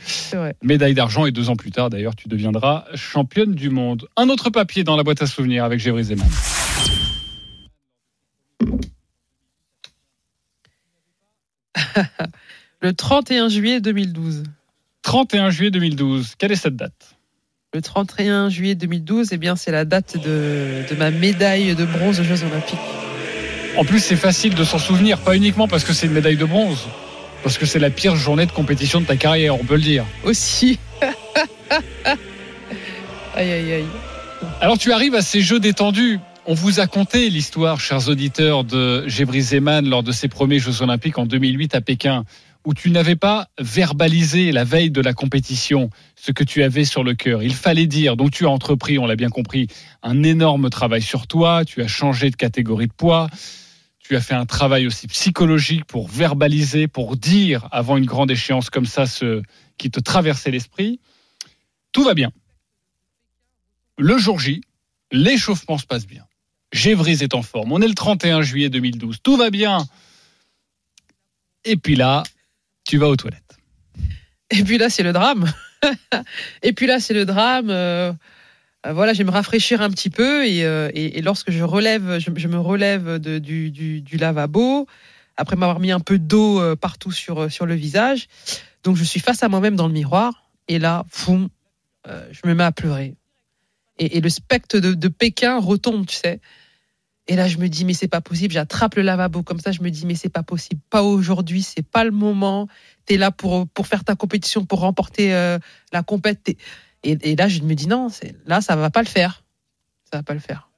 Médaille 0.63 0.95
d'argent 0.95 1.25
et 1.25 1.31
deux 1.31 1.49
ans 1.49 1.55
plus 1.55 1.71
tard, 1.71 1.89
d'ailleurs, 1.89 2.15
tu 2.15 2.27
deviendras 2.27 2.85
championne 2.95 3.53
du 3.53 3.69
monde. 3.69 4.07
Un 4.17 4.27
autre 4.29 4.49
papier 4.49 4.83
dans 4.83 4.97
la 4.97 5.03
boîte 5.03 5.21
à 5.21 5.27
souvenirs 5.27 5.63
avec 5.63 5.79
Gévry 5.79 6.03
Zeman. 6.03 6.27
Le 12.81 12.93
31 12.93 13.49
juillet 13.49 13.79
2012. 13.81 14.43
31 15.03 15.49
juillet 15.49 15.71
2012. 15.71 16.35
Quelle 16.37 16.51
est 16.51 16.55
cette 16.55 16.75
date? 16.75 17.14
Le 17.75 17.81
31 17.81 18.47
juillet 18.47 18.73
2012, 18.73 19.33
eh 19.33 19.37
bien, 19.37 19.57
c'est 19.57 19.73
la 19.73 19.83
date 19.83 20.15
de, 20.15 20.85
de 20.89 20.95
ma 20.95 21.11
médaille 21.11 21.75
de 21.75 21.83
bronze 21.83 22.21
aux 22.21 22.23
Jeux 22.23 22.41
Olympiques. 22.43 22.79
En 23.75 23.83
plus, 23.83 23.99
c'est 23.99 24.15
facile 24.15 24.55
de 24.55 24.63
s'en 24.63 24.79
souvenir, 24.79 25.17
pas 25.17 25.35
uniquement 25.35 25.67
parce 25.67 25.83
que 25.83 25.91
c'est 25.91 26.05
une 26.05 26.13
médaille 26.13 26.37
de 26.37 26.45
bronze, 26.45 26.87
parce 27.43 27.57
que 27.57 27.65
c'est 27.65 27.79
la 27.79 27.89
pire 27.89 28.15
journée 28.15 28.45
de 28.45 28.53
compétition 28.53 29.01
de 29.01 29.05
ta 29.05 29.17
carrière, 29.17 29.59
on 29.59 29.65
peut 29.65 29.75
le 29.75 29.81
dire. 29.81 30.05
Aussi. 30.23 30.79
aïe, 33.35 33.51
aïe, 33.51 33.73
aïe. 33.73 33.85
Alors 34.61 34.77
tu 34.77 34.93
arrives 34.93 35.15
à 35.15 35.21
ces 35.21 35.41
jeux 35.41 35.59
détendus. 35.59 36.21
On 36.45 36.53
vous 36.53 36.79
a 36.79 36.87
conté 36.87 37.29
l'histoire, 37.29 37.81
chers 37.81 38.07
auditeurs, 38.07 38.63
de 38.63 39.05
Gévry 39.07 39.41
Zeman 39.41 39.85
lors 39.85 40.03
de 40.03 40.13
ses 40.13 40.29
premiers 40.29 40.59
Jeux 40.59 40.81
Olympiques 40.81 41.17
en 41.17 41.25
2008 41.25 41.75
à 41.75 41.81
Pékin, 41.81 42.23
où 42.65 42.73
tu 42.73 42.89
n'avais 42.89 43.15
pas 43.15 43.47
verbalisé 43.59 44.51
la 44.51 44.63
veille 44.63 44.91
de 44.91 45.01
la 45.01 45.13
compétition 45.13 45.89
ce 46.15 46.31
que 46.31 46.43
tu 46.43 46.63
avais 46.63 46.83
sur 46.83 47.03
le 47.03 47.13
cœur. 47.13 47.43
Il 47.43 47.53
fallait 47.53 47.85
dire, 47.85 48.17
donc 48.17 48.31
tu 48.31 48.45
as 48.45 48.49
entrepris, 48.49 48.97
on 48.97 49.05
l'a 49.05 49.15
bien 49.15 49.29
compris, 49.29 49.67
un 50.01 50.23
énorme 50.23 50.69
travail 50.69 51.01
sur 51.01 51.27
toi, 51.27 51.63
tu 51.63 51.81
as 51.83 51.87
changé 51.87 52.31
de 52.31 52.35
catégorie 52.35 52.87
de 52.87 52.93
poids, 52.93 53.29
tu 53.99 54.15
as 54.15 54.21
fait 54.21 54.33
un 54.33 54.45
travail 54.45 54.87
aussi 54.87 55.07
psychologique 55.07 55.85
pour 55.85 56.07
verbaliser, 56.07 56.87
pour 56.87 57.15
dire 57.15 57.67
avant 57.71 57.97
une 57.97 58.05
grande 58.05 58.31
échéance 58.31 58.69
comme 58.69 58.85
ça 58.85 59.05
ce 59.05 59.43
qui 59.77 59.91
te 59.91 59.99
traversait 59.99 60.51
l'esprit. 60.51 60.99
Tout 61.91 62.03
va 62.03 62.13
bien. 62.13 62.31
Le 63.97 64.17
jour 64.17 64.39
J, 64.39 64.61
l'échauffement 65.11 65.77
se 65.77 65.85
passe 65.85 66.07
bien. 66.07 66.25
Gévry 66.73 67.13
est 67.23 67.35
en 67.35 67.41
forme. 67.41 67.71
On 67.71 67.81
est 67.81 67.87
le 67.87 67.93
31 67.93 68.41
juillet 68.41 68.69
2012. 68.69 69.19
Tout 69.23 69.37
va 69.37 69.49
bien. 69.49 69.85
Et 71.63 71.77
puis 71.77 71.95
là, 71.95 72.23
tu 72.85 72.97
vas 72.97 73.07
aux 73.09 73.15
toilettes. 73.15 73.57
Et 74.51 74.63
puis 74.63 74.77
là, 74.77 74.89
c'est 74.89 75.03
le 75.03 75.11
drame. 75.11 75.51
et 76.63 76.73
puis 76.73 76.87
là, 76.87 76.99
c'est 76.99 77.13
le 77.13 77.25
drame. 77.25 77.69
euh, 77.69 78.13
voilà, 78.87 79.13
je 79.13 79.17
vais 79.19 79.23
me 79.23 79.31
rafraîchir 79.31 79.81
un 79.81 79.89
petit 79.89 80.11
peu 80.11 80.45
et, 80.45 80.63
euh, 80.63 80.91
et- 80.93 81.21
lorsque 81.21 81.49
je 81.51 81.63
relève, 81.63 82.19
je, 82.19 82.47
me 82.47 82.59
relève 82.59 83.17
du, 83.19 83.71
du- 83.71 84.17
lavabo, 84.17 84.85
après 85.37 85.55
m'avoir 85.55 85.79
mis 85.79 85.91
un 85.91 85.99
peu 85.99 86.19
d'eau 86.19 86.61
euh, 86.61 86.75
partout 86.75 87.11
sur, 87.11 87.51
sur 87.51 87.65
le 87.65 87.73
visage, 87.73 88.27
donc 88.83 88.95
je 88.95 89.03
suis 89.03 89.19
face 89.19 89.41
à 89.41 89.49
moi-même 89.49 89.75
dans 89.75 89.87
le 89.87 89.93
miroir 89.93 90.47
et 90.67 90.77
là, 90.77 91.03
foum, 91.09 91.49
je 92.05 92.47
me 92.47 92.53
mets 92.53 92.63
à 92.63 92.71
pleurer. 92.71 93.15
Et, 93.97 94.17
et 94.17 94.21
le 94.21 94.29
spectre 94.29 94.77
de 94.77 95.07
Pékin 95.07 95.59
retombe, 95.59 96.05
tu 96.05 96.15
sais. 96.15 96.39
Et 97.27 97.35
là, 97.35 97.47
je 97.47 97.57
me 97.57 97.67
dis, 97.67 97.85
mais 97.85 97.93
c'est 97.93 98.07
pas 98.07 98.21
possible. 98.21 98.53
J'attrape 98.53 98.95
le 98.95 99.01
lavabo 99.01 99.41
comme 99.41 99.59
ça. 99.59 99.71
Je 99.71 99.81
me 99.81 99.89
dis, 99.89 100.05
mais 100.05 100.15
c'est 100.15 100.29
pas 100.29 100.43
possible. 100.43 100.79
Pas 100.89 101.01
aujourd'hui. 101.01 101.63
C'est 101.63 101.85
pas 101.85 102.03
le 102.03 102.11
moment. 102.11 102.67
T'es 103.05 103.17
là 103.17 103.31
pour, 103.31 103.67
pour 103.67 103.87
faire 103.87 104.03
ta 104.03 104.15
compétition, 104.15 104.65
pour 104.65 104.79
remporter 104.79 105.33
euh, 105.33 105.57
la 105.91 106.03
compète. 106.03 106.49
Et, 107.03 107.17
et 107.21 107.35
là, 107.35 107.47
je 107.47 107.61
me 107.61 107.73
dis, 107.73 107.87
non, 107.87 108.09
là, 108.45 108.61
ça 108.61 108.75
va 108.75 108.89
pas 108.91 109.01
le 109.01 109.07
faire. 109.07 109.43
Ça 110.11 110.17
va 110.17 110.23
pas 110.23 110.33
le 110.35 110.39
faire. 110.39 110.69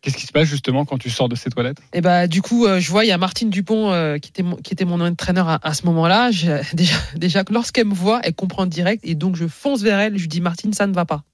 Qu'est-ce 0.00 0.16
qui 0.16 0.26
se 0.26 0.32
passe 0.32 0.48
justement 0.48 0.84
quand 0.84 0.98
tu 0.98 1.10
sors 1.10 1.28
de 1.28 1.34
ces 1.34 1.50
toilettes? 1.50 1.78
Et 1.92 2.00
bah, 2.00 2.28
du 2.28 2.40
coup, 2.40 2.66
euh, 2.66 2.78
je 2.78 2.90
vois, 2.90 3.04
il 3.04 3.08
y 3.08 3.12
a 3.12 3.18
Martine 3.18 3.50
Dupont 3.50 3.90
euh, 3.90 4.18
qui, 4.18 4.30
était 4.30 4.44
mon, 4.44 4.56
qui 4.56 4.72
était 4.72 4.84
mon 4.84 5.00
entraîneur 5.00 5.48
à, 5.48 5.58
à 5.62 5.74
ce 5.74 5.86
moment-là. 5.86 6.30
Déjà, 6.72 6.96
déjà 7.16 7.42
lorsqu'elle 7.50 7.86
me 7.86 7.94
voit, 7.94 8.20
elle 8.22 8.34
comprend 8.34 8.66
direct. 8.66 9.04
Et 9.04 9.14
donc, 9.14 9.36
je 9.36 9.46
fonce 9.46 9.82
vers 9.82 9.98
elle. 9.98 10.16
Je 10.16 10.22
lui 10.22 10.28
dis, 10.28 10.40
Martine, 10.40 10.72
ça 10.72 10.86
ne 10.86 10.92
va 10.92 11.04
pas. 11.04 11.24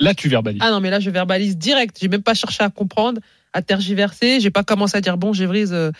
Là, 0.00 0.14
tu 0.14 0.28
verbalises. 0.28 0.62
Ah 0.64 0.70
non, 0.70 0.80
mais 0.80 0.90
là, 0.90 1.00
je 1.00 1.10
verbalise 1.10 1.56
direct. 1.58 1.98
J'ai 2.00 2.08
même 2.08 2.22
pas 2.22 2.34
cherché 2.34 2.62
à 2.62 2.70
comprendre, 2.70 3.20
à 3.54 3.62
tergiverser. 3.62 4.40
J'ai 4.40 4.50
pas 4.50 4.64
commencé 4.64 4.96
à 4.96 5.00
dire, 5.00 5.16
bon, 5.16 5.32
Gévrise, 5.32 5.72
euh, 5.72 5.92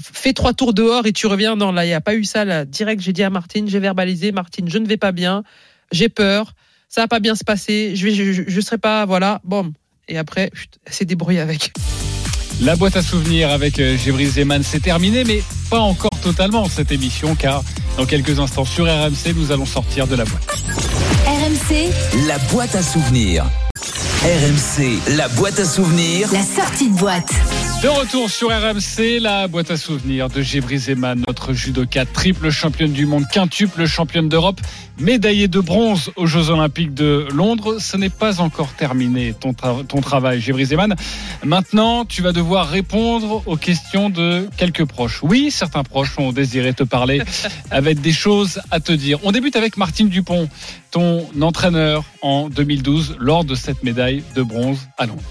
fais 0.00 0.32
trois 0.32 0.52
tours 0.52 0.74
dehors 0.74 1.06
et 1.06 1.12
tu 1.12 1.26
reviens. 1.26 1.56
Non, 1.56 1.72
là, 1.72 1.84
il 1.84 1.88
n'y 1.88 1.94
a 1.94 2.00
pas 2.00 2.14
eu 2.14 2.22
ça. 2.22 2.44
Là. 2.44 2.64
Direct, 2.64 3.02
j'ai 3.02 3.12
dit 3.12 3.24
à 3.24 3.30
Martine, 3.30 3.68
j'ai 3.68 3.80
verbalisé, 3.80 4.30
Martine, 4.30 4.68
je 4.70 4.78
ne 4.78 4.86
vais 4.86 4.98
pas 4.98 5.10
bien. 5.10 5.42
J'ai 5.90 6.08
peur. 6.08 6.52
Ça 6.88 7.00
va 7.00 7.08
pas 7.08 7.20
bien 7.20 7.34
se 7.34 7.44
passer. 7.44 7.96
Je 7.96 8.04
vais, 8.04 8.14
je, 8.14 8.32
je, 8.32 8.42
je 8.46 8.60
serai 8.60 8.78
pas, 8.78 9.04
voilà, 9.04 9.40
bon. 9.42 9.72
Et 10.06 10.16
après, 10.16 10.50
s'est 10.86 11.04
débrouillée 11.04 11.40
avec. 11.40 11.72
La 12.60 12.76
boîte 12.76 12.96
à 12.96 13.02
souvenirs 13.02 13.50
avec 13.50 13.78
euh, 13.78 13.96
Gévry 13.96 14.26
Zeman, 14.26 14.62
c'est 14.62 14.80
terminé, 14.80 15.22
mais 15.24 15.42
pas 15.70 15.78
encore 15.78 16.18
totalement 16.22 16.68
cette 16.68 16.90
émission, 16.90 17.34
car 17.34 17.62
dans 17.96 18.06
quelques 18.06 18.40
instants 18.40 18.64
sur 18.64 18.86
RMC, 18.86 19.34
nous 19.36 19.52
allons 19.52 19.66
sortir 19.66 20.06
de 20.06 20.16
la 20.16 20.24
boîte. 20.24 20.56
RMC, 21.26 22.26
La 22.26 22.38
boîte 22.50 22.74
à 22.74 22.82
souvenirs. 22.82 23.44
RMC, 24.24 24.98
la 25.16 25.28
boîte 25.28 25.60
à 25.60 25.64
souvenirs. 25.64 26.28
la 26.32 26.42
sortie 26.42 26.88
de 26.88 26.94
boîte. 26.96 27.30
De 27.80 27.86
retour 27.86 28.28
sur 28.28 28.48
RMC, 28.48 29.20
la 29.20 29.46
boîte 29.46 29.70
à 29.70 29.76
souvenirs 29.76 30.28
de 30.28 30.42
Gévry 30.42 30.78
Zeman, 30.78 31.22
notre 31.28 31.52
judoka 31.52 32.04
triple 32.06 32.50
championne 32.50 32.90
du 32.92 33.06
monde, 33.06 33.22
quintuple 33.32 33.86
championne 33.86 34.28
d'Europe, 34.28 34.60
médaillée 34.98 35.46
de 35.46 35.60
bronze 35.60 36.10
aux 36.16 36.26
Jeux 36.26 36.50
Olympiques 36.50 36.92
de 36.92 37.28
Londres. 37.32 37.76
Ce 37.78 37.96
n'est 37.96 38.08
pas 38.10 38.40
encore 38.40 38.72
terminé 38.72 39.32
ton, 39.32 39.52
tra- 39.52 39.86
ton 39.86 40.00
travail, 40.00 40.40
Gévry 40.40 40.64
Zeman. 40.66 40.96
Maintenant, 41.44 42.04
tu 42.04 42.20
vas 42.20 42.32
devoir 42.32 42.68
répondre 42.68 43.44
aux 43.46 43.56
questions 43.56 44.10
de 44.10 44.48
quelques 44.56 44.84
proches. 44.84 45.20
Oui, 45.22 45.52
certains 45.52 45.84
proches 45.84 46.18
ont 46.18 46.32
désiré 46.32 46.74
te 46.74 46.82
parler 46.82 47.22
avec 47.70 48.00
des 48.00 48.12
choses 48.12 48.60
à 48.72 48.80
te 48.80 48.90
dire. 48.90 49.20
On 49.22 49.30
débute 49.30 49.54
avec 49.54 49.76
Martine 49.76 50.08
Dupont, 50.08 50.48
ton 50.90 51.28
entraîneur 51.40 52.02
en 52.22 52.48
2012 52.48 53.18
lors 53.20 53.44
de 53.44 53.54
cette 53.54 53.84
médaille 53.84 54.24
de 54.34 54.42
bronze 54.42 54.88
à 54.98 55.06
Londres. 55.06 55.22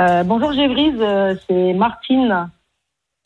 Euh, 0.00 0.24
bonjour 0.24 0.52
Gévrise, 0.52 0.98
euh, 1.00 1.34
c'est 1.46 1.74
Martine. 1.74 2.50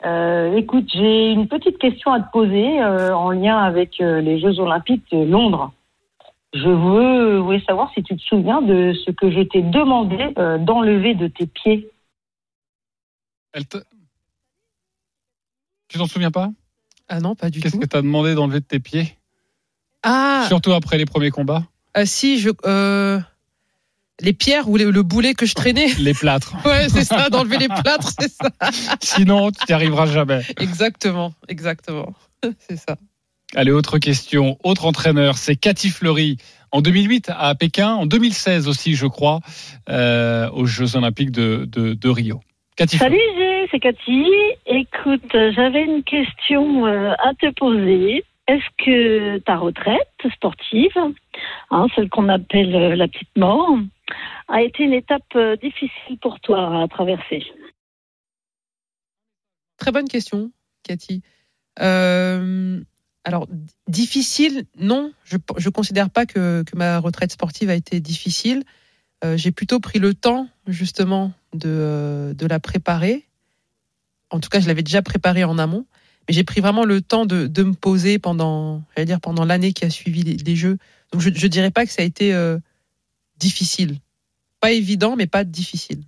Euh, 0.03 0.57
écoute, 0.57 0.89
j'ai 0.93 1.31
une 1.31 1.47
petite 1.47 1.77
question 1.77 2.11
à 2.11 2.19
te 2.19 2.29
poser 2.31 2.81
euh, 2.81 3.15
en 3.15 3.31
lien 3.31 3.57
avec 3.57 4.01
euh, 4.01 4.19
les 4.19 4.39
Jeux 4.41 4.59
Olympiques 4.59 5.09
de 5.11 5.23
Londres. 5.23 5.71
Je 6.53 6.67
veux, 6.67 7.37
voulais 7.39 7.63
savoir 7.65 7.91
si 7.93 8.03
tu 8.03 8.17
te 8.17 8.21
souviens 8.21 8.61
de 8.61 8.93
ce 9.05 9.11
que 9.11 9.31
je 9.31 9.39
t'ai 9.41 9.61
demandé 9.61 10.33
euh, 10.37 10.57
d'enlever 10.57 11.13
de 11.15 11.27
tes 11.27 11.47
pieds. 11.47 11.89
Elle 13.53 13.65
te- 13.67 13.77
Tu 15.87 15.97
t'en 15.97 16.07
souviens 16.07 16.31
pas? 16.31 16.49
Ah 17.07 17.21
non, 17.21 17.35
pas 17.35 17.49
du 17.49 17.61
Qu'est-ce 17.61 17.75
tout. 17.75 17.81
que 17.81 17.85
tu 17.87 17.95
as 17.95 18.01
demandé 18.01 18.35
d'enlever 18.35 18.59
de 18.59 18.65
tes 18.65 18.79
pieds? 18.79 19.17
Ah, 20.03 20.43
Surtout 20.47 20.73
après 20.73 20.97
les 20.97 21.05
premiers 21.05 21.31
combats? 21.31 21.63
Euh, 21.95 22.05
si, 22.05 22.37
je, 22.37 22.49
euh, 22.65 23.19
Les 24.21 24.33
pierres 24.33 24.69
ou 24.69 24.77
les- 24.77 24.85
le 24.85 25.03
boulet 25.03 25.33
que 25.33 25.45
je 25.45 25.53
traînais. 25.53 25.87
Les 25.99 26.13
plâtres. 26.13 26.55
Ouais, 26.65 26.87
c'est 26.89 27.03
ça, 27.03 27.29
d'enlever 27.29 27.57
les 27.57 27.67
plâtres, 27.67 28.11
c'est 28.19 28.31
ça. 28.31 28.49
Sinon, 29.01 29.51
tu 29.51 29.57
n'y 29.67 29.73
arriveras 29.73 30.05
jamais. 30.05 30.41
Exactement, 30.59 31.33
exactement. 31.47 32.13
C'est 32.59 32.77
ça. 32.77 32.95
Allez, 33.55 33.71
autre 33.71 33.97
question. 33.99 34.57
Autre 34.63 34.85
entraîneur, 34.85 35.37
c'est 35.37 35.55
Cathy 35.55 35.89
Fleury. 35.89 36.37
En 36.71 36.81
2008 36.81 37.31
à 37.37 37.55
Pékin, 37.55 37.89
en 37.89 38.05
2016 38.05 38.67
aussi, 38.67 38.95
je 38.95 39.07
crois, 39.07 39.39
euh, 39.89 40.49
aux 40.51 40.65
Jeux 40.65 40.95
Olympiques 40.95 41.31
de, 41.31 41.65
de, 41.67 41.93
de 41.93 42.09
Rio. 42.09 42.41
Cathy 42.75 42.97
Salut 42.97 43.17
c'est 43.71 43.79
Cathy. 43.79 44.25
Écoute, 44.65 45.31
j'avais 45.55 45.83
une 45.83 46.03
question 46.03 46.85
euh, 46.85 47.11
à 47.13 47.33
te 47.39 47.49
poser. 47.53 48.23
Est-ce 48.47 48.85
que 48.85 49.37
ta 49.39 49.57
retraite 49.57 50.07
sportive, 50.35 50.91
hein, 51.71 51.87
celle 51.95 52.09
qu'on 52.09 52.29
appelle 52.29 52.75
euh, 52.75 52.95
la 52.95 53.07
petite 53.07 53.35
mort, 53.37 53.77
a 54.47 54.61
été 54.61 54.83
une 54.83 54.93
étape 54.93 55.23
euh, 55.35 55.55
difficile 55.55 56.17
pour 56.21 56.39
toi 56.39 56.83
à 56.83 56.87
traverser 56.87 57.43
Très 59.77 59.91
bonne 59.91 60.07
question, 60.07 60.51
Cathy. 60.83 61.21
Euh, 61.81 62.81
alors, 63.25 63.47
difficile, 63.89 64.65
non. 64.79 65.11
Je 65.25 65.35
ne 65.35 65.69
considère 65.69 66.09
pas 66.09 66.25
que, 66.25 66.63
ma 66.73 66.99
retraite 66.99 67.31
sportive 67.31 67.69
a 67.69 67.75
été 67.75 67.99
difficile. 67.99 68.63
Euh, 69.25 69.35
J'ai 69.35 69.51
plutôt 69.51 69.81
pris 69.81 69.99
le 69.99 70.13
temps, 70.13 70.47
justement, 70.67 71.33
de, 71.53 72.33
la 72.39 72.59
préparer. 72.59 73.25
En 74.29 74.39
tout 74.39 74.49
cas, 74.49 74.61
je 74.61 74.67
l'avais 74.67 74.83
déjà 74.83 75.01
préparée 75.01 75.43
en 75.43 75.57
amont. 75.57 75.85
Mais 76.27 76.33
j'ai 76.33 76.45
pris 76.45 76.61
vraiment 76.61 76.85
le 76.85 77.01
temps 77.01 77.25
de, 77.25 77.63
me 77.63 77.73
poser 77.73 78.17
pendant, 78.17 78.81
dire, 78.97 79.19
pendant 79.19 79.43
l'année 79.43 79.73
qui 79.73 79.83
a 79.83 79.89
suivi 79.89 80.23
les, 80.23 80.55
Jeux. 80.55 80.77
Donc, 81.11 81.21
je 81.21 81.29
ne 81.29 81.47
dirais 81.49 81.71
pas 81.71 81.85
que 81.85 81.91
ça 81.91 82.01
a 82.01 82.05
été 82.05 82.33
difficile. 83.37 83.99
Pas 84.65 84.71
évident, 84.71 85.15
mais 85.15 85.27
pas 85.27 85.43
difficile. 85.43 85.99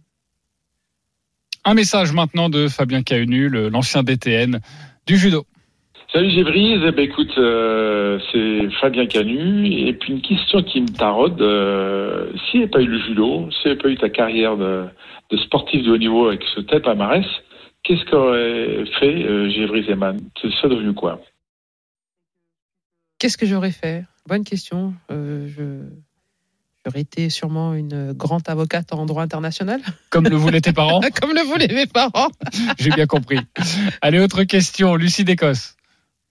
Un 1.64 1.76
message 1.76 2.12
maintenant 2.12 2.50
de 2.50 2.68
Fabien 2.68 3.04
Caenu, 3.04 3.50
le- 3.50 3.70
l'ancien 3.70 4.02
DTN 4.02 4.62
du 5.06 5.16
judo. 5.16 5.46
Salut 6.12 6.32
Gévrise, 6.32 6.82
eh 6.84 6.92
ben, 6.92 7.04
écoute, 7.06 7.38
euh, 7.38 8.18
c'est 8.32 8.72
Fabien 8.82 9.06
Canu, 9.06 9.68
et 9.68 9.94
puis 9.94 10.14
une 10.14 10.22
question 10.24 10.64
qui 10.64 10.82
me 10.82 10.88
taraude, 10.88 11.40
euh, 11.40 12.32
s'il 12.50 12.62
n'y 12.62 12.64
avait 12.64 12.72
pas 12.72 12.82
eu 12.82 12.88
le 12.88 13.00
judo, 13.00 13.48
s'il 13.52 13.66
n'y 13.66 13.72
avait 13.74 13.82
pas 13.84 13.90
eu 13.90 13.98
ta 13.98 14.10
carrière 14.10 14.58
de, 14.58 14.88
de 15.30 15.38
sportif 15.38 15.84
de 15.84 15.92
haut 15.92 15.98
niveau 16.00 16.26
avec 16.30 16.42
ce 16.56 16.62
tel 16.62 16.82
palmarès, 16.82 17.28
qu'est-ce 17.84 18.06
qu'aurait 18.10 18.86
fait 19.00 19.24
euh, 19.24 19.52
Gévrise 19.52 19.88
Eman 19.88 20.18
Ce 20.42 20.50
serait 20.50 20.70
devenu 20.70 20.96
quoi? 20.96 21.22
Qu'est-ce 23.20 23.38
que 23.38 23.46
j'aurais 23.46 23.72
fait? 23.72 24.04
Bonne 24.28 24.44
question. 24.44 24.96
Euh, 25.12 25.48
je... 25.48 26.07
J'aurais 26.88 27.02
été 27.02 27.30
sûrement 27.30 27.74
une 27.74 28.14
grande 28.14 28.48
avocate 28.48 28.94
en 28.94 29.06
droit 29.06 29.22
international. 29.22 29.82
Comme 30.10 30.24
le 30.24 30.38
voulaient 30.38 30.62
tes 30.62 30.72
parents 30.72 31.02
Comme 31.22 31.32
le 31.34 31.46
voulaient 31.46 31.68
mes 31.68 31.86
parents. 31.86 32.30
J'ai 32.80 32.92
bien 32.92 33.06
compris. 33.06 33.40
Allez, 34.02 34.22
autre 34.22 34.44
question. 34.44 34.96
Lucie 34.96 35.26
d'Écosse. 35.26 35.76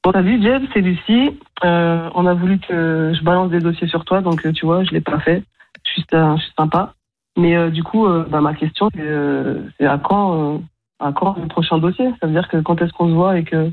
Bon, 0.03 0.13
salut 0.13 0.43
Jeff, 0.43 0.63
c'est 0.73 0.81
Lucie. 0.81 1.39
Euh, 1.63 2.09
on 2.15 2.25
a 2.25 2.33
voulu 2.33 2.59
que 2.59 3.13
je 3.15 3.23
balance 3.23 3.51
des 3.51 3.61
dossiers 3.61 3.87
sur 3.87 4.07
toi, 4.07 4.23
donc 4.23 4.47
euh, 4.47 4.53
tu 4.53 4.65
vois, 4.65 4.83
je 4.83 4.93
l'ai 4.93 5.03
pas 5.03 5.21
fait. 5.21 5.43
Je 5.85 5.91
suis, 5.91 6.07
euh, 6.15 6.37
je 6.39 6.43
suis 6.43 6.53
sympa. 6.57 6.95
Mais 7.37 7.55
euh, 7.55 7.69
du 7.69 7.83
coup, 7.83 8.07
euh, 8.07 8.25
bah, 8.27 8.41
ma 8.41 8.55
question, 8.55 8.89
c'est 8.95 9.03
euh, 9.03 9.61
c'est 9.79 9.85
à 9.85 9.99
quand, 9.99 10.55
euh, 10.55 10.59
à 11.01 11.13
quand 11.13 11.37
le 11.39 11.49
prochain 11.49 11.77
dossier? 11.77 12.09
Ça 12.19 12.29
veut 12.29 12.33
dire 12.33 12.49
que 12.49 12.57
quand 12.63 12.81
est-ce 12.81 12.95
qu'on 12.95 13.09
se 13.09 13.15
voit 13.15 13.39
et 13.39 13.45
que 13.45 13.71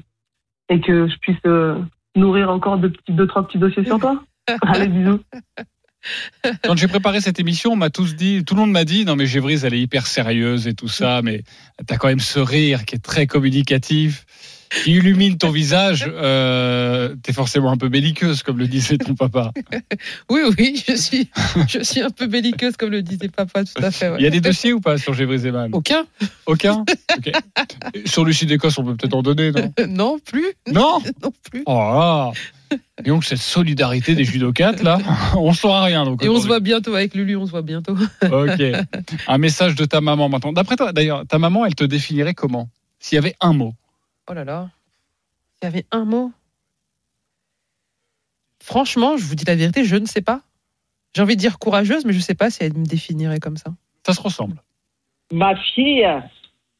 et 0.67 0.81
que 0.81 1.07
je 1.07 1.17
puisse 1.19 1.37
euh, 1.45 1.79
nourrir 2.17 2.49
encore 2.49 2.77
deux, 2.77 2.89
petits, 2.89 3.13
deux 3.13 3.27
trois 3.27 3.47
petits 3.47 3.57
dossiers 3.57 3.85
sur 3.85 3.99
toi? 3.99 4.21
Allez, 4.63 4.87
bisous. 4.87 5.21
Quand 6.63 6.75
j'ai 6.77 6.87
préparé 6.87 7.21
cette 7.21 7.39
émission, 7.39 7.71
on 7.73 7.75
m'a 7.75 7.89
tous 7.89 8.15
dit, 8.15 8.43
tout 8.45 8.55
le 8.55 8.61
monde 8.61 8.71
m'a 8.71 8.85
dit, 8.85 9.05
non 9.05 9.15
mais 9.15 9.25
Gévrise, 9.25 9.63
elle 9.65 9.73
est 9.73 9.81
hyper 9.81 10.07
sérieuse 10.07 10.67
et 10.67 10.73
tout 10.73 10.87
ça, 10.89 11.21
mais 11.23 11.43
t'as 11.87 11.97
quand 11.97 12.07
même 12.07 12.19
ce 12.19 12.39
rire 12.39 12.85
qui 12.85 12.95
est 12.95 12.99
très 12.99 13.27
communicatif, 13.27 14.25
qui 14.83 14.93
illumine 14.93 15.37
ton 15.37 15.51
visage. 15.51 16.05
Euh, 16.09 17.15
T'es 17.21 17.31
forcément 17.31 17.71
un 17.71 17.77
peu 17.77 17.89
belliqueuse, 17.89 18.41
comme 18.43 18.57
le 18.57 18.67
disait 18.67 18.97
ton 18.97 19.13
papa. 19.15 19.51
Oui, 20.29 20.41
oui, 20.57 20.83
je 20.87 20.95
suis, 20.95 21.29
je 21.67 21.79
suis 21.83 22.01
un 22.01 22.09
peu 22.09 22.25
belliqueuse, 22.27 22.75
comme 22.75 22.89
le 22.89 23.03
disait 23.03 23.29
papa, 23.29 23.63
tout 23.63 23.83
à 23.83 23.91
fait. 23.91 24.09
ouais. 24.09 24.15
Il 24.19 24.23
y 24.23 24.27
a 24.27 24.31
des 24.31 24.41
dossiers 24.41 24.73
ou 24.73 24.79
pas 24.81 24.97
sur 24.97 25.13
Gévrise 25.13 25.45
Eman 25.45 25.69
Aucun. 25.73 26.05
Aucun? 26.47 26.83
Sur 28.05 28.25
Lucie 28.25 28.45
d'Écosse, 28.47 28.77
on 28.79 28.83
peut 28.83 28.95
peut-être 28.95 29.13
en 29.13 29.21
donner, 29.21 29.51
non? 29.51 29.71
Non, 29.87 30.19
plus. 30.19 30.47
Non? 30.71 31.01
Non 31.21 31.31
plus. 31.51 31.63
Oh 31.67 31.73
là 31.77 32.31
Et 33.05 33.09
donc 33.09 33.23
cette 33.23 33.39
solidarité 33.39 34.15
des 34.15 34.23
judokates, 34.23 34.81
là, 34.81 34.99
on 35.35 35.53
saura 35.53 35.83
rien. 35.83 36.05
Donc, 36.05 36.23
Et 36.23 36.29
on 36.29 36.39
se 36.39 36.47
voit 36.47 36.59
bientôt 36.59 36.95
avec 36.95 37.13
Lulu, 37.15 37.35
on 37.35 37.45
se 37.45 37.51
voit 37.51 37.61
bientôt. 37.61 37.95
Ok. 38.23 38.61
Un 39.27 39.37
message 39.37 39.75
de 39.75 39.85
ta 39.85 40.01
maman 40.01 40.29
maintenant. 40.29 40.53
D'après 40.53 40.75
toi, 40.75 40.91
d'ailleurs, 40.93 41.25
ta 41.27 41.39
maman, 41.39 41.65
elle 41.65 41.75
te 41.75 41.83
définirait 41.83 42.33
comment? 42.33 42.69
S'il 42.99 43.15
y 43.15 43.19
avait 43.19 43.35
un 43.41 43.53
mot. 43.53 43.73
Oh 44.29 44.33
là 44.33 44.43
là. 44.43 44.69
S'il 45.55 45.69
y 45.69 45.73
avait 45.73 45.85
un 45.91 46.05
mot. 46.05 46.31
Franchement, 48.61 49.17
je 49.17 49.25
vous 49.25 49.35
dis 49.35 49.45
la 49.45 49.55
vérité, 49.55 49.83
je 49.83 49.95
ne 49.95 50.05
sais 50.05 50.21
pas. 50.21 50.41
J'ai 51.15 51.21
envie 51.21 51.35
de 51.35 51.41
dire 51.41 51.59
courageuse, 51.59 52.05
mais 52.05 52.13
je 52.13 52.17
ne 52.17 52.23
sais 52.23 52.35
pas 52.35 52.49
si 52.49 52.63
elle 52.63 52.73
me 52.73 52.85
définirait 52.85 53.39
comme 53.39 53.57
ça. 53.57 53.71
Ça 54.05 54.13
se 54.13 54.21
ressemble. 54.21 54.61
Ma 55.31 55.55
fille, 55.55 56.07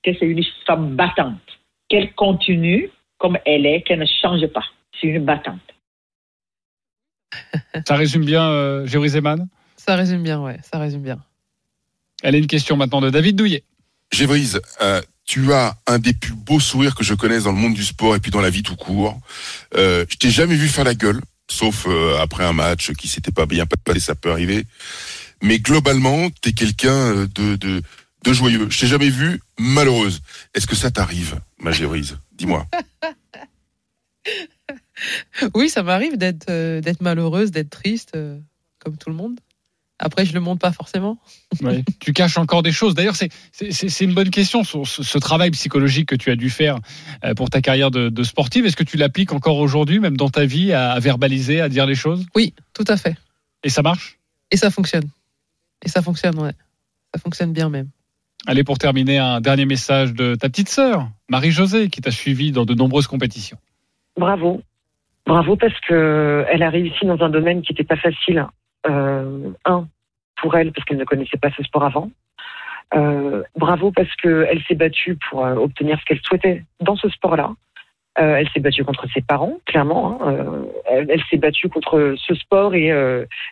que 0.03 0.11
c'est 0.17 0.25
une 0.25 0.43
femme 0.65 0.95
battante, 0.95 1.39
qu'elle 1.89 2.13
continue 2.13 2.89
comme 3.17 3.37
elle 3.45 3.65
est, 3.65 3.81
qu'elle 3.83 3.99
ne 3.99 4.05
change 4.05 4.45
pas. 4.47 4.65
C'est 4.99 5.07
une 5.07 5.25
battante. 5.25 5.59
Ça 7.87 7.95
résume 7.95 8.25
bien 8.25 8.49
euh, 8.49 8.87
Ça 9.77 9.95
résume 9.95 10.23
bien, 10.23 10.41
ouais, 10.41 10.59
ça 10.71 10.79
résume 10.79 11.01
bien. 11.01 11.19
Elle 12.21 12.35
a 12.35 12.37
une 12.37 12.47
question 12.47 12.77
maintenant 12.77 13.01
de 13.01 13.09
David 13.09 13.35
Douillet. 13.35 13.63
Gévrise, 14.11 14.61
euh, 14.81 15.01
tu 15.25 15.53
as 15.53 15.75
un 15.87 15.99
des 15.99 16.13
plus 16.13 16.33
beaux 16.33 16.59
sourires 16.59 16.95
que 16.95 17.03
je 17.03 17.13
connaisse 17.13 17.43
dans 17.43 17.51
le 17.51 17.57
monde 17.57 17.73
du 17.73 17.83
sport 17.83 18.15
et 18.15 18.19
puis 18.19 18.31
dans 18.31 18.41
la 18.41 18.49
vie 18.49 18.63
tout 18.63 18.75
court. 18.75 19.19
Euh, 19.75 20.05
je 20.09 20.17
t'ai 20.17 20.29
jamais 20.29 20.55
vu 20.55 20.67
faire 20.67 20.83
la 20.83 20.95
gueule, 20.95 21.21
sauf 21.49 21.85
euh, 21.87 22.17
après 22.19 22.43
un 22.43 22.53
match 22.53 22.91
qui 22.93 23.07
s'était 23.07 23.31
pas 23.31 23.45
bien 23.45 23.65
passé, 23.65 23.99
ça 23.99 24.15
peut 24.15 24.31
arriver. 24.31 24.65
Mais 25.41 25.59
globalement, 25.59 26.29
t'es 26.41 26.53
quelqu'un 26.53 26.93
euh, 26.93 27.27
de, 27.35 27.55
de, 27.55 27.81
de 28.23 28.33
joyeux. 28.33 28.67
Je 28.69 28.79
t'ai 28.79 28.87
jamais 28.87 29.09
vu 29.09 29.41
malheureuse. 29.59 30.21
Est-ce 30.53 30.67
que 30.67 30.75
ça 30.75 30.91
t'arrive, 30.91 31.39
ma 31.59 31.71
Gévrise 31.71 32.17
Dis-moi. 32.33 32.65
Oui, 35.55 35.69
ça 35.69 35.83
m'arrive 35.83 36.17
d'être 36.17 36.47
euh, 36.49 36.81
d'être 36.81 37.01
malheureuse, 37.01 37.51
d'être 37.51 37.69
triste, 37.69 38.11
euh, 38.15 38.39
comme 38.79 38.97
tout 38.97 39.09
le 39.09 39.15
monde. 39.15 39.39
Après, 39.99 40.25
je 40.25 40.33
le 40.33 40.39
montre 40.39 40.59
pas 40.59 40.71
forcément. 40.71 41.17
Ouais. 41.61 41.83
tu 41.99 42.13
caches 42.13 42.37
encore 42.37 42.63
des 42.63 42.71
choses. 42.71 42.93
D'ailleurs, 42.95 43.15
c'est 43.15 43.29
une 44.01 44.13
bonne 44.13 44.31
question, 44.31 44.63
ce, 44.63 44.83
ce- 44.83 45.03
ce 45.03 45.17
travail 45.19 45.51
psychologique 45.51 46.09
que 46.09 46.15
tu 46.15 46.31
as 46.31 46.35
dû 46.35 46.49
faire 46.49 46.79
euh, 47.23 47.33
pour 47.35 47.49
ta 47.49 47.61
carrière 47.61 47.91
de, 47.91 48.09
de 48.09 48.23
sportive. 48.23 48.65
Est-ce 48.65 48.75
que 48.75 48.83
tu 48.83 48.97
l'appliques 48.97 49.31
encore 49.33 49.57
aujourd'hui, 49.57 49.99
même 49.99 50.17
dans 50.17 50.29
ta 50.29 50.45
vie, 50.45 50.73
à, 50.73 50.91
à 50.91 50.99
verbaliser, 50.99 51.61
à 51.61 51.69
dire 51.69 51.85
les 51.85 51.95
choses? 51.95 52.25
Oui, 52.35 52.53
tout 52.73 52.83
à 52.87 52.97
fait. 52.97 53.15
Et 53.63 53.69
ça 53.69 53.81
marche? 53.83 54.17
Et 54.51 54.57
ça 54.57 54.71
fonctionne. 54.71 55.09
Et 55.85 55.89
ça 55.89 56.01
fonctionne, 56.01 56.37
ouais. 56.39 56.53
Ça 57.13 57.21
fonctionne 57.21 57.53
bien 57.53 57.69
même. 57.69 57.89
Allez, 58.47 58.63
pour 58.63 58.77
terminer, 58.79 59.19
un 59.19 59.39
dernier 59.41 59.65
message 59.65 60.13
de 60.13 60.35
ta 60.35 60.49
petite 60.49 60.69
sœur, 60.69 61.09
Marie-Josée, 61.29 61.89
qui 61.89 62.01
t'a 62.01 62.11
suivi 62.11 62.51
dans 62.51 62.65
de 62.65 62.73
nombreuses 62.73 63.07
compétitions. 63.07 63.57
Bravo. 64.17 64.61
Bravo 65.25 65.55
parce 65.55 65.79
que 65.81 66.45
elle 66.49 66.63
a 66.63 66.69
réussi 66.69 67.05
dans 67.05 67.21
un 67.21 67.29
domaine 67.29 67.61
qui 67.61 67.71
n'était 67.71 67.83
pas 67.83 67.95
facile. 67.95 68.45
Euh, 68.87 69.51
un, 69.65 69.87
pour 70.41 70.55
elle, 70.55 70.73
parce 70.73 70.83
qu'elle 70.85 70.97
ne 70.97 71.05
connaissait 71.05 71.37
pas 71.37 71.51
ce 71.55 71.63
sport 71.63 71.85
avant. 71.85 72.09
Euh, 72.95 73.43
bravo 73.55 73.91
parce 73.91 74.13
qu'elle 74.17 74.61
s'est 74.67 74.75
battue 74.75 75.17
pour 75.29 75.45
euh, 75.45 75.55
obtenir 75.55 75.97
ce 75.99 76.05
qu'elle 76.05 76.19
souhaitait 76.21 76.63
dans 76.81 76.95
ce 76.95 77.09
sport-là. 77.09 77.51
Elle 78.15 78.47
s'est 78.49 78.59
battue 78.59 78.83
contre 78.83 79.07
ses 79.11 79.21
parents, 79.21 79.57
clairement. 79.65 80.19
hein. 80.21 80.65
Elle 80.85 81.23
s'est 81.31 81.37
battue 81.37 81.67
contre 81.67 82.13
ce 82.15 82.35
sport 82.35 82.75
et 82.75 82.93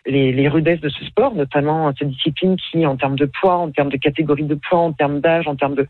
les, 0.06 0.48
rudesses 0.50 0.82
de 0.82 0.90
ce 0.90 1.04
sport, 1.06 1.34
notamment 1.34 1.92
cette 1.98 2.10
discipline 2.10 2.58
qui, 2.58 2.86
en 2.86 2.96
termes 2.96 3.16
de 3.16 3.26
poids, 3.26 3.56
en 3.56 3.72
termes 3.72 3.90
de 3.90 3.98
catégorie 3.98 4.44
de 4.44 4.54
poids, 4.54 4.78
en 4.78 4.94
termes 4.94 5.20
d'âge, 5.20 5.48
en 5.48 5.56
termes 5.56 5.74
de 5.74 5.88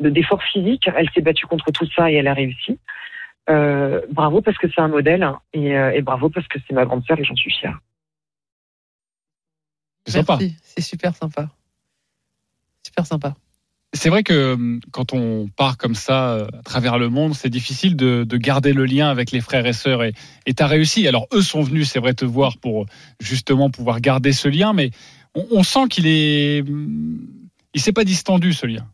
de 0.00 0.10
d'effort 0.10 0.42
physique, 0.42 0.88
elle 0.96 1.08
s'est 1.10 1.20
battue 1.20 1.46
contre 1.46 1.70
tout 1.70 1.86
ça 1.94 2.10
et 2.10 2.14
elle 2.14 2.28
a 2.28 2.34
réussi. 2.34 2.78
Euh, 3.50 4.00
bravo 4.10 4.40
parce 4.42 4.56
que 4.58 4.68
c'est 4.72 4.80
un 4.80 4.88
modèle 4.88 5.22
hein, 5.24 5.40
et, 5.52 5.76
euh, 5.76 5.90
et 5.92 6.02
bravo 6.02 6.30
parce 6.30 6.46
que 6.46 6.58
c'est 6.66 6.72
ma 6.74 6.84
grande 6.84 7.04
sœur 7.04 7.18
et 7.18 7.24
j'en 7.24 7.34
suis 7.34 7.50
fière. 7.50 7.80
C'est 10.06 10.12
sympa. 10.12 10.38
Merci, 10.40 10.56
c'est 10.62 10.80
super 10.82 11.14
sympa. 11.16 11.48
Super 12.86 13.06
sympa. 13.06 13.34
C'est 13.92 14.08
vrai 14.08 14.22
que 14.22 14.52
hum, 14.54 14.80
quand 14.92 15.12
on 15.12 15.48
part 15.48 15.76
comme 15.76 15.94
ça 15.96 16.30
euh, 16.34 16.46
à 16.58 16.62
travers 16.62 16.96
le 16.98 17.08
monde, 17.08 17.34
c'est 17.34 17.50
difficile 17.50 17.96
de, 17.96 18.24
de 18.24 18.36
garder 18.36 18.72
le 18.72 18.84
lien 18.84 19.10
avec 19.10 19.32
les 19.32 19.40
frères 19.40 19.66
et 19.66 19.72
sœurs. 19.72 20.04
Et 20.04 20.14
tu 20.54 20.62
as 20.62 20.66
réussi. 20.66 21.08
Alors, 21.08 21.26
eux 21.32 21.42
sont 21.42 21.62
venus, 21.62 21.90
c'est 21.90 21.98
vrai, 21.98 22.14
te 22.14 22.24
voir 22.24 22.56
pour 22.58 22.86
justement 23.18 23.68
pouvoir 23.68 24.00
garder 24.00 24.32
ce 24.32 24.48
lien, 24.48 24.72
mais 24.72 24.90
on, 25.34 25.44
on 25.50 25.62
sent 25.64 25.88
qu'il 25.90 26.06
est. 26.06 26.62
hum, 26.62 27.18
Il 27.74 27.80
s'est 27.80 27.92
pas 27.92 28.04
distendu, 28.04 28.52
ce 28.52 28.66
lien. 28.66 28.86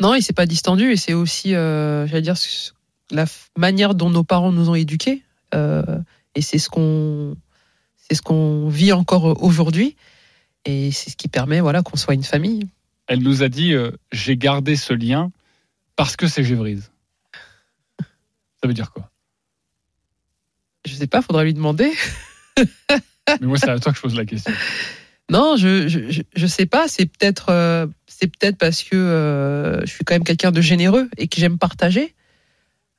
Non, 0.00 0.14
il 0.14 0.22
s'est 0.22 0.32
pas 0.34 0.46
distendu 0.46 0.90
et 0.92 0.96
c'est 0.96 1.14
aussi, 1.14 1.54
euh, 1.54 2.06
j'allais 2.06 2.22
dire, 2.22 2.36
ce- 2.36 2.72
la 3.10 3.24
manière 3.56 3.94
dont 3.94 4.10
nos 4.10 4.24
parents 4.24 4.52
nous 4.52 4.68
ont 4.70 4.74
éduqués. 4.74 5.22
Euh, 5.54 5.82
et 6.34 6.42
c'est 6.42 6.58
ce 6.58 6.68
qu'on, 6.68 7.36
c'est 7.96 8.14
ce 8.14 8.22
qu'on 8.22 8.68
vit 8.68 8.92
encore 8.92 9.42
aujourd'hui. 9.42 9.96
Et 10.64 10.90
c'est 10.90 11.10
ce 11.10 11.16
qui 11.16 11.28
permet 11.28 11.60
voilà, 11.60 11.82
qu'on 11.82 11.96
soit 11.96 12.14
une 12.14 12.24
famille. 12.24 12.68
Elle 13.06 13.20
nous 13.22 13.42
a 13.42 13.48
dit 13.48 13.72
euh, 13.72 13.92
J'ai 14.12 14.36
gardé 14.36 14.74
ce 14.76 14.92
lien 14.92 15.30
parce 15.94 16.16
que 16.16 16.26
c'est 16.26 16.42
Gévrise. 16.44 16.90
Ça 18.60 18.66
veut 18.68 18.74
dire 18.74 18.90
quoi? 18.92 19.10
Je 20.84 20.94
sais 20.94 21.06
pas, 21.06 21.22
faudra 21.22 21.44
lui 21.44 21.54
demander. 21.54 21.90
Mais 23.40 23.46
moi, 23.46 23.58
c'est 23.58 23.68
à 23.70 23.78
toi 23.78 23.92
que 23.92 23.96
je 23.98 24.02
pose 24.02 24.16
la 24.16 24.24
question. 24.24 24.52
Non, 25.28 25.56
je 25.56 25.88
je, 25.88 26.08
je- 26.08 26.22
je 26.36 26.46
sais 26.46 26.66
pas. 26.66 26.86
C'est 26.86 27.06
peut-être 27.06 27.48
euh, 27.48 27.88
c'est 28.06 28.28
peut-être 28.28 28.58
parce 28.58 28.84
que 28.84 28.94
euh, 28.94 29.80
je 29.80 29.86
suis 29.90 30.04
quand 30.04 30.14
même 30.14 30.22
quelqu'un 30.22 30.52
de 30.52 30.60
généreux 30.60 31.08
et 31.16 31.26
que 31.26 31.40
j'aime 31.40 31.58
partager 31.58 32.14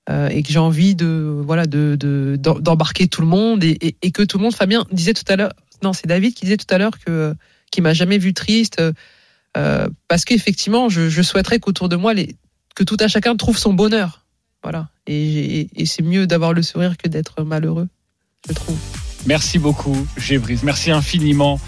euh, 0.10 0.30
et 0.30 0.44
que 0.44 0.52
j'ai 0.52 0.60
envie 0.60 0.96
de 0.96 1.42
voilà 1.46 1.66
de 1.66 1.96
de- 2.00 2.36
d'em- 2.40 2.60
d'embarquer 2.62 3.08
tout 3.08 3.22
le 3.22 3.28
monde 3.28 3.64
et, 3.64 3.96
et, 4.02 4.12
que 4.12 4.24
tout 4.24 4.38
le 4.38 4.44
monde. 4.44 4.56
Fabien 4.56 4.86
disait 4.92 5.14
tout 5.14 5.26
à 5.28 5.36
l'heure. 5.36 5.54
Non, 5.84 5.94
c'est 5.94 6.08
David 6.08 6.34
qui 6.34 6.46
disait 6.46 6.58
tout 6.58 6.74
à 6.74 6.78
l'heure 6.78 6.98
que 7.06 7.36
qui 7.72 7.82
m'a 7.82 7.94
jamais 7.94 8.18
vu 8.18 8.34
triste 8.34 8.82
euh, 9.58 9.88
parce 10.08 10.24
qu'effectivement, 10.26 10.90
je, 10.90 11.10
je 11.10 11.22
souhaiterais 11.22 11.60
qu'autour 11.60 11.90
de 11.90 11.96
moi 11.96 12.14
les 12.14 12.36
que 12.76 12.84
tout 12.84 12.98
un 13.00 13.08
chacun 13.08 13.36
trouve 13.36 13.58
son 13.58 13.74
bonheur. 13.74 14.24
Voilà. 14.64 14.90
Et, 15.08 15.68
et, 15.76 15.86
c'est 15.86 16.04
mieux 16.04 16.28
d'avoir 16.28 16.54
le 16.54 16.62
sourire 16.62 16.98
que 16.98 17.08
d'être 17.08 17.44
malheureux, 17.44 17.88
je 18.48 18.54
trouve. 18.54 18.78
Merci 19.26 19.60
beaucoup, 19.60 20.08
Gévrise. 20.18 20.64
Merci 20.64 20.92
infiniment 20.92 21.60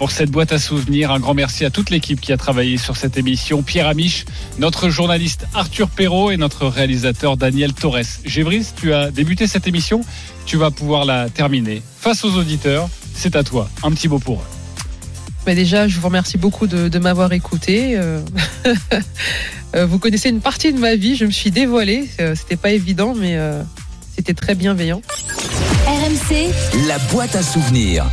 pour 0.00 0.10
cette 0.12 0.30
boîte 0.30 0.50
à 0.50 0.58
souvenirs. 0.58 1.10
Un 1.10 1.20
grand 1.20 1.34
merci 1.34 1.66
à 1.66 1.68
toute 1.68 1.90
l'équipe 1.90 2.22
qui 2.22 2.32
a 2.32 2.38
travaillé 2.38 2.78
sur 2.78 2.96
cette 2.96 3.18
émission. 3.18 3.62
Pierre 3.62 3.86
Amiche, 3.86 4.24
notre 4.58 4.88
journaliste 4.88 5.44
Arthur 5.52 5.90
Perrault 5.90 6.30
et 6.30 6.38
notre 6.38 6.66
réalisateur 6.68 7.36
Daniel 7.36 7.74
Torres. 7.74 8.22
Gévrise, 8.24 8.72
tu 8.74 8.94
as 8.94 9.10
débuté 9.10 9.46
cette 9.46 9.66
émission. 9.66 10.00
Tu 10.46 10.56
vas 10.56 10.70
pouvoir 10.70 11.04
la 11.04 11.28
terminer. 11.28 11.82
Face 12.00 12.24
aux 12.24 12.32
auditeurs, 12.32 12.88
c'est 13.12 13.36
à 13.36 13.44
toi. 13.44 13.68
Un 13.82 13.90
petit 13.90 14.08
mot 14.08 14.18
pour 14.18 14.36
eux. 14.36 14.46
Mais 15.46 15.54
déjà, 15.54 15.86
je 15.86 16.00
vous 16.00 16.06
remercie 16.06 16.38
beaucoup 16.38 16.66
de, 16.66 16.88
de 16.88 16.98
m'avoir 16.98 17.34
écouté. 17.34 17.98
Euh, 17.98 18.22
euh, 19.74 19.84
vous 19.84 19.98
connaissez 19.98 20.30
une 20.30 20.40
partie 20.40 20.72
de 20.72 20.78
ma 20.78 20.94
vie. 20.94 21.14
Je 21.14 21.26
me 21.26 21.30
suis 21.30 21.50
dévoilée. 21.50 22.08
Euh, 22.20 22.34
C'était 22.34 22.56
pas 22.56 22.70
évident, 22.70 23.12
mais 23.14 23.36
euh, 23.36 23.62
c'était 24.16 24.32
très 24.32 24.54
bienveillant. 24.54 25.02
RMC, 25.86 26.86
La 26.88 26.98
boîte 27.12 27.36
à 27.36 27.42
souvenirs. 27.42 28.06